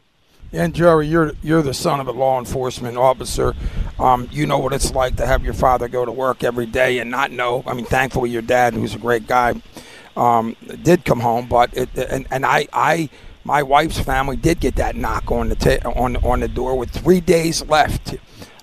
And 0.51 0.75
Jerry, 0.75 1.07
you're 1.07 1.31
you're 1.41 1.63
the 1.63 1.73
son 1.73 1.99
of 1.99 2.07
a 2.07 2.11
law 2.11 2.37
enforcement 2.37 2.95
officer. 2.95 3.55
Um, 3.99 4.27
you 4.31 4.45
know 4.45 4.59
what 4.59 4.71
it's 4.73 4.93
like 4.93 5.15
to 5.15 5.25
have 5.25 5.43
your 5.43 5.55
father 5.55 5.87
go 5.87 6.05
to 6.05 6.11
work 6.11 6.43
every 6.43 6.67
day 6.67 6.99
and 6.99 7.09
not 7.09 7.31
know. 7.31 7.63
I 7.65 7.73
mean, 7.73 7.85
thankfully, 7.85 8.29
your 8.29 8.43
dad, 8.43 8.75
who's 8.75 8.93
a 8.93 8.99
great 8.99 9.25
guy, 9.25 9.55
um, 10.15 10.55
did 10.83 11.05
come 11.05 11.21
home. 11.21 11.47
But 11.47 11.75
it, 11.75 11.89
and 11.97 12.27
and 12.29 12.45
I 12.45 12.67
I 12.71 13.09
my 13.43 13.63
wife's 13.63 13.99
family 13.99 14.37
did 14.37 14.59
get 14.59 14.75
that 14.75 14.95
knock 14.95 15.31
on 15.31 15.49
the 15.49 15.55
ta- 15.55 15.89
on 15.89 16.17
on 16.17 16.41
the 16.41 16.47
door 16.47 16.77
with 16.77 16.91
three 16.91 17.19
days 17.19 17.65
left. 17.65 18.15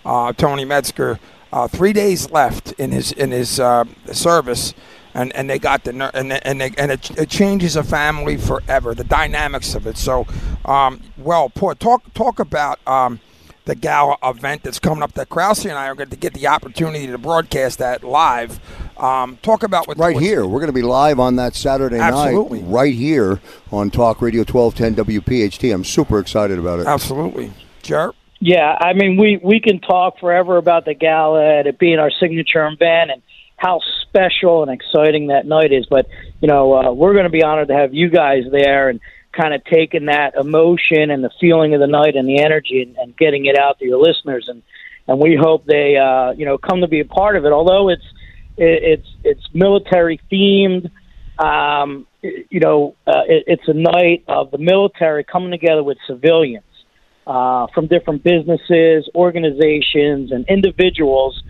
Uh, 0.04 0.32
Tony 0.32 0.64
Metzger, 0.64 1.18
uh, 1.52 1.66
three 1.66 1.92
days 1.92 2.30
left 2.30 2.70
in 2.72 2.92
his 2.92 3.10
in 3.10 3.32
his 3.32 3.58
uh, 3.58 3.84
service 4.12 4.74
and 5.14 5.34
and 5.34 5.48
they 5.48 5.58
got 5.58 5.84
the 5.84 5.92
ner- 5.92 6.10
and 6.14 6.32
and 6.32 6.60
they, 6.60 6.72
and 6.76 6.92
it, 6.92 7.10
it 7.18 7.28
changes 7.28 7.76
a 7.76 7.82
family 7.82 8.36
forever. 8.36 8.94
The 8.94 9.04
dynamics 9.04 9.74
of 9.74 9.86
it. 9.86 9.96
So, 9.96 10.26
um, 10.64 11.00
well, 11.16 11.48
put 11.48 11.80
talk 11.80 12.12
talk 12.14 12.38
about 12.38 12.78
um, 12.86 13.20
the 13.64 13.74
gala 13.74 14.16
event 14.24 14.62
that's 14.62 14.78
coming 14.78 15.02
up 15.02 15.12
that 15.12 15.28
Krause 15.28 15.64
and 15.64 15.74
I 15.74 15.86
are 15.86 15.94
going 15.94 16.10
to 16.10 16.16
get 16.16 16.34
the 16.34 16.46
opportunity 16.48 17.06
to 17.06 17.18
broadcast 17.18 17.78
that 17.78 18.02
live. 18.02 18.60
Um, 18.96 19.38
talk 19.42 19.62
about 19.62 19.88
what 19.88 19.98
right 19.98 20.18
here. 20.18 20.46
We're 20.46 20.60
going 20.60 20.68
to 20.68 20.72
be 20.72 20.82
live 20.82 21.18
on 21.20 21.36
that 21.36 21.54
Saturday 21.54 21.98
Absolutely. 21.98 22.60
night, 22.60 22.68
right 22.68 22.94
here 22.94 23.40
on 23.70 23.90
Talk 23.90 24.20
Radio 24.20 24.40
1210 24.42 25.20
WPHT. 25.20 25.72
I'm 25.72 25.84
super 25.84 26.18
excited 26.18 26.58
about 26.58 26.80
it. 26.80 26.86
Absolutely, 26.86 27.52
Jared. 27.82 28.14
Yeah, 28.40 28.76
I 28.80 28.94
mean, 28.94 29.18
we 29.18 29.38
we 29.42 29.60
can 29.60 29.80
talk 29.80 30.18
forever 30.18 30.56
about 30.56 30.86
the 30.86 30.94
gala 30.94 31.58
and 31.58 31.66
it 31.66 31.78
being 31.78 31.98
our 31.98 32.10
signature 32.10 32.66
event 32.66 33.10
and 33.10 33.22
how 33.56 33.80
special 34.10 34.62
and 34.62 34.70
exciting 34.70 35.28
that 35.28 35.46
night 35.46 35.72
is. 35.72 35.86
But 35.88 36.06
you 36.40 36.48
know, 36.48 36.74
uh, 36.74 36.92
we're 36.92 37.14
going 37.14 37.24
to 37.24 37.30
be 37.30 37.42
honored 37.42 37.68
to 37.68 37.74
have 37.74 37.94
you 37.94 38.10
guys 38.10 38.44
there 38.50 38.88
and 38.88 39.00
kind 39.32 39.54
of 39.54 39.62
taking 39.64 40.06
that 40.06 40.34
emotion 40.34 41.10
and 41.10 41.22
the 41.22 41.30
feeling 41.40 41.72
of 41.74 41.80
the 41.80 41.86
night 41.86 42.16
and 42.16 42.28
the 42.28 42.42
energy 42.42 42.82
and, 42.82 42.96
and 42.96 43.16
getting 43.16 43.46
it 43.46 43.56
out 43.58 43.78
to 43.78 43.86
your 43.86 43.98
listeners. 43.98 44.46
And 44.48 44.62
and 45.06 45.18
we 45.18 45.38
hope 45.40 45.64
they 45.64 45.96
uh, 45.96 46.32
you 46.32 46.44
know 46.44 46.58
come 46.58 46.82
to 46.82 46.88
be 46.88 47.00
a 47.00 47.04
part 47.04 47.36
of 47.36 47.44
it. 47.44 47.52
Although 47.52 47.88
it's 47.88 48.04
it, 48.56 49.00
it's 49.00 49.08
it's 49.24 49.48
military 49.54 50.20
themed. 50.30 50.90
Um, 51.38 52.06
you 52.22 52.60
know, 52.60 52.96
uh, 53.06 53.22
it, 53.26 53.44
it's 53.46 53.66
a 53.66 53.72
night 53.72 54.24
of 54.28 54.50
the 54.50 54.58
military 54.58 55.24
coming 55.24 55.50
together 55.50 55.82
with 55.82 55.96
civilians 56.06 56.64
uh, 57.26 57.66
from 57.74 57.86
different 57.86 58.22
businesses, 58.22 59.08
organizations, 59.14 60.32
and 60.32 60.44
individuals 60.48 61.42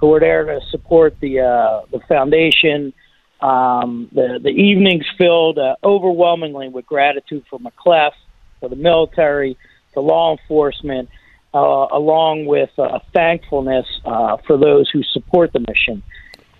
who 0.00 0.14
are 0.14 0.20
there 0.20 0.44
to 0.44 0.60
support 0.70 1.18
the 1.20 1.40
uh, 1.40 1.82
the 1.90 2.00
foundation. 2.08 2.92
Um, 3.40 4.08
the 4.12 4.40
the 4.42 4.50
evenings 4.50 5.04
filled 5.16 5.58
uh, 5.58 5.76
overwhelmingly 5.84 6.68
with 6.68 6.86
gratitude 6.86 7.44
for 7.48 7.60
MC-LEF, 7.60 8.12
for 8.60 8.68
the 8.68 8.76
military, 8.76 9.56
for 9.94 10.02
law 10.02 10.36
enforcement, 10.36 11.08
uh, 11.54 11.58
along 11.92 12.46
with 12.46 12.70
uh, 12.78 12.98
thankfulness 13.14 13.86
uh, 14.04 14.38
for 14.46 14.56
those 14.58 14.90
who 14.90 15.02
support 15.02 15.52
the 15.52 15.60
mission. 15.60 16.02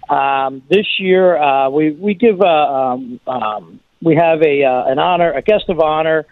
Um, 0.09 0.63
this 0.71 0.87
year, 0.99 1.37
uh, 1.37 1.69
we 1.69 1.91
we 1.93 2.15
give 2.15 2.41
uh, 2.41 2.47
um, 2.47 3.21
um, 3.27 3.81
we 4.01 4.15
have 4.15 4.41
a 4.43 4.63
an 4.63 4.99
honor, 4.99 5.33
a 5.33 5.43
guest 5.43 5.69
of 5.69 5.81
honor 5.81 6.27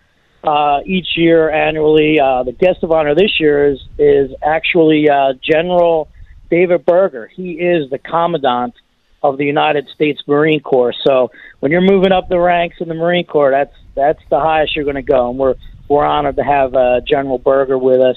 each 0.87 1.17
year 1.17 1.51
annually. 1.51 2.19
The 2.19 2.55
guest 2.59 2.83
of 2.83 2.93
honor 2.93 3.15
this 3.15 3.41
year 3.41 3.73
is 3.73 3.81
is 3.99 4.31
actually 4.43 5.09
General 5.43 6.09
David 6.51 6.85
Berger. 6.85 7.27
He 7.27 7.53
is 7.53 7.91
the 7.91 7.99
commandant 7.99 8.75
of 9.23 9.39
the 9.39 9.45
United 9.45 9.89
States 9.95 10.23
Marine 10.27 10.61
Corps. 10.61 10.95
So 11.07 11.31
when 11.61 11.73
you're 11.73 11.81
moving 11.81 12.13
up 12.13 12.29
the 12.29 12.39
ranks 12.39 12.77
in 12.81 12.89
the 12.89 12.95
Marine 12.95 13.27
Corps, 13.27 13.51
that's 13.51 13.75
that's 13.95 14.23
the 14.31 14.39
highest 14.39 14.77
you're 14.77 14.85
going 14.85 14.97
to 14.97 15.03
go, 15.03 15.31
and 15.31 15.39
we're 15.39 15.55
we're 15.89 16.05
honored 16.05 16.37
to 16.37 16.43
have 16.43 16.75
uh, 16.75 17.01
General 17.07 17.39
Berger 17.39 17.79
with 17.79 18.01
us 18.01 18.17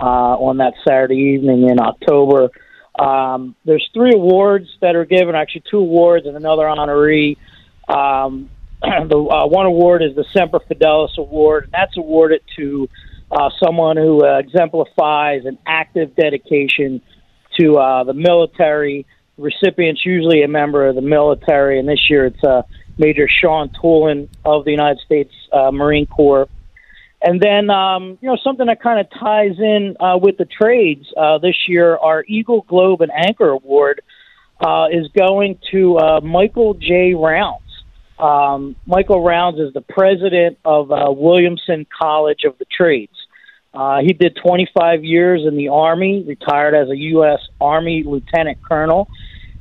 uh, 0.00 0.04
on 0.04 0.58
that 0.58 0.74
Saturday 0.86 1.16
evening 1.34 1.68
in 1.68 1.80
October. 1.80 2.50
Um, 2.98 3.56
there's 3.64 3.88
three 3.92 4.12
awards 4.14 4.68
that 4.80 4.94
are 4.94 5.04
given, 5.04 5.34
actually 5.34 5.64
two 5.70 5.78
awards 5.78 6.26
and 6.26 6.36
another 6.36 6.64
honoree. 6.64 7.36
Um, 7.88 8.50
the 8.82 9.18
uh, 9.18 9.46
one 9.46 9.66
award 9.66 10.02
is 10.02 10.14
the 10.14 10.24
Semper 10.32 10.60
Fidelis 10.60 11.16
Award, 11.18 11.64
and 11.64 11.72
that's 11.72 11.96
awarded 11.96 12.42
to 12.56 12.88
uh, 13.30 13.50
someone 13.64 13.96
who 13.96 14.24
uh, 14.24 14.38
exemplifies 14.38 15.44
an 15.44 15.58
active 15.66 16.14
dedication 16.14 17.00
to 17.60 17.78
uh, 17.78 18.04
the 18.04 18.14
military. 18.14 19.06
Recipient's 19.36 20.04
usually 20.04 20.42
a 20.42 20.48
member 20.48 20.86
of 20.86 20.94
the 20.94 21.02
military, 21.02 21.78
and 21.78 21.88
this 21.88 22.08
year 22.08 22.26
it's 22.26 22.44
uh, 22.44 22.62
Major 22.98 23.28
Sean 23.28 23.70
Toolin 23.70 24.28
of 24.44 24.64
the 24.64 24.70
United 24.70 25.00
States 25.04 25.32
uh, 25.52 25.70
Marine 25.70 26.06
Corps. 26.06 26.48
And 27.20 27.40
then, 27.40 27.70
um, 27.70 28.18
you 28.20 28.28
know, 28.28 28.36
something 28.44 28.66
that 28.66 28.82
kind 28.82 29.00
of 29.00 29.06
ties 29.18 29.58
in 29.58 29.96
uh, 29.98 30.18
with 30.20 30.36
the 30.36 30.44
trades 30.44 31.06
uh, 31.16 31.38
this 31.38 31.56
year, 31.66 31.96
our 31.96 32.22
Eagle 32.28 32.62
Globe 32.68 33.00
and 33.00 33.10
Anchor 33.10 33.48
Award 33.48 34.02
uh, 34.60 34.86
is 34.92 35.08
going 35.16 35.58
to 35.72 35.96
uh, 35.96 36.20
Michael 36.20 36.74
J. 36.74 37.14
Rounds. 37.14 37.62
Um, 38.18 38.76
Michael 38.86 39.24
Rounds 39.24 39.58
is 39.58 39.72
the 39.72 39.80
president 39.80 40.58
of 40.64 40.92
uh, 40.92 41.06
Williamson 41.08 41.86
College 41.98 42.44
of 42.44 42.58
the 42.58 42.66
Trades. 42.66 43.23
Uh, 43.74 44.00
he 44.00 44.12
did 44.12 44.36
25 44.36 45.04
years 45.04 45.42
in 45.46 45.56
the 45.56 45.68
Army, 45.68 46.22
retired 46.26 46.74
as 46.74 46.88
a 46.88 46.96
U.S. 46.96 47.40
Army 47.60 48.04
lieutenant 48.04 48.58
colonel, 48.62 49.08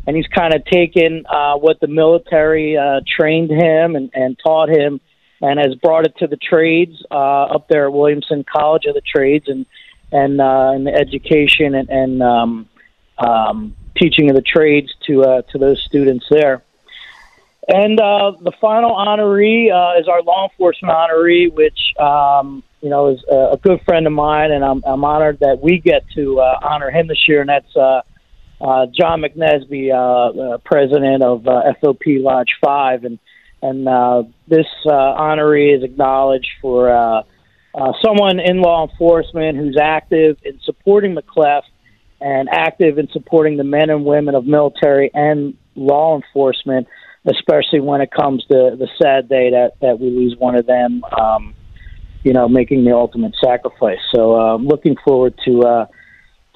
and 0.05 0.15
he's 0.15 0.27
kind 0.27 0.53
of 0.53 0.63
taken 0.65 1.25
uh, 1.27 1.55
what 1.55 1.79
the 1.79 1.87
military 1.87 2.77
uh, 2.77 3.01
trained 3.07 3.49
him 3.49 3.95
and, 3.95 4.11
and 4.13 4.37
taught 4.45 4.69
him 4.69 5.01
and 5.41 5.59
has 5.59 5.75
brought 5.75 6.05
it 6.05 6.15
to 6.17 6.27
the 6.27 6.37
trades 6.37 7.03
uh, 7.09 7.43
up 7.43 7.67
there 7.67 7.85
at 7.85 7.93
Williamson 7.93 8.43
College 8.43 8.85
of 8.85 8.93
the 8.93 9.01
Trades 9.01 9.47
and 9.47 9.65
and 10.11 10.39
uh, 10.39 10.73
the 10.77 10.93
education 10.93 11.73
and, 11.73 11.89
and 11.89 12.21
um, 12.21 12.69
um, 13.17 13.75
teaching 13.97 14.29
of 14.29 14.35
the 14.35 14.43
trades 14.43 14.93
to 15.07 15.23
uh, 15.23 15.41
to 15.51 15.57
those 15.57 15.83
students 15.83 16.25
there. 16.29 16.63
And 17.67 17.99
uh, 17.99 18.33
the 18.41 18.51
final 18.61 18.91
honoree 18.91 19.71
uh, 19.71 19.99
is 19.99 20.07
our 20.07 20.21
law 20.21 20.49
enforcement 20.49 20.93
honoree, 20.93 21.51
which 21.51 21.79
um, 21.99 22.63
you 22.83 22.89
know 22.89 23.09
is 23.09 23.23
a, 23.31 23.57
good 23.61 23.81
friend 23.85 24.05
of 24.05 24.13
mine, 24.13 24.51
and 24.51 24.63
I'm, 24.63 24.83
I'm 24.85 25.03
honored 25.05 25.39
that 25.39 25.59
we 25.61 25.79
get 25.79 26.03
to 26.15 26.41
uh, 26.41 26.59
honor 26.61 26.91
him 26.91 27.07
this 27.07 27.27
year, 27.27 27.39
and 27.39 27.49
that's 27.49 27.75
uh, 27.75 28.01
uh, 28.61 28.85
John 28.87 29.21
McNesby, 29.21 29.91
uh, 29.91 30.55
uh, 30.55 30.57
president 30.59 31.23
of 31.23 31.47
uh, 31.47 31.73
FOP 31.81 32.19
Lodge 32.21 32.51
Five, 32.63 33.05
and 33.05 33.17
and 33.61 33.87
uh, 33.87 34.23
this 34.49 34.67
uh, 34.85 34.91
honoree 34.91 35.75
is 35.75 35.83
acknowledged 35.83 36.49
for 36.61 36.91
uh, 36.91 37.23
uh, 37.73 37.93
someone 38.03 38.39
in 38.39 38.61
law 38.61 38.85
enforcement 38.87 39.57
who's 39.57 39.77
active 39.81 40.37
in 40.43 40.59
supporting 40.63 41.11
MC-LEF 41.11 41.63
and 42.19 42.49
active 42.51 42.99
in 42.99 43.07
supporting 43.11 43.55
the 43.55 43.63
men 43.63 43.89
and 43.89 44.03
women 44.03 44.35
of 44.35 44.45
military 44.45 45.09
and 45.13 45.55
law 45.75 46.17
enforcement, 46.17 46.87
especially 47.25 47.79
when 47.79 48.01
it 48.01 48.11
comes 48.11 48.43
to 48.45 48.75
the 48.77 48.87
sad 49.01 49.29
day 49.29 49.51
that, 49.51 49.71
that 49.81 49.97
we 49.97 50.09
lose 50.09 50.35
one 50.37 50.55
of 50.55 50.65
them, 50.65 51.03
um, 51.17 51.55
you 52.23 52.33
know, 52.33 52.47
making 52.47 52.85
the 52.85 52.91
ultimate 52.91 53.35
sacrifice. 53.43 53.99
So 54.13 54.39
uh, 54.39 54.57
looking 54.57 54.95
forward 55.05 55.39
to 55.45 55.61
uh, 55.61 55.85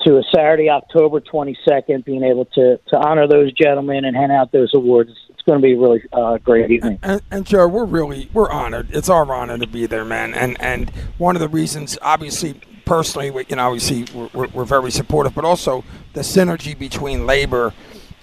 to 0.06 0.18
a 0.18 0.24
Saturday, 0.34 0.70
October 0.70 1.20
22nd, 1.20 2.06
being 2.06 2.24
able 2.24 2.46
to, 2.46 2.80
to 2.90 2.98
honor 2.98 3.28
those 3.28 3.52
gentlemen 3.54 4.06
and 4.06 4.16
hand 4.16 4.32
out 4.32 4.52
those 4.52 4.72
awards. 4.74 5.10
It's 5.30 5.42
going 5.42 5.60
to 5.60 5.64
be 5.64 5.74
a 5.74 5.78
really 5.78 6.04
uh, 6.14 6.38
great 6.38 6.70
evening. 6.70 7.00
And, 7.02 7.22
and 7.32 7.46
Joe, 7.46 7.68
we're 7.68 7.86
really 7.86 8.30
we're 8.34 8.50
honored. 8.50 8.90
It's 8.92 9.10
our 9.10 9.32
honor 9.34 9.58
to 9.58 9.68
be 9.68 9.86
there, 9.86 10.06
man. 10.06 10.34
And 10.34 10.60
and 10.62 10.90
one 11.18 11.36
of 11.36 11.42
the 11.42 11.50
reasons, 11.50 11.98
obviously, 12.02 12.62
personally, 12.86 13.32
we, 13.32 13.46
you 13.50 13.56
know, 13.56 13.68
obviously, 13.68 14.06
we're, 14.14 14.30
we're, 14.34 14.48
we're 14.48 14.66
very 14.66 14.92
supportive, 14.92 15.34
but 15.34 15.46
also 15.46 15.84
the 16.14 16.22
synergy 16.22 16.78
between 16.78 17.26
labor 17.26 17.74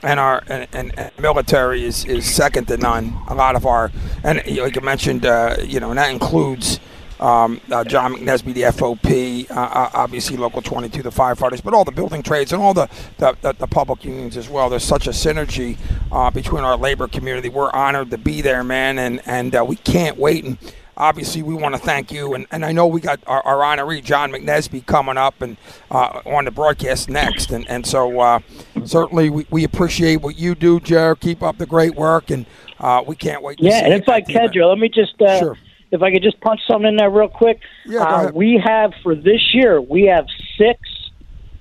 and 0.02 0.20
our 0.20 0.42
and, 0.48 0.68
and, 0.72 0.98
and 0.98 1.10
military 1.18 1.84
is, 1.84 2.04
is 2.04 2.32
second 2.32 2.68
to 2.68 2.76
none. 2.76 3.16
A 3.28 3.34
lot 3.34 3.56
of 3.56 3.66
our 3.66 3.90
and 4.22 4.42
like 4.56 4.76
you 4.76 4.82
mentioned, 4.82 5.26
uh, 5.26 5.56
you 5.62 5.80
know, 5.80 5.90
and 5.90 5.98
that 5.98 6.10
includes. 6.10 6.78
Um, 7.24 7.60
uh, 7.70 7.82
John 7.84 8.14
McNesby, 8.14 8.52
the 8.52 8.62
FOP, 8.64 9.50
uh, 9.50 9.54
uh, 9.54 9.90
obviously 9.94 10.36
Local 10.36 10.60
22, 10.60 11.02
the 11.02 11.08
firefighters, 11.10 11.62
but 11.64 11.72
all 11.72 11.84
the 11.84 11.90
building 11.92 12.22
trades 12.22 12.52
and 12.52 12.60
all 12.60 12.74
the, 12.74 12.86
the, 13.16 13.34
the, 13.40 13.52
the 13.54 13.66
public 13.66 14.04
unions 14.04 14.36
as 14.36 14.50
well. 14.50 14.68
There's 14.68 14.84
such 14.84 15.06
a 15.06 15.10
synergy 15.10 15.78
uh, 16.12 16.30
between 16.30 16.64
our 16.64 16.76
labor 16.76 17.08
community. 17.08 17.48
We're 17.48 17.70
honored 17.72 18.10
to 18.10 18.18
be 18.18 18.42
there, 18.42 18.62
man, 18.62 18.98
and, 18.98 19.22
and 19.24 19.56
uh, 19.56 19.64
we 19.66 19.76
can't 19.76 20.18
wait. 20.18 20.44
And 20.44 20.58
obviously, 20.98 21.42
we 21.42 21.54
want 21.54 21.74
to 21.74 21.80
thank 21.80 22.12
you. 22.12 22.34
And, 22.34 22.46
and 22.50 22.62
I 22.62 22.72
know 22.72 22.86
we 22.86 23.00
got 23.00 23.20
our, 23.26 23.40
our 23.46 23.76
honoree, 23.76 24.04
John 24.04 24.30
McNesby, 24.30 24.84
coming 24.84 25.16
up 25.16 25.40
and 25.40 25.56
uh, 25.90 26.20
on 26.26 26.44
the 26.44 26.50
broadcast 26.50 27.08
next. 27.08 27.52
And, 27.52 27.66
and 27.70 27.86
so 27.86 28.20
uh, 28.20 28.40
certainly 28.84 29.30
we, 29.30 29.46
we 29.48 29.64
appreciate 29.64 30.16
what 30.16 30.36
you 30.38 30.54
do, 30.54 30.78
Jared. 30.78 31.20
Keep 31.20 31.42
up 31.42 31.56
the 31.56 31.66
great 31.66 31.94
work, 31.94 32.30
and 32.30 32.44
uh, 32.80 33.02
we 33.06 33.16
can't 33.16 33.42
wait 33.42 33.56
to 33.58 33.64
Yeah, 33.64 33.78
see 33.78 33.84
and 33.86 33.94
if 33.94 34.08
I 34.10 34.18
at 34.18 34.26
the 34.26 34.34
can. 34.34 34.52
Joe, 34.52 34.68
let 34.68 34.78
me 34.78 34.90
just 34.90 35.20
uh, 35.22 35.38
Sure. 35.38 35.58
If 35.94 36.02
I 36.02 36.10
could 36.10 36.22
just 36.22 36.40
punch 36.40 36.60
something 36.68 36.88
in 36.88 36.96
there 36.96 37.10
real 37.10 37.28
quick. 37.28 37.60
Yeah, 37.86 38.02
uh, 38.02 38.30
we 38.34 38.60
have 38.64 38.92
for 39.02 39.14
this 39.14 39.54
year 39.54 39.80
we 39.80 40.04
have 40.14 40.26
six 40.58 40.80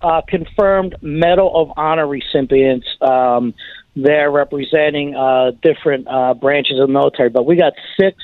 uh, 0.02 0.22
confirmed 0.28 0.96
Medal 1.02 1.52
of 1.56 1.72
Honor 1.78 2.08
recipients. 2.08 2.88
Um, 3.02 3.54
they're 3.96 4.32
representing 4.32 5.16
uh, 5.16 5.52
different 5.62 6.08
uh, 6.08 6.34
branches 6.34 6.80
of 6.80 6.88
the 6.88 6.94
military, 6.94 7.30
but 7.30 7.46
we 7.46 7.56
got 7.56 7.74
six 8.00 8.18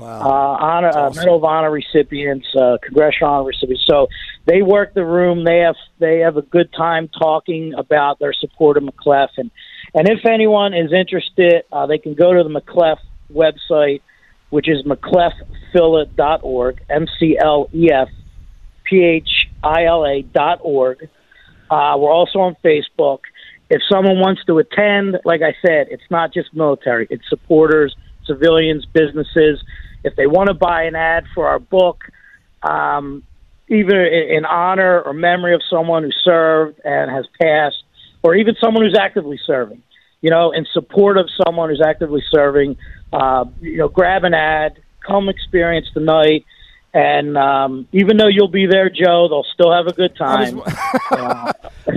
uh, 0.00 0.04
honor 0.04 0.90
uh, 0.90 1.10
Medal 1.10 1.36
of 1.36 1.44
Honor 1.44 1.70
recipients, 1.70 2.46
uh, 2.54 2.78
Congressional 2.82 3.32
Honor 3.32 3.46
recipients. 3.46 3.84
So 3.86 4.08
they 4.46 4.62
work 4.62 4.94
the 4.94 5.04
room. 5.04 5.44
They 5.44 5.58
have 5.58 5.76
they 5.98 6.20
have 6.20 6.36
a 6.36 6.42
good 6.42 6.72
time 6.72 7.08
talking 7.08 7.74
about 7.74 8.18
their 8.18 8.32
support 8.32 8.76
of 8.76 8.84
MC-LEF, 8.84 9.30
and 9.38 9.50
and 9.94 10.08
if 10.08 10.24
anyone 10.26 10.74
is 10.74 10.92
interested, 10.92 11.64
uh, 11.72 11.86
they 11.86 11.98
can 11.98 12.14
go 12.14 12.32
to 12.32 12.42
the 12.42 12.50
MC-LEF 12.50 12.98
website, 13.32 14.02
which 14.50 14.68
is 14.68 14.84
mclefphila.org, 14.84 16.80
M 16.88 17.06
C 17.18 17.38
L 17.42 17.68
E 17.74 17.90
F 17.92 18.08
P 18.84 19.04
H 19.04 19.28
I 19.62 19.84
L 19.84 20.06
A 20.06 20.22
dot 20.22 20.60
org. 20.62 21.08
Uh, 21.70 21.96
we're 21.98 22.12
also 22.12 22.40
on 22.40 22.56
Facebook. 22.64 23.20
If 23.70 23.82
someone 23.90 24.18
wants 24.18 24.42
to 24.46 24.58
attend, 24.58 25.18
like 25.24 25.42
I 25.42 25.54
said, 25.60 25.88
it's 25.90 26.10
not 26.10 26.32
just 26.32 26.54
military; 26.54 27.06
it's 27.10 27.28
supporters, 27.28 27.94
civilians, 28.26 28.86
businesses. 28.86 29.62
If 30.04 30.16
they 30.16 30.26
want 30.26 30.48
to 30.48 30.54
buy 30.54 30.84
an 30.84 30.94
ad 30.94 31.24
for 31.34 31.48
our 31.48 31.58
book, 31.58 32.04
um, 32.62 33.24
either 33.68 34.04
in 34.04 34.44
honor 34.44 35.02
or 35.02 35.12
memory 35.12 35.54
of 35.54 35.60
someone 35.68 36.04
who 36.04 36.10
served 36.24 36.80
and 36.84 37.10
has 37.10 37.26
passed, 37.40 37.82
or 38.22 38.34
even 38.34 38.54
someone 38.60 38.84
who's 38.84 38.96
actively 38.98 39.38
serving, 39.46 39.82
you 40.22 40.30
know, 40.30 40.52
in 40.52 40.66
support 40.72 41.18
of 41.18 41.28
someone 41.44 41.68
who's 41.68 41.82
actively 41.84 42.22
serving, 42.30 42.76
uh, 43.12 43.44
you 43.60 43.78
know, 43.78 43.88
grab 43.88 44.24
an 44.24 44.34
ad, 44.34 44.80
come 45.06 45.28
experience 45.28 45.88
the 45.94 46.00
night. 46.00 46.44
And 46.94 47.36
um, 47.36 47.86
even 47.92 48.16
though 48.16 48.28
you'll 48.28 48.48
be 48.48 48.66
there, 48.66 48.88
Joe, 48.88 49.28
they'll 49.28 49.46
still 49.52 49.72
have 49.72 49.86
a 49.86 49.92
good 49.92 50.16
time. 50.16 50.62
I 50.66 51.52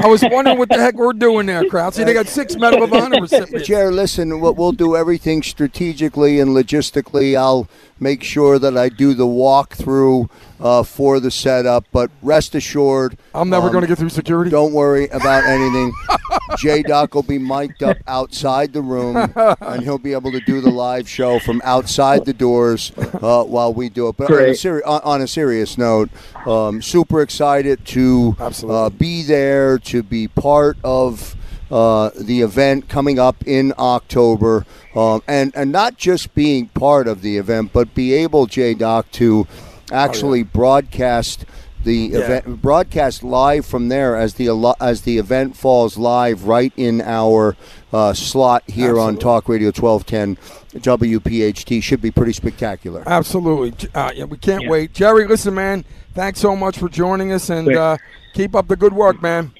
was 0.05 0.21
wondering 0.21 0.57
what 0.57 0.67
the 0.67 0.77
heck 0.77 0.95
we're 0.95 1.13
doing 1.13 1.45
there, 1.45 1.63
Krause. 1.65 1.95
They 1.95 2.13
got 2.13 2.27
six 2.27 2.57
Medal 2.57 2.83
of 2.83 2.93
Honor 2.93 3.21
recipients. 3.21 3.67
Jerry, 3.67 3.91
listen, 3.91 4.41
we'll, 4.41 4.53
we'll 4.53 4.73
do 4.73 4.97
everything 4.97 5.43
strategically 5.43 6.41
and 6.41 6.51
logistically. 6.51 7.37
I'll 7.37 7.69
make 8.01 8.21
sure 8.21 8.59
that 8.59 8.77
I 8.77 8.89
do 8.89 9.13
the 9.13 9.25
walkthrough 9.25 10.29
uh, 10.61 10.83
for 10.83 11.19
the 11.19 11.31
setup, 11.31 11.85
but 11.91 12.11
rest 12.21 12.55
assured, 12.55 13.17
I'm 13.33 13.49
never 13.49 13.67
um, 13.67 13.71
going 13.71 13.81
to 13.81 13.87
get 13.87 13.97
through 13.97 14.09
security. 14.09 14.51
Don't 14.51 14.73
worry 14.73 15.07
about 15.09 15.43
anything. 15.43 15.91
J 16.57 16.83
Doc 16.83 17.13
will 17.15 17.23
be 17.23 17.39
mic'd 17.39 17.83
up 17.83 17.97
outside 18.07 18.73
the 18.73 18.81
room, 18.81 19.17
and 19.35 19.83
he'll 19.83 19.97
be 19.97 20.13
able 20.13 20.31
to 20.31 20.39
do 20.41 20.61
the 20.61 20.69
live 20.69 21.09
show 21.09 21.39
from 21.39 21.61
outside 21.63 22.25
the 22.25 22.33
doors 22.33 22.91
uh, 22.97 23.43
while 23.43 23.73
we 23.73 23.89
do 23.89 24.07
it. 24.07 24.17
But 24.17 24.31
on 24.31 24.49
a, 24.49 24.55
seri- 24.55 24.83
on, 24.83 25.01
on 25.01 25.21
a 25.21 25.27
serious 25.27 25.77
note, 25.77 26.09
um, 26.45 26.81
super 26.81 27.21
excited 27.21 27.85
to 27.87 28.35
uh, 28.39 28.89
be 28.89 29.23
there, 29.23 29.77
to 29.79 30.03
be 30.03 30.27
part 30.27 30.77
of 30.83 31.35
uh, 31.71 32.11
the 32.19 32.41
event 32.41 32.89
coming 32.89 33.17
up 33.17 33.47
in 33.47 33.73
October, 33.77 34.65
um, 34.95 35.23
and 35.27 35.53
and 35.55 35.71
not 35.71 35.97
just 35.97 36.35
being 36.35 36.67
part 36.67 37.07
of 37.07 37.21
the 37.21 37.37
event, 37.37 37.71
but 37.73 37.95
be 37.95 38.13
able, 38.13 38.45
J 38.45 38.73
Doc, 38.73 39.09
to 39.11 39.47
actually 39.91 40.43
broadcast 40.43 41.45
the 41.83 41.95
Yeah. 41.95 42.19
event, 42.19 42.61
broadcast 42.61 43.23
live 43.23 43.65
from 43.65 43.89
there 43.89 44.15
as 44.15 44.35
the 44.35 44.75
as 44.79 45.01
the 45.01 45.17
event 45.17 45.55
falls 45.55 45.97
live 45.97 46.45
right 46.45 46.71
in 46.77 47.01
our 47.01 47.55
uh, 47.91 48.13
slot 48.13 48.63
here 48.67 48.99
on 48.99 49.17
Talk 49.17 49.49
Radio 49.49 49.71
1210 49.71 50.37
WPHT. 50.81 51.81
Should 51.81 52.01
be 52.01 52.11
pretty 52.11 52.33
spectacular. 52.33 53.03
Absolutely. 53.05 53.89
Uh, 53.93 54.11
yeah, 54.15 54.25
we 54.25 54.37
can't 54.37 54.67
wait. 54.69 54.93
Jerry, 54.93 55.27
listen, 55.27 55.53
man, 55.55 55.83
thanks 56.13 56.39
so 56.39 56.55
much 56.55 56.77
for 56.77 56.87
joining 56.87 57.31
us, 57.31 57.49
and 57.49 57.75
uh, 57.75 57.97
keep 58.33 58.55
up 58.55 58.67
the 58.67 58.75
good 58.75 58.93
work, 58.93 59.21
man. 59.21 59.51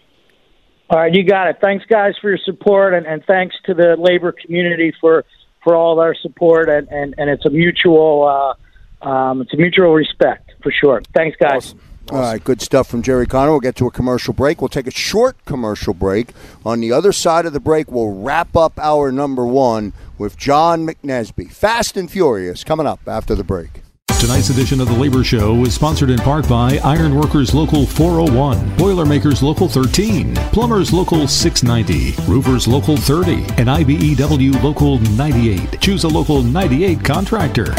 All 0.90 1.00
right, 1.00 1.14
you 1.14 1.24
got 1.24 1.48
it. 1.48 1.58
Thanks, 1.62 1.86
guys, 1.86 2.14
for 2.22 2.30
your 2.30 2.40
support, 2.44 2.94
and, 2.94 3.06
and 3.08 3.24
thanks 3.26 3.56
to 3.66 3.74
the 3.74 3.96
labor 3.98 4.32
community 4.34 4.94
for 5.00 5.24
for 5.64 5.76
all 5.76 5.96
their 5.96 6.16
support. 6.16 6.70
And, 6.70 6.88
and, 6.90 7.14
and 7.18 7.30
it's 7.30 7.46
a 7.46 7.50
mutual 7.50 8.28
uh, 8.28 8.54
um, 9.02 9.41
it's 9.41 9.54
a 9.54 9.58
mutual 9.58 9.93
respect 9.93 10.52
for 10.62 10.72
sure. 10.72 11.02
Thanks, 11.14 11.38
guys. 11.38 11.76
All 12.10 12.20
right, 12.20 12.43
good 12.43 12.62
stuff 12.62 12.88
from 12.88 13.04
Jerry 13.04 13.26
Connor. 13.26 13.52
We'll 13.52 13.62
get 13.62 13.78
to 13.78 13.88
a 13.88 13.91
commercial 13.91 14.34
break. 14.34 14.60
We'll 14.62 14.70
take 14.70 14.88
a 14.88 14.91
short 14.91 15.38
commercial 15.45 15.93
break. 15.93 16.32
On 16.66 16.82
the 16.82 16.91
other 16.91 17.14
side 17.14 17.45
of 17.45 17.54
the 17.54 17.60
break, 17.60 17.89
we'll 17.89 18.14
wrap 18.14 18.56
up 18.56 18.78
our 18.80 19.14
number 19.14 19.45
one 19.45 19.93
with 20.18 20.36
John 20.36 20.86
McNesby. 20.86 21.52
Fast 21.52 21.95
and 21.95 22.12
Furious 22.12 22.66
coming 22.66 22.86
up 22.86 22.99
after 23.08 23.34
the 23.34 23.45
break. 23.45 23.81
Tonight's 24.22 24.51
edition 24.51 24.80
of 24.80 24.88
the 24.88 24.93
Labor 24.93 25.24
Show 25.24 25.65
is 25.65 25.74
sponsored 25.74 26.11
in 26.11 26.19
part 26.19 26.47
by 26.47 26.78
Ironworkers 26.84 27.55
Local 27.55 27.88
401, 27.88 28.78
Boilermakers 28.78 29.41
Local 29.41 29.67
13, 29.67 30.36
Plumbers 30.53 30.93
Local 30.93 31.28
690, 31.28 32.22
Roofers 32.32 32.67
Local 32.67 32.97
30, 32.97 33.34
and 33.57 33.67
IBEW 33.67 34.61
Local 34.61 34.99
98. 34.99 35.82
Choose 35.82 36.03
a 36.03 36.07
Local 36.07 36.43
98 36.43 37.03
contractor. 37.03 37.74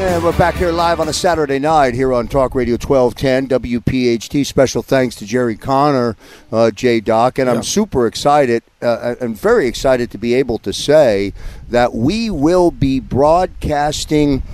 And 0.00 0.22
we're 0.22 0.38
back 0.38 0.54
here 0.54 0.70
live 0.70 1.00
on 1.00 1.08
a 1.08 1.12
Saturday 1.12 1.58
night 1.58 1.92
here 1.92 2.14
on 2.14 2.28
Talk 2.28 2.54
Radio 2.54 2.74
1210 2.74 3.48
WPHT. 3.48 4.46
Special 4.46 4.80
thanks 4.80 5.16
to 5.16 5.26
Jerry 5.26 5.56
Connor, 5.56 6.16
uh, 6.52 6.70
J 6.70 7.00
Doc, 7.00 7.36
and 7.36 7.50
I'm 7.50 7.64
super 7.64 8.06
excited 8.06 8.62
uh, 8.80 9.16
and 9.20 9.36
very 9.36 9.66
excited 9.66 10.12
to 10.12 10.18
be 10.18 10.34
able 10.34 10.58
to 10.58 10.72
say 10.72 11.32
that 11.68 11.94
we 11.94 12.30
will 12.30 12.70
be 12.70 13.00
broadcasting 13.00 14.44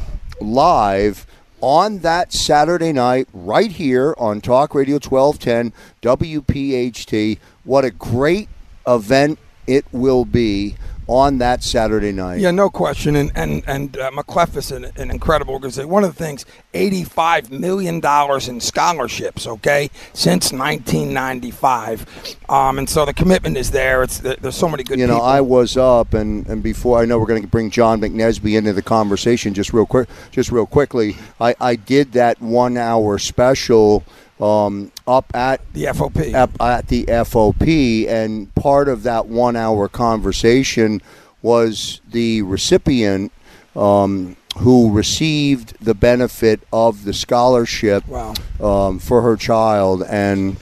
live 0.40 1.26
on 1.60 1.98
that 1.98 2.32
Saturday 2.32 2.94
night 2.94 3.28
right 3.34 3.70
here 3.70 4.14
on 4.16 4.40
Talk 4.40 4.74
Radio 4.74 4.94
1210 4.94 5.74
WPHT. 6.00 7.38
What 7.64 7.84
a 7.84 7.90
great 7.90 8.48
event 8.86 9.38
it 9.66 9.84
will 9.92 10.24
be 10.24 10.76
on 11.06 11.38
that 11.38 11.62
Saturday 11.62 12.12
night. 12.12 12.40
Yeah, 12.40 12.50
no 12.50 12.70
question. 12.70 13.16
And 13.16 13.32
and 13.34 13.62
and 13.66 13.96
uh, 13.96 14.10
MC-LEF 14.12 14.56
is 14.56 14.72
an, 14.72 14.84
an 14.96 15.10
incredible 15.10 15.54
organization. 15.54 15.90
One 15.90 16.04
of 16.04 16.16
the 16.16 16.24
things, 16.24 16.44
eighty-five 16.72 17.50
million 17.50 18.00
dollars 18.00 18.48
in 18.48 18.60
scholarships. 18.60 19.46
Okay, 19.46 19.90
since 20.12 20.52
nineteen 20.52 21.12
ninety-five, 21.12 22.36
um, 22.48 22.78
and 22.78 22.88
so 22.88 23.04
the 23.04 23.14
commitment 23.14 23.56
is 23.56 23.70
there. 23.70 24.02
It's 24.02 24.18
there's 24.18 24.56
so 24.56 24.68
many 24.68 24.82
good. 24.84 24.98
you 24.98 25.06
know, 25.06 25.14
people. 25.14 25.26
I 25.26 25.40
was 25.40 25.76
up, 25.76 26.14
and, 26.14 26.46
and 26.46 26.62
before 26.62 27.00
I 27.00 27.04
know 27.04 27.18
we're 27.18 27.26
going 27.26 27.42
to 27.42 27.48
bring 27.48 27.70
John 27.70 28.00
McNesby 28.00 28.56
into 28.56 28.72
the 28.72 28.82
conversation, 28.82 29.54
just 29.54 29.72
real 29.72 29.86
quick, 29.86 30.08
just 30.30 30.50
real 30.50 30.66
quickly, 30.66 31.16
I, 31.40 31.54
I 31.60 31.76
did 31.76 32.12
that 32.12 32.40
one 32.40 32.76
hour 32.76 33.18
special 33.18 34.04
um, 34.40 34.90
up 35.06 35.26
at 35.34 35.60
the 35.74 35.84
FOP, 35.84 36.34
up 36.34 36.50
at 36.60 36.88
the 36.88 37.04
FOP, 37.04 38.06
and 38.08 38.54
part 38.54 38.88
of 38.88 39.02
that 39.04 39.26
one 39.26 39.56
hour 39.56 39.88
conversation 39.88 41.00
was 41.42 42.00
the 42.10 42.42
recipient. 42.42 43.32
Um, 43.76 44.36
who 44.58 44.92
received 44.92 45.76
the 45.84 45.94
benefit 45.94 46.60
of 46.72 47.02
the 47.02 47.12
scholarship 47.12 48.06
Wow. 48.06 48.34
um, 48.60 49.00
for 49.00 49.20
her 49.22 49.34
child 49.36 50.04
and 50.08 50.56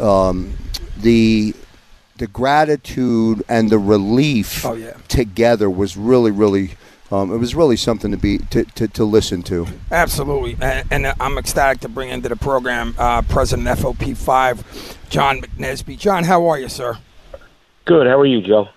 um, 0.00 0.54
the 0.98 1.54
the 2.16 2.26
gratitude 2.26 3.44
and 3.48 3.70
the 3.70 3.78
relief 3.78 4.64
Oh, 4.66 4.74
yeah. 4.74 4.94
together 5.06 5.70
was 5.70 5.96
really 5.96 6.32
really 6.32 6.72
um, 7.10 7.32
it 7.32 7.38
was 7.38 7.54
really 7.54 7.76
something 7.76 8.10
to 8.10 8.16
be 8.16 8.38
to, 8.38 8.64
to, 8.64 8.88
to 8.88 9.04
listen 9.04 9.42
to 9.44 9.66
Absolutely, 9.90 10.56
and, 10.60 10.86
and 10.90 11.14
I'm 11.20 11.38
ecstatic 11.38 11.80
to 11.80 11.88
bring 11.88 12.10
into 12.10 12.28
the 12.28 12.36
program 12.36 12.94
uh, 12.98 13.22
President 13.22 13.68
FOP 13.78 14.16
five, 14.16 14.98
John 15.08 15.40
McNesby. 15.40 15.98
John, 15.98 16.24
how 16.24 16.46
are 16.46 16.58
you, 16.58 16.68
sir? 16.68 16.98
Good. 17.84 18.06
How 18.08 18.18
are 18.18 18.26
you, 18.26 18.40
Joe? 18.40 18.68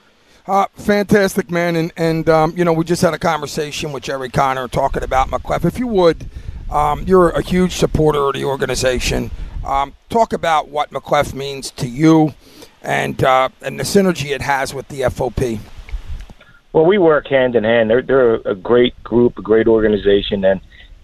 Uh, 0.49 0.65
fantastic, 0.73 1.51
man. 1.51 1.75
And, 1.75 1.91
and 1.95 2.27
um, 2.27 2.53
you 2.55 2.65
know, 2.65 2.73
we 2.73 2.83
just 2.83 3.01
had 3.01 3.13
a 3.13 3.19
conversation 3.19 3.91
with 3.91 4.03
Jerry 4.03 4.29
Connor 4.29 4.67
talking 4.67 5.03
about 5.03 5.31
MC-LEF. 5.31 5.65
If 5.65 5.77
you 5.77 5.85
would, 5.87 6.27
um, 6.71 7.03
you're 7.05 7.29
a 7.29 7.41
huge 7.41 7.73
supporter 7.73 8.19
of 8.29 8.33
the 8.33 8.45
organization. 8.45 9.29
Um, 9.63 9.93
talk 10.09 10.33
about 10.33 10.69
what 10.69 10.91
MC-LEF 10.91 11.33
means 11.33 11.69
to 11.71 11.87
you 11.87 12.33
and, 12.81 13.23
uh, 13.23 13.49
and 13.61 13.79
the 13.79 13.83
synergy 13.83 14.31
it 14.31 14.41
has 14.41 14.73
with 14.73 14.87
the 14.87 15.01
FOP. 15.01 15.59
Well, 16.73 16.85
we 16.85 16.97
work 16.97 17.27
hand 17.27 17.55
in 17.55 17.63
hand. 17.63 17.89
They're 17.89 18.01
they're 18.01 18.35
a 18.35 18.55
great 18.55 19.01
group, 19.03 19.37
a 19.37 19.41
great 19.41 19.67
organization, 19.67 20.45
and 20.45 20.61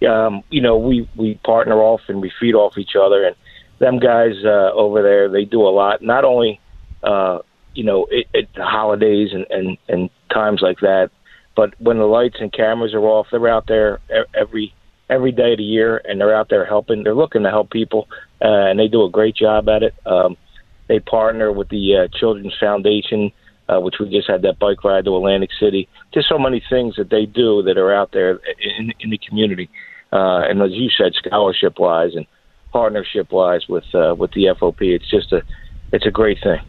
um, 0.08 0.42
you 0.50 0.60
know 0.60 0.76
we 0.76 1.08
we 1.16 1.34
partner 1.44 1.80
off 1.80 2.02
and 2.08 2.20
we 2.20 2.32
feed 2.38 2.54
off 2.54 2.78
each 2.78 2.94
other. 3.00 3.24
And 3.24 3.34
them 3.78 3.98
guys 3.98 4.34
uh, 4.44 4.72
over 4.72 5.02
there, 5.02 5.28
they 5.28 5.44
do 5.44 5.62
a 5.62 5.70
lot. 5.70 6.02
Not 6.02 6.24
only 6.24 6.60
uh, 7.02 7.40
you 7.74 7.84
know 7.84 8.06
at 8.34 8.46
the 8.54 8.64
holidays 8.64 9.30
and, 9.32 9.46
and 9.50 9.78
and 9.88 10.10
times 10.32 10.60
like 10.62 10.78
that, 10.80 11.10
but 11.56 11.74
when 11.80 11.98
the 11.98 12.04
lights 12.04 12.36
and 12.38 12.52
cameras 12.52 12.94
are 12.94 13.00
off, 13.00 13.26
they're 13.32 13.48
out 13.48 13.66
there 13.66 14.00
every 14.34 14.72
every 15.10 15.32
day 15.32 15.52
of 15.52 15.58
the 15.58 15.64
year, 15.64 16.00
and 16.04 16.20
they're 16.20 16.34
out 16.34 16.48
there 16.48 16.64
helping. 16.64 17.02
They're 17.02 17.14
looking 17.14 17.42
to 17.42 17.50
help 17.50 17.70
people, 17.70 18.08
uh, 18.40 18.70
and 18.70 18.78
they 18.78 18.88
do 18.88 19.04
a 19.04 19.10
great 19.10 19.34
job 19.34 19.68
at 19.68 19.82
it. 19.82 19.94
Um, 20.04 20.36
they 20.88 21.00
partner 21.00 21.50
with 21.50 21.68
the 21.68 21.96
uh, 21.96 22.18
Children's 22.18 22.54
Foundation, 22.60 23.32
uh, 23.68 23.80
which 23.80 23.96
we 23.98 24.08
just 24.08 24.28
had 24.28 24.42
that 24.42 24.58
bike 24.58 24.82
ride 24.84 25.04
to 25.04 25.16
Atlantic 25.16 25.50
City. 25.58 25.88
Just 26.12 26.28
so 26.28 26.38
many 26.38 26.62
things 26.68 26.96
that 26.96 27.10
they 27.10 27.26
do 27.26 27.62
that 27.62 27.78
are 27.78 27.92
out 27.94 28.12
there 28.12 28.40
in, 28.78 28.92
in 29.00 29.10
the 29.10 29.18
community. 29.18 29.68
Uh, 30.12 30.40
and 30.48 30.62
as 30.62 30.72
you 30.72 30.88
said, 30.90 31.12
scholarship 31.14 31.78
wise 31.78 32.14
and 32.14 32.26
partnership 32.72 33.32
wise 33.32 33.66
with 33.68 33.84
uh, 33.94 34.14
with 34.16 34.30
the 34.32 34.44
FOP, 34.58 34.80
it's 34.82 35.10
just 35.10 35.32
a 35.32 35.42
it's 35.92 36.06
a 36.06 36.10
great 36.10 36.38
thing. 36.42 36.60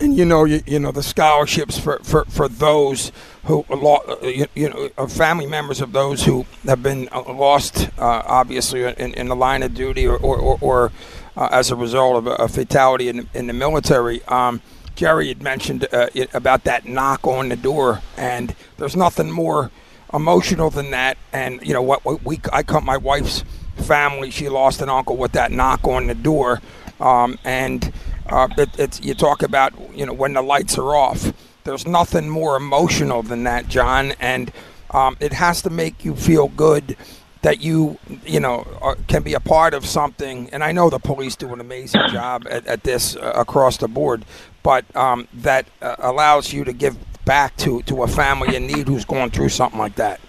and 0.00 0.16
you 0.16 0.24
know, 0.24 0.44
you, 0.44 0.60
you 0.66 0.78
know 0.78 0.92
the 0.92 1.02
scholarships 1.02 1.78
for, 1.78 1.98
for, 2.04 2.24
for 2.26 2.48
those 2.48 3.10
who 3.44 3.64
uh, 3.68 4.16
you, 4.22 4.46
you 4.54 4.68
know 4.70 5.06
family 5.08 5.46
members 5.46 5.80
of 5.80 5.92
those 5.92 6.24
who 6.24 6.46
have 6.64 6.82
been 6.82 7.08
uh, 7.10 7.22
lost, 7.32 7.88
uh, 7.98 8.22
obviously 8.26 8.84
in, 8.84 9.14
in 9.14 9.28
the 9.28 9.36
line 9.36 9.62
of 9.62 9.74
duty 9.74 10.06
or 10.06 10.16
or, 10.16 10.38
or, 10.38 10.58
or 10.60 10.92
uh, 11.36 11.48
as 11.52 11.70
a 11.70 11.76
result 11.76 12.16
of 12.16 12.26
a, 12.26 12.34
a 12.44 12.48
fatality 12.48 13.08
in, 13.08 13.28
in 13.34 13.46
the 13.46 13.52
military. 13.52 14.22
Um, 14.24 14.60
Jerry 14.94 15.28
had 15.28 15.42
mentioned 15.42 15.86
uh, 15.92 16.08
about 16.34 16.64
that 16.64 16.86
knock 16.86 17.26
on 17.26 17.48
the 17.48 17.56
door, 17.56 18.02
and 18.16 18.54
there's 18.76 18.96
nothing 18.96 19.30
more 19.30 19.70
emotional 20.12 20.70
than 20.70 20.90
that. 20.90 21.16
And 21.32 21.60
you 21.62 21.72
know 21.72 21.82
what? 21.82 22.24
We 22.24 22.40
I 22.52 22.62
cut 22.62 22.82
my 22.82 22.96
wife's 22.96 23.44
family. 23.76 24.30
She 24.30 24.48
lost 24.48 24.82
an 24.82 24.88
uncle 24.88 25.16
with 25.16 25.32
that 25.32 25.52
knock 25.52 25.84
on 25.84 26.06
the 26.06 26.14
door, 26.14 26.60
um, 27.00 27.38
and 27.44 27.92
uh, 28.26 28.48
it, 28.58 28.70
it's 28.78 29.00
you 29.00 29.14
talk 29.14 29.42
about 29.42 29.72
you 29.94 30.06
know 30.06 30.12
when 30.12 30.34
the 30.34 30.42
lights 30.42 30.78
are 30.78 30.94
off. 30.94 31.32
There's 31.64 31.86
nothing 31.86 32.28
more 32.28 32.56
emotional 32.56 33.22
than 33.22 33.44
that, 33.44 33.68
John, 33.68 34.12
and 34.18 34.50
um, 34.90 35.16
it 35.20 35.34
has 35.34 35.62
to 35.62 35.70
make 35.70 36.04
you 36.04 36.16
feel 36.16 36.48
good 36.48 36.96
that 37.42 37.60
you 37.60 37.98
you 38.24 38.40
know 38.40 38.66
are, 38.80 38.96
can 39.06 39.22
be 39.22 39.34
a 39.34 39.40
part 39.40 39.74
of 39.74 39.86
something. 39.86 40.48
And 40.50 40.62
I 40.62 40.72
know 40.72 40.90
the 40.90 40.98
police 40.98 41.36
do 41.36 41.52
an 41.52 41.60
amazing 41.60 42.02
job 42.08 42.46
at, 42.50 42.66
at 42.66 42.82
this 42.82 43.16
uh, 43.16 43.32
across 43.36 43.76
the 43.76 43.88
board, 43.88 44.24
but 44.62 44.84
um, 44.96 45.28
that 45.34 45.66
uh, 45.82 45.96
allows 45.98 46.52
you 46.52 46.64
to 46.64 46.72
give 46.72 46.96
back 47.24 47.56
to 47.58 47.82
to 47.82 48.02
a 48.02 48.08
family 48.08 48.56
in 48.56 48.66
need 48.66 48.88
who's 48.88 49.04
going 49.04 49.30
through 49.30 49.50
something 49.50 49.78
like 49.78 49.96
that. 49.96 50.20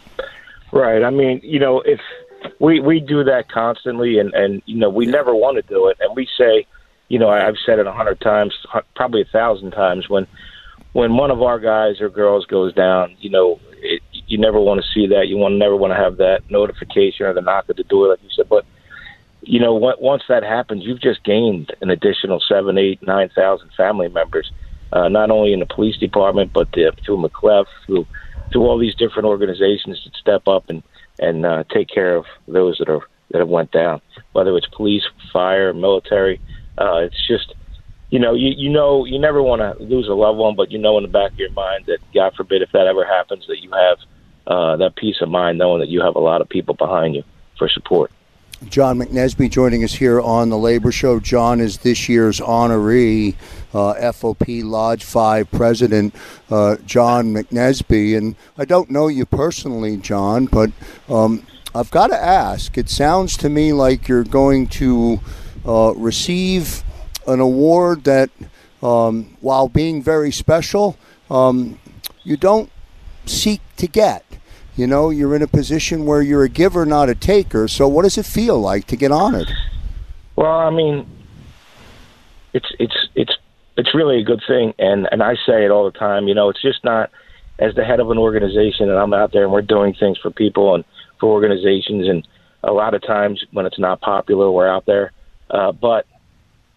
Right. 0.71 1.03
I 1.03 1.09
mean, 1.09 1.41
you 1.43 1.59
know, 1.59 1.81
if 1.81 1.99
we 2.59 2.79
we 2.79 2.99
do 2.99 3.23
that 3.23 3.49
constantly, 3.49 4.19
and 4.19 4.33
and 4.33 4.61
you 4.65 4.77
know, 4.77 4.89
we 4.89 5.05
never 5.05 5.35
want 5.35 5.57
to 5.57 5.63
do 5.63 5.87
it, 5.87 5.97
and 5.99 6.15
we 6.15 6.27
say 6.37 6.65
you 7.11 7.19
know, 7.19 7.27
I've 7.27 7.57
said 7.65 7.77
it 7.77 7.85
a 7.85 7.91
hundred 7.91 8.21
times, 8.21 8.55
probably 8.95 9.21
a 9.21 9.25
thousand 9.25 9.71
times. 9.71 10.07
When 10.07 10.25
when 10.93 11.17
one 11.17 11.29
of 11.29 11.41
our 11.41 11.59
guys 11.59 11.99
or 11.99 12.09
girls 12.09 12.45
goes 12.45 12.73
down, 12.73 13.17
you 13.19 13.29
know, 13.29 13.59
you 14.27 14.37
never 14.37 14.59
want 14.59 14.81
to 14.81 14.87
see 14.93 15.07
that. 15.07 15.27
You 15.27 15.37
want 15.37 15.55
never 15.55 15.75
want 15.75 15.91
to 15.91 15.97
have 15.97 16.17
that 16.17 16.41
notification 16.49 17.25
or 17.25 17.33
the 17.33 17.41
knock 17.41 17.65
at 17.69 17.75
the 17.77 17.83
door, 17.83 18.09
like 18.09 18.21
you 18.23 18.29
said. 18.35 18.49
But 18.49 18.65
you 19.41 19.59
know, 19.59 19.73
once 19.73 20.23
that 20.29 20.43
happens, 20.43 20.83
you've 20.83 21.01
just 21.01 21.23
gained 21.23 21.73
an 21.81 21.89
additional 21.89 22.41
seven, 22.47 22.77
eight, 22.77 23.01
nine 23.05 23.29
thousand 23.35 23.71
family 23.75 24.07
members, 24.07 24.51
uh, 24.93 25.09
not 25.09 25.31
only 25.31 25.53
in 25.53 25.59
the 25.59 25.65
police 25.65 25.97
department, 25.97 26.51
but 26.53 26.71
the, 26.73 26.91
through 27.05 27.23
MC-LEF, 27.23 27.67
through 27.85 28.07
through 28.51 28.63
all 28.63 28.77
these 28.77 28.95
different 28.95 29.27
organizations 29.27 30.01
that 30.03 30.15
step 30.15 30.47
up 30.47 30.69
and 30.69 30.83
and 31.19 31.45
uh, 31.45 31.63
take 31.73 31.89
care 31.89 32.15
of 32.15 32.25
those 32.47 32.77
that 32.77 32.89
are 32.89 33.01
that 33.31 33.39
have 33.39 33.49
went 33.49 33.71
down, 33.71 34.01
whether 34.33 34.55
it's 34.57 34.67
police, 34.67 35.03
fire, 35.31 35.73
military 35.73 36.39
uh, 36.77 36.97
it's 36.97 37.27
just, 37.27 37.53
you 38.09 38.19
know, 38.19 38.33
you 38.33 38.53
you 38.55 38.69
know, 38.69 39.05
you 39.05 39.19
never 39.19 39.41
want 39.41 39.61
to 39.61 39.83
lose 39.83 40.07
a 40.07 40.13
loved 40.13 40.37
one, 40.37 40.55
but 40.55 40.71
you 40.71 40.77
know 40.77 40.97
in 40.97 41.03
the 41.03 41.09
back 41.09 41.31
of 41.31 41.39
your 41.39 41.51
mind 41.51 41.85
that 41.87 41.99
God 42.13 42.33
forbid 42.35 42.61
if 42.61 42.71
that 42.71 42.87
ever 42.87 43.05
happens, 43.05 43.45
that 43.47 43.61
you 43.61 43.71
have 43.71 43.97
uh, 44.47 44.77
that 44.77 44.95
peace 44.95 45.17
of 45.21 45.29
mind 45.29 45.57
knowing 45.57 45.79
that 45.79 45.89
you 45.89 46.01
have 46.01 46.15
a 46.15 46.19
lot 46.19 46.41
of 46.41 46.49
people 46.49 46.73
behind 46.73 47.15
you 47.15 47.23
for 47.57 47.69
support. 47.69 48.11
John 48.69 48.99
McNesby 48.99 49.49
joining 49.49 49.83
us 49.83 49.93
here 49.93 50.21
on 50.21 50.49
the 50.49 50.57
Labor 50.57 50.91
Show. 50.91 51.19
John 51.19 51.59
is 51.59 51.79
this 51.79 52.07
year's 52.07 52.39
honoree, 52.39 53.35
uh, 53.73 53.95
FOP 54.13 54.63
Lodge 54.63 55.03
5 55.03 55.49
president, 55.49 56.13
uh, 56.51 56.77
John 56.85 57.33
McNesby. 57.33 58.15
And 58.15 58.35
I 58.59 58.65
don't 58.65 58.91
know 58.91 59.07
you 59.07 59.25
personally, 59.25 59.97
John, 59.97 60.45
but 60.45 60.71
um, 61.09 61.45
I've 61.73 61.89
got 61.89 62.07
to 62.07 62.15
ask. 62.15 62.77
It 62.77 62.87
sounds 62.87 63.35
to 63.37 63.49
me 63.49 63.73
like 63.73 64.07
you're 64.07 64.23
going 64.23 64.67
to 64.67 65.19
uh, 65.65 65.93
receive 65.95 66.83
an 67.25 67.39
award 67.39 68.03
that, 68.03 68.29
um, 68.83 69.37
while 69.41 69.69
being 69.69 70.03
very 70.03 70.31
special, 70.31 70.97
um, 71.31 71.79
you 72.23 72.37
don't 72.37 72.71
seek 73.25 73.61
to 73.77 73.87
get. 73.87 74.23
You 74.75 74.87
know, 74.87 75.09
you're 75.09 75.35
in 75.35 75.41
a 75.41 75.47
position 75.47 76.05
where 76.05 76.21
you're 76.21 76.43
a 76.43 76.49
giver, 76.49 76.85
not 76.85 77.09
a 77.09 77.15
taker. 77.15 77.67
So, 77.67 77.87
what 77.87 78.03
does 78.03 78.17
it 78.17 78.25
feel 78.25 78.59
like 78.59 78.87
to 78.87 78.95
get 78.95 79.11
honored? 79.11 79.51
Well, 80.35 80.51
I 80.51 80.69
mean, 80.69 81.07
it's 82.53 82.67
it's 82.79 82.95
it's 83.15 83.33
it's 83.77 83.93
really 83.93 84.19
a 84.19 84.23
good 84.23 84.41
thing, 84.47 84.73
and 84.79 85.07
and 85.11 85.21
I 85.21 85.35
say 85.45 85.65
it 85.65 85.71
all 85.71 85.85
the 85.85 85.97
time. 85.97 86.27
You 86.27 86.35
know, 86.35 86.49
it's 86.49 86.61
just 86.61 86.83
not 86.83 87.11
as 87.59 87.75
the 87.75 87.83
head 87.83 87.99
of 87.99 88.09
an 88.09 88.17
organization, 88.17 88.89
and 88.89 88.97
I'm 88.97 89.13
out 89.13 89.33
there 89.33 89.43
and 89.43 89.51
we're 89.51 89.61
doing 89.61 89.93
things 89.93 90.17
for 90.17 90.31
people 90.31 90.73
and 90.73 90.83
for 91.19 91.29
organizations, 91.29 92.07
and 92.07 92.27
a 92.63 92.71
lot 92.71 92.93
of 92.93 93.01
times 93.01 93.43
when 93.51 93.65
it's 93.65 93.77
not 93.77 94.01
popular, 94.01 94.49
we're 94.49 94.69
out 94.69 94.85
there 94.85 95.11
uh, 95.51 95.71
but 95.71 96.05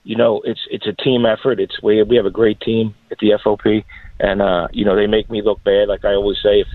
you 0.03 0.17
know, 0.17 0.43
it's 0.45 0.61
it's 0.71 0.87
a 0.87 0.93
team 0.93 1.25
effort. 1.25 1.61
It's 1.61 1.81
we 1.83 2.03
we 2.03 2.17
have 2.17 2.27
a 2.27 2.31
great 2.31 2.61
team 2.61 2.95
at 3.11 3.19
the 3.19 3.33
FOP, 3.43 3.85
and 4.21 4.43
uh, 4.43 4.69
you 4.73 4.85
know 4.85 4.97
they 4.97 5.07
make 5.07 5.31
me 5.31 5.41
look 5.41 5.63
bad. 5.65 5.89
Like 5.89 6.05
I 6.05 6.15
always 6.15 6.37
say, 6.43 6.61
if, 6.61 6.67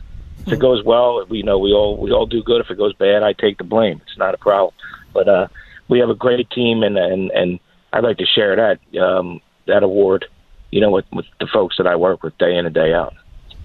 if 0.45 0.53
it 0.53 0.59
goes 0.59 0.83
well, 0.83 1.25
we 1.27 1.37
you 1.37 1.43
know 1.43 1.57
we 1.57 1.71
all 1.73 1.97
we 1.97 2.11
all 2.11 2.25
do 2.25 2.43
good. 2.43 2.61
If 2.61 2.69
it 2.69 2.77
goes 2.77 2.93
bad, 2.93 3.23
I 3.23 3.33
take 3.33 3.57
the 3.57 3.63
blame. 3.63 4.01
It's 4.07 4.17
not 4.17 4.33
a 4.33 4.37
problem. 4.37 4.73
But 5.13 5.27
uh, 5.27 5.47
we 5.87 5.99
have 5.99 6.09
a 6.09 6.15
great 6.15 6.49
team, 6.51 6.83
and 6.83 6.97
and 6.97 7.31
and 7.31 7.59
I'd 7.93 8.03
like 8.03 8.17
to 8.17 8.25
share 8.25 8.55
that 8.55 8.99
um, 8.99 9.41
that 9.67 9.83
award, 9.83 10.25
you 10.71 10.81
know, 10.81 10.91
with 10.91 11.05
with 11.11 11.25
the 11.39 11.47
folks 11.47 11.77
that 11.77 11.87
I 11.87 11.95
work 11.95 12.23
with 12.23 12.37
day 12.37 12.57
in 12.57 12.65
and 12.65 12.73
day 12.73 12.93
out. 12.93 13.15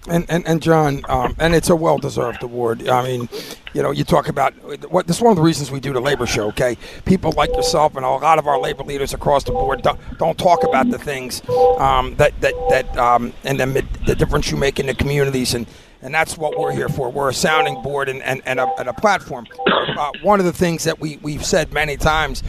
And 0.07 0.25
and, 0.29 0.47
and 0.47 0.61
John, 0.61 1.01
um, 1.09 1.35
and 1.39 1.55
it's 1.55 1.69
a 1.69 1.75
well 1.75 1.97
deserved 1.97 2.43
award. 2.43 2.87
I 2.87 3.03
mean, 3.03 3.27
you 3.73 3.81
know, 3.81 3.89
you 3.89 4.03
talk 4.03 4.29
about 4.29 4.53
what 4.91 5.07
this 5.07 5.17
is 5.17 5.21
one 5.21 5.31
of 5.31 5.37
the 5.37 5.41
reasons 5.41 5.71
we 5.71 5.79
do 5.79 5.93
the 5.93 5.99
labor 5.99 6.27
show. 6.27 6.47
Okay, 6.49 6.77
people 7.05 7.31
like 7.31 7.49
yourself 7.55 7.95
and 7.95 8.05
a 8.05 8.09
lot 8.09 8.37
of 8.37 8.45
our 8.45 8.59
labor 8.59 8.83
leaders 8.83 9.15
across 9.15 9.43
the 9.43 9.51
board 9.51 9.81
don't, 9.81 9.99
don't 10.19 10.37
talk 10.37 10.63
about 10.63 10.91
the 10.91 10.99
things 10.99 11.41
um, 11.79 12.15
that 12.17 12.39
that 12.41 12.53
that 12.69 12.97
um, 12.97 13.33
and 13.43 13.59
the, 13.59 13.83
the 14.05 14.15
difference 14.15 14.51
you 14.51 14.57
make 14.57 14.79
in 14.79 14.87
the 14.87 14.95
communities 14.95 15.53
and. 15.53 15.67
And 16.05 16.13
that's 16.13 16.37
what 16.37 16.55
we're 16.55 16.71
here 16.71 16.87
for. 16.87 17.09
We're 17.09 17.29
a 17.29 17.33
sounding 17.33 17.81
board 17.81 18.09
and, 18.09 18.21
and, 18.21 18.39
and, 18.45 18.59
a, 18.59 18.71
and 18.77 18.87
a 18.87 18.93
platform. 18.93 19.47
Uh, 19.67 20.11
one 20.21 20.39
of 20.39 20.45
the 20.45 20.53
things 20.53 20.83
that 20.83 20.99
we, 20.99 21.17
we've 21.23 21.43
said 21.43 21.73
many 21.73 21.97
times 21.97 22.43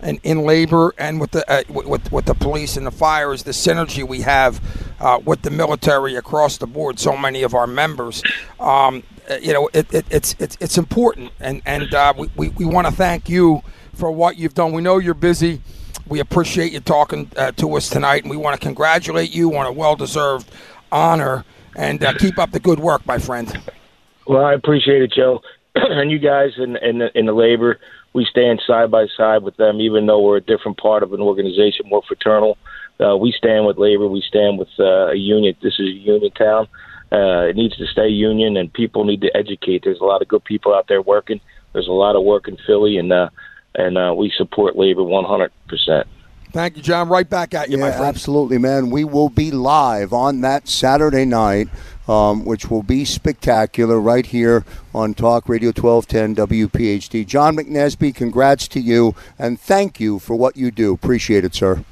and 0.00 0.20
in 0.24 0.42
labor 0.42 0.92
and 0.98 1.18
with 1.18 1.30
the 1.30 1.50
uh, 1.50 1.62
with 1.70 2.12
with 2.12 2.26
the 2.26 2.34
police 2.34 2.76
and 2.76 2.86
the 2.86 2.90
fire 2.90 3.32
is 3.32 3.44
the 3.44 3.50
synergy 3.50 4.06
we 4.06 4.20
have 4.20 4.60
uh, 5.00 5.18
with 5.24 5.40
the 5.40 5.50
military 5.50 6.16
across 6.16 6.58
the 6.58 6.66
board. 6.66 7.00
So 7.00 7.16
many 7.16 7.42
of 7.42 7.54
our 7.54 7.66
members, 7.66 8.22
um, 8.60 9.02
uh, 9.28 9.36
you 9.40 9.54
know, 9.54 9.70
it, 9.72 9.92
it, 9.92 10.04
it's 10.10 10.36
it's 10.38 10.58
it's 10.60 10.76
important, 10.76 11.32
and 11.40 11.62
and 11.64 11.92
uh, 11.94 12.12
we 12.16 12.30
we, 12.36 12.48
we 12.50 12.64
want 12.66 12.86
to 12.88 12.92
thank 12.92 13.30
you 13.30 13.62
for 13.94 14.10
what 14.10 14.36
you've 14.36 14.54
done. 14.54 14.72
We 14.72 14.82
know 14.82 14.98
you're 14.98 15.14
busy. 15.14 15.62
We 16.06 16.20
appreciate 16.20 16.72
you 16.72 16.80
talking 16.80 17.30
uh, 17.36 17.52
to 17.52 17.74
us 17.74 17.88
tonight, 17.88 18.22
and 18.22 18.30
we 18.30 18.36
want 18.36 18.60
to 18.60 18.64
congratulate 18.64 19.34
you 19.34 19.56
on 19.56 19.66
a 19.66 19.72
well-deserved 19.72 20.48
honor. 20.92 21.44
And 21.78 22.04
uh, 22.04 22.12
keep 22.12 22.38
up 22.38 22.50
the 22.50 22.60
good 22.60 22.80
work, 22.80 23.06
my 23.06 23.18
friend. 23.18 23.56
Well, 24.26 24.44
I 24.44 24.52
appreciate 24.52 25.00
it, 25.00 25.12
Joe, 25.16 25.40
and 25.74 26.10
you 26.10 26.18
guys 26.18 26.50
in 26.58 26.76
in 26.76 26.98
the, 26.98 27.08
in 27.18 27.24
the 27.24 27.32
labor 27.32 27.78
we 28.12 28.26
stand 28.28 28.60
side 28.66 28.90
by 28.90 29.06
side 29.16 29.42
with 29.42 29.56
them, 29.56 29.80
even 29.80 30.06
though 30.06 30.20
we're 30.20 30.38
a 30.38 30.40
different 30.40 30.78
part 30.78 31.02
of 31.02 31.12
an 31.12 31.20
organization, 31.20 31.88
more 31.88 32.02
fraternal. 32.06 32.58
Uh, 33.00 33.16
we 33.16 33.32
stand 33.32 33.66
with 33.66 33.78
labor. 33.78 34.08
We 34.08 34.24
stand 34.26 34.58
with 34.58 34.68
uh, 34.78 35.10
a 35.10 35.14
union. 35.14 35.54
This 35.62 35.74
is 35.78 35.86
a 35.86 35.98
union 36.12 36.32
town. 36.32 36.66
Uh, 37.12 37.46
it 37.46 37.56
needs 37.56 37.76
to 37.76 37.86
stay 37.86 38.08
union, 38.08 38.56
and 38.56 38.72
people 38.72 39.04
need 39.04 39.20
to 39.20 39.36
educate. 39.36 39.82
There's 39.84 40.00
a 40.00 40.04
lot 40.04 40.20
of 40.20 40.28
good 40.28 40.44
people 40.44 40.74
out 40.74 40.88
there 40.88 41.00
working. 41.00 41.40
There's 41.72 41.86
a 41.86 41.92
lot 41.92 42.16
of 42.16 42.24
work 42.24 42.48
in 42.48 42.56
Philly, 42.66 42.96
and 42.96 43.12
uh, 43.12 43.28
and 43.74 43.96
uh, 43.96 44.14
we 44.16 44.32
support 44.36 44.76
labor 44.76 45.04
100 45.04 45.52
percent. 45.68 46.08
Thank 46.52 46.76
you, 46.76 46.82
John. 46.82 47.08
Right 47.08 47.28
back 47.28 47.54
at 47.54 47.70
you, 47.70 47.78
yeah, 47.78 47.84
my 47.84 47.90
friend. 47.90 48.06
Absolutely, 48.06 48.58
man. 48.58 48.90
We 48.90 49.04
will 49.04 49.28
be 49.28 49.50
live 49.50 50.12
on 50.12 50.40
that 50.40 50.68
Saturday 50.68 51.24
night 51.24 51.68
um, 52.08 52.44
which 52.44 52.70
will 52.70 52.82
be 52.82 53.04
spectacular 53.04 54.00
right 54.00 54.24
here 54.24 54.64
on 54.94 55.14
Talk 55.14 55.48
Radio 55.48 55.68
1210 55.68 56.46
WPHT. 56.46 57.26
John 57.26 57.56
McNesby, 57.56 58.14
congrats 58.14 58.66
to 58.68 58.80
you 58.80 59.14
and 59.38 59.60
thank 59.60 60.00
you 60.00 60.18
for 60.18 60.34
what 60.34 60.56
you 60.56 60.70
do. 60.70 60.94
Appreciate 60.94 61.44
it, 61.44 61.54
sir. 61.54 61.84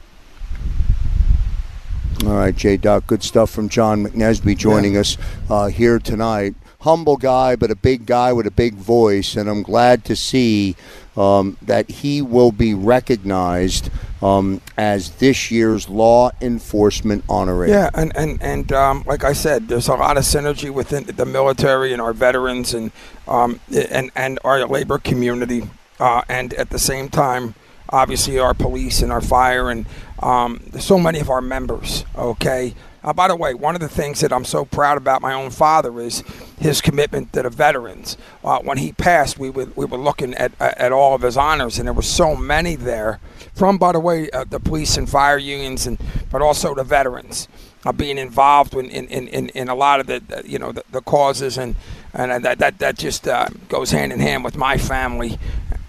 All 2.25 2.35
right, 2.35 2.57
J. 2.57 2.79
Doc, 2.79 3.07
good 3.07 3.23
stuff 3.23 3.51
from 3.51 3.69
John 3.69 4.05
McNesby 4.05 4.57
joining 4.57 4.95
yeah. 4.95 5.01
us 5.01 5.19
uh, 5.51 5.67
here 5.67 5.99
tonight. 5.99 6.55
Humble 6.81 7.19
guy, 7.19 7.57
but 7.57 7.71
a 7.71 7.77
big 7.77 8.07
guy 8.07 8.33
with 8.33 8.47
a 8.47 8.51
big 8.51 8.75
voice, 8.75 9.37
and 9.37 9.51
I'm 9.51 9.63
glad 9.63 10.05
to 10.07 10.17
see 10.17 10.77
um, 11.17 11.57
that 11.63 11.91
he 11.91 12.23
will 12.23 12.53
be 12.53 12.75
recognized 12.75 13.91
um, 14.23 14.61
as 14.77 15.11
this 15.13 15.51
year's 15.51 15.89
law 15.89 16.31
enforcement 16.41 17.27
honoree. 17.27 17.69
Yeah, 17.69 17.91
and 17.95 18.17
and 18.17 18.43
and 18.43 18.73
um, 18.73 19.05
like 19.07 19.25
I 19.25 19.33
said, 19.33 19.69
there's 19.69 19.89
a 19.89 19.95
lot 19.95 20.17
of 20.17 20.25
synergy 20.25 20.71
within 20.71 21.05
the 21.05 21.27
military 21.27 21.93
and 21.93 22.01
our 22.03 22.13
veterans 22.13 22.75
and 22.75 22.93
um, 23.29 23.61
and 23.91 24.11
and 24.15 24.39
our 24.45 24.67
labor 24.67 24.99
community, 24.99 25.69
uh, 26.01 26.23
and 26.29 26.55
at 26.55 26.71
the 26.71 26.79
same 26.79 27.09
time. 27.09 27.55
obviously 27.89 28.39
our 28.39 28.55
police 28.55 29.03
and 29.03 29.13
our 29.13 29.21
fire 29.21 29.71
and 29.71 29.87
um, 30.19 30.61
so 30.79 30.99
many 30.99 31.21
of 31.21 31.31
our 31.31 31.41
members. 31.41 32.05
Okay. 32.17 32.75
Uh, 33.07 33.13
by 33.13 33.29
the 33.29 33.37
way, 33.37 33.55
one 33.55 33.77
of 33.77 33.81
the 33.81 33.89
things 33.89 34.21
that 34.21 34.33
I'm 34.33 34.45
so 34.45 34.65
proud 34.65 34.99
about 34.99 35.23
my 35.23 35.33
own 35.33 35.51
father 35.51 36.01
is 36.01 36.25
his 36.59 36.81
commitment 36.81 37.33
to 37.35 37.43
the 37.43 37.51
veterans. 37.51 38.17
Uh, 38.43 38.59
when 38.59 38.79
he 38.79 38.93
passed, 38.93 39.39
we 39.39 39.49
were, 39.49 39.69
we 39.77 39.87
were 39.87 39.97
looking 39.97 40.35
at, 40.35 40.51
at 40.61 40.91
all 40.91 41.15
of 41.15 41.23
his 41.23 41.37
honors, 41.37 41.79
and 41.79 41.87
there 41.87 41.95
were 41.95 42.03
so 42.03 42.35
many 42.35 42.75
there 42.75 43.21
from, 43.55 43.79
by 43.79 43.93
the 43.93 44.01
way, 44.01 44.29
uh, 44.31 44.43
the 44.43 44.59
police 44.59 44.97
and 44.97 45.09
fire 45.09 45.39
unions, 45.39 45.87
and 45.87 45.99
but 46.33 46.43
also 46.43 46.75
the 46.75 46.83
veterans 46.83 47.47
uh, 47.85 47.93
being 47.93 48.19
involved 48.19 48.75
in, 48.75 48.87
in, 48.87 49.29
in, 49.29 49.49
in 49.51 49.69
a 49.69 49.75
lot 49.75 50.01
of 50.01 50.09
the, 50.09 50.43
you 50.45 50.59
know 50.59 50.73
the, 50.73 50.83
the 50.91 51.01
causes, 51.01 51.57
and 51.57 51.77
and 52.13 52.45
that 52.45 52.59
that, 52.59 52.79
that 52.81 52.99
just 52.99 53.29
uh, 53.29 53.47
goes 53.69 53.93
hand 53.93 54.13
in 54.13 54.19
hand 54.19 54.43
with 54.43 54.57
my 54.57 54.77
family 54.77 55.39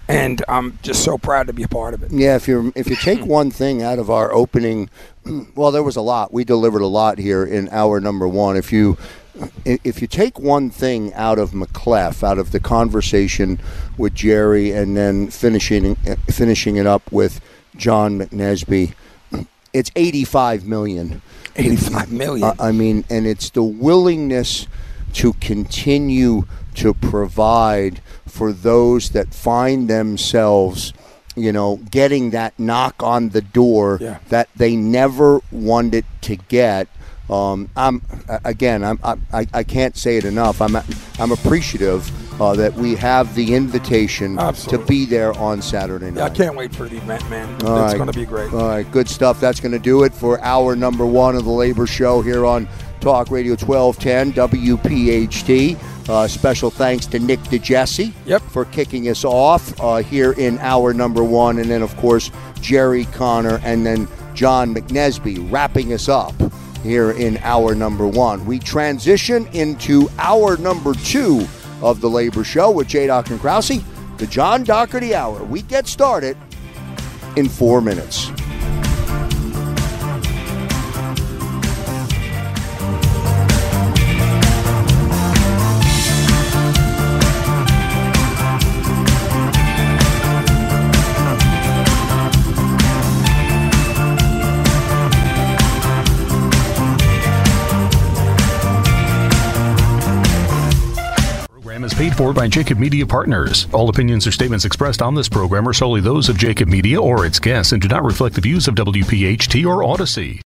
and 0.08 0.42
I'm 0.48 0.78
just 0.82 1.04
so 1.04 1.18
proud 1.18 1.46
to 1.48 1.52
be 1.52 1.62
a 1.62 1.68
part 1.68 1.94
of 1.94 2.02
it. 2.02 2.10
Yeah, 2.10 2.34
if 2.34 2.48
you 2.48 2.72
if 2.74 2.88
you 2.88 2.96
take 2.96 3.20
one 3.24 3.50
thing 3.50 3.82
out 3.82 3.98
of 3.98 4.10
our 4.10 4.32
opening, 4.32 4.90
well, 5.54 5.70
there 5.70 5.82
was 5.82 5.96
a 5.96 6.00
lot. 6.00 6.32
We 6.32 6.44
delivered 6.44 6.82
a 6.82 6.86
lot 6.86 7.18
here 7.18 7.44
in 7.44 7.68
hour 7.68 8.00
number 8.00 8.26
one. 8.26 8.56
If 8.56 8.72
you 8.72 8.96
if 9.64 10.00
you 10.00 10.08
take 10.08 10.38
one 10.38 10.68
thing 10.70 11.14
out 11.14 11.38
of 11.38 11.54
MC-LEF, 11.54 12.24
out 12.24 12.38
of 12.38 12.50
the 12.50 12.58
conversation 12.58 13.60
with 13.96 14.14
Jerry, 14.14 14.72
and 14.72 14.96
then 14.96 15.28
finishing 15.28 15.96
uh, 16.08 16.16
finishing 16.28 16.76
it 16.76 16.86
up 16.86 17.12
with 17.12 17.40
John 17.76 18.18
McNesby, 18.18 18.94
it's 19.72 19.90
85 19.94 20.66
million. 20.66 21.22
85 21.54 22.12
million. 22.12 22.52
I 22.58 22.72
mean, 22.72 23.04
and 23.10 23.26
it's 23.26 23.50
the 23.50 23.62
willingness 23.62 24.66
to 25.18 25.32
continue 25.34 26.44
to 26.74 26.94
provide 26.94 28.00
for 28.26 28.52
those 28.52 29.10
that 29.10 29.34
find 29.34 29.88
themselves 29.88 30.92
you 31.38 31.52
know, 31.52 31.76
getting 31.90 32.30
that 32.30 32.58
knock 32.58 33.00
on 33.02 33.28
the 33.28 33.40
door 33.40 33.98
yeah. 34.00 34.18
that 34.28 34.48
they 34.56 34.74
never 34.74 35.40
wanted 35.52 36.04
to 36.22 36.34
get. 36.34 36.88
Um, 37.30 37.70
I'm 37.76 38.02
again, 38.44 38.82
I'm, 38.82 38.98
I, 39.32 39.46
I 39.52 39.62
can't 39.62 39.96
say 39.96 40.16
it 40.16 40.24
enough. 40.24 40.60
I'm 40.60 40.74
I'm 41.18 41.30
appreciative 41.30 42.10
uh, 42.40 42.54
that 42.54 42.74
we 42.74 42.94
have 42.94 43.34
the 43.34 43.54
invitation 43.54 44.38
Absolutely. 44.38 44.78
to 44.78 44.88
be 44.88 45.04
there 45.04 45.32
on 45.34 45.60
Saturday 45.60 46.10
night. 46.10 46.16
Yeah, 46.16 46.24
I 46.24 46.30
can't 46.30 46.56
wait 46.56 46.74
for 46.74 46.88
the 46.88 46.96
event, 46.96 47.28
man. 47.28 47.48
All 47.64 47.84
it's 47.84 47.92
right. 47.92 47.96
going 47.96 48.10
to 48.10 48.18
be 48.18 48.24
great. 48.24 48.52
All 48.52 48.68
right, 48.68 48.90
good 48.90 49.08
stuff. 49.08 49.40
That's 49.40 49.60
going 49.60 49.72
to 49.72 49.78
do 49.78 50.04
it 50.04 50.14
for 50.14 50.40
hour 50.40 50.74
number 50.74 51.04
one 51.04 51.36
of 51.36 51.44
the 51.44 51.50
Labor 51.50 51.86
Show 51.86 52.22
here 52.22 52.46
on 52.46 52.68
Talk 53.00 53.30
Radio 53.30 53.52
1210 53.52 54.32
WPHT. 54.32 55.78
Uh, 56.08 56.26
special 56.26 56.70
thanks 56.70 57.06
to 57.06 57.18
Nick 57.18 57.40
DeJesse 57.40 58.12
yep. 58.24 58.40
for 58.42 58.64
kicking 58.66 59.08
us 59.08 59.24
off 59.24 59.78
uh, 59.80 59.96
here 59.96 60.32
in 60.32 60.58
hour 60.58 60.94
number 60.94 61.22
one. 61.22 61.58
And 61.58 61.70
then, 61.70 61.82
of 61.82 61.94
course, 61.96 62.30
Jerry 62.60 63.04
Connor 63.06 63.60
and 63.62 63.84
then 63.84 64.08
John 64.34 64.74
McNesby 64.74 65.50
wrapping 65.50 65.92
us 65.92 66.08
up 66.08 66.34
here 66.82 67.10
in 67.10 67.36
hour 67.38 67.74
number 67.74 68.06
one. 68.06 68.44
We 68.46 68.58
transition 68.58 69.46
into 69.48 70.08
hour 70.18 70.56
number 70.56 70.94
two 70.94 71.46
of 71.82 72.00
the 72.00 72.08
Labor 72.08 72.44
Show 72.44 72.70
with 72.70 72.88
J. 72.88 73.08
Doc 73.08 73.30
and 73.30 73.40
Krause, 73.40 73.82
the 74.16 74.26
John 74.26 74.64
Dougherty 74.64 75.14
Hour. 75.14 75.44
We 75.44 75.62
get 75.62 75.86
started 75.86 76.36
in 77.36 77.48
four 77.48 77.80
minutes. 77.80 78.30
For 102.18 102.32
by 102.32 102.48
Jacob 102.48 102.80
Media 102.80 103.06
Partners. 103.06 103.68
All 103.72 103.88
opinions 103.88 104.26
or 104.26 104.32
statements 104.32 104.64
expressed 104.64 105.02
on 105.02 105.14
this 105.14 105.28
program 105.28 105.68
are 105.68 105.72
solely 105.72 106.00
those 106.00 106.28
of 106.28 106.36
Jacob 106.36 106.68
Media 106.68 107.00
or 107.00 107.24
its 107.24 107.38
guests 107.38 107.70
and 107.70 107.80
do 107.80 107.86
not 107.86 108.02
reflect 108.02 108.34
the 108.34 108.40
views 108.40 108.66
of 108.66 108.74
WPHT 108.74 109.64
or 109.64 109.84
Audacy. 109.84 110.40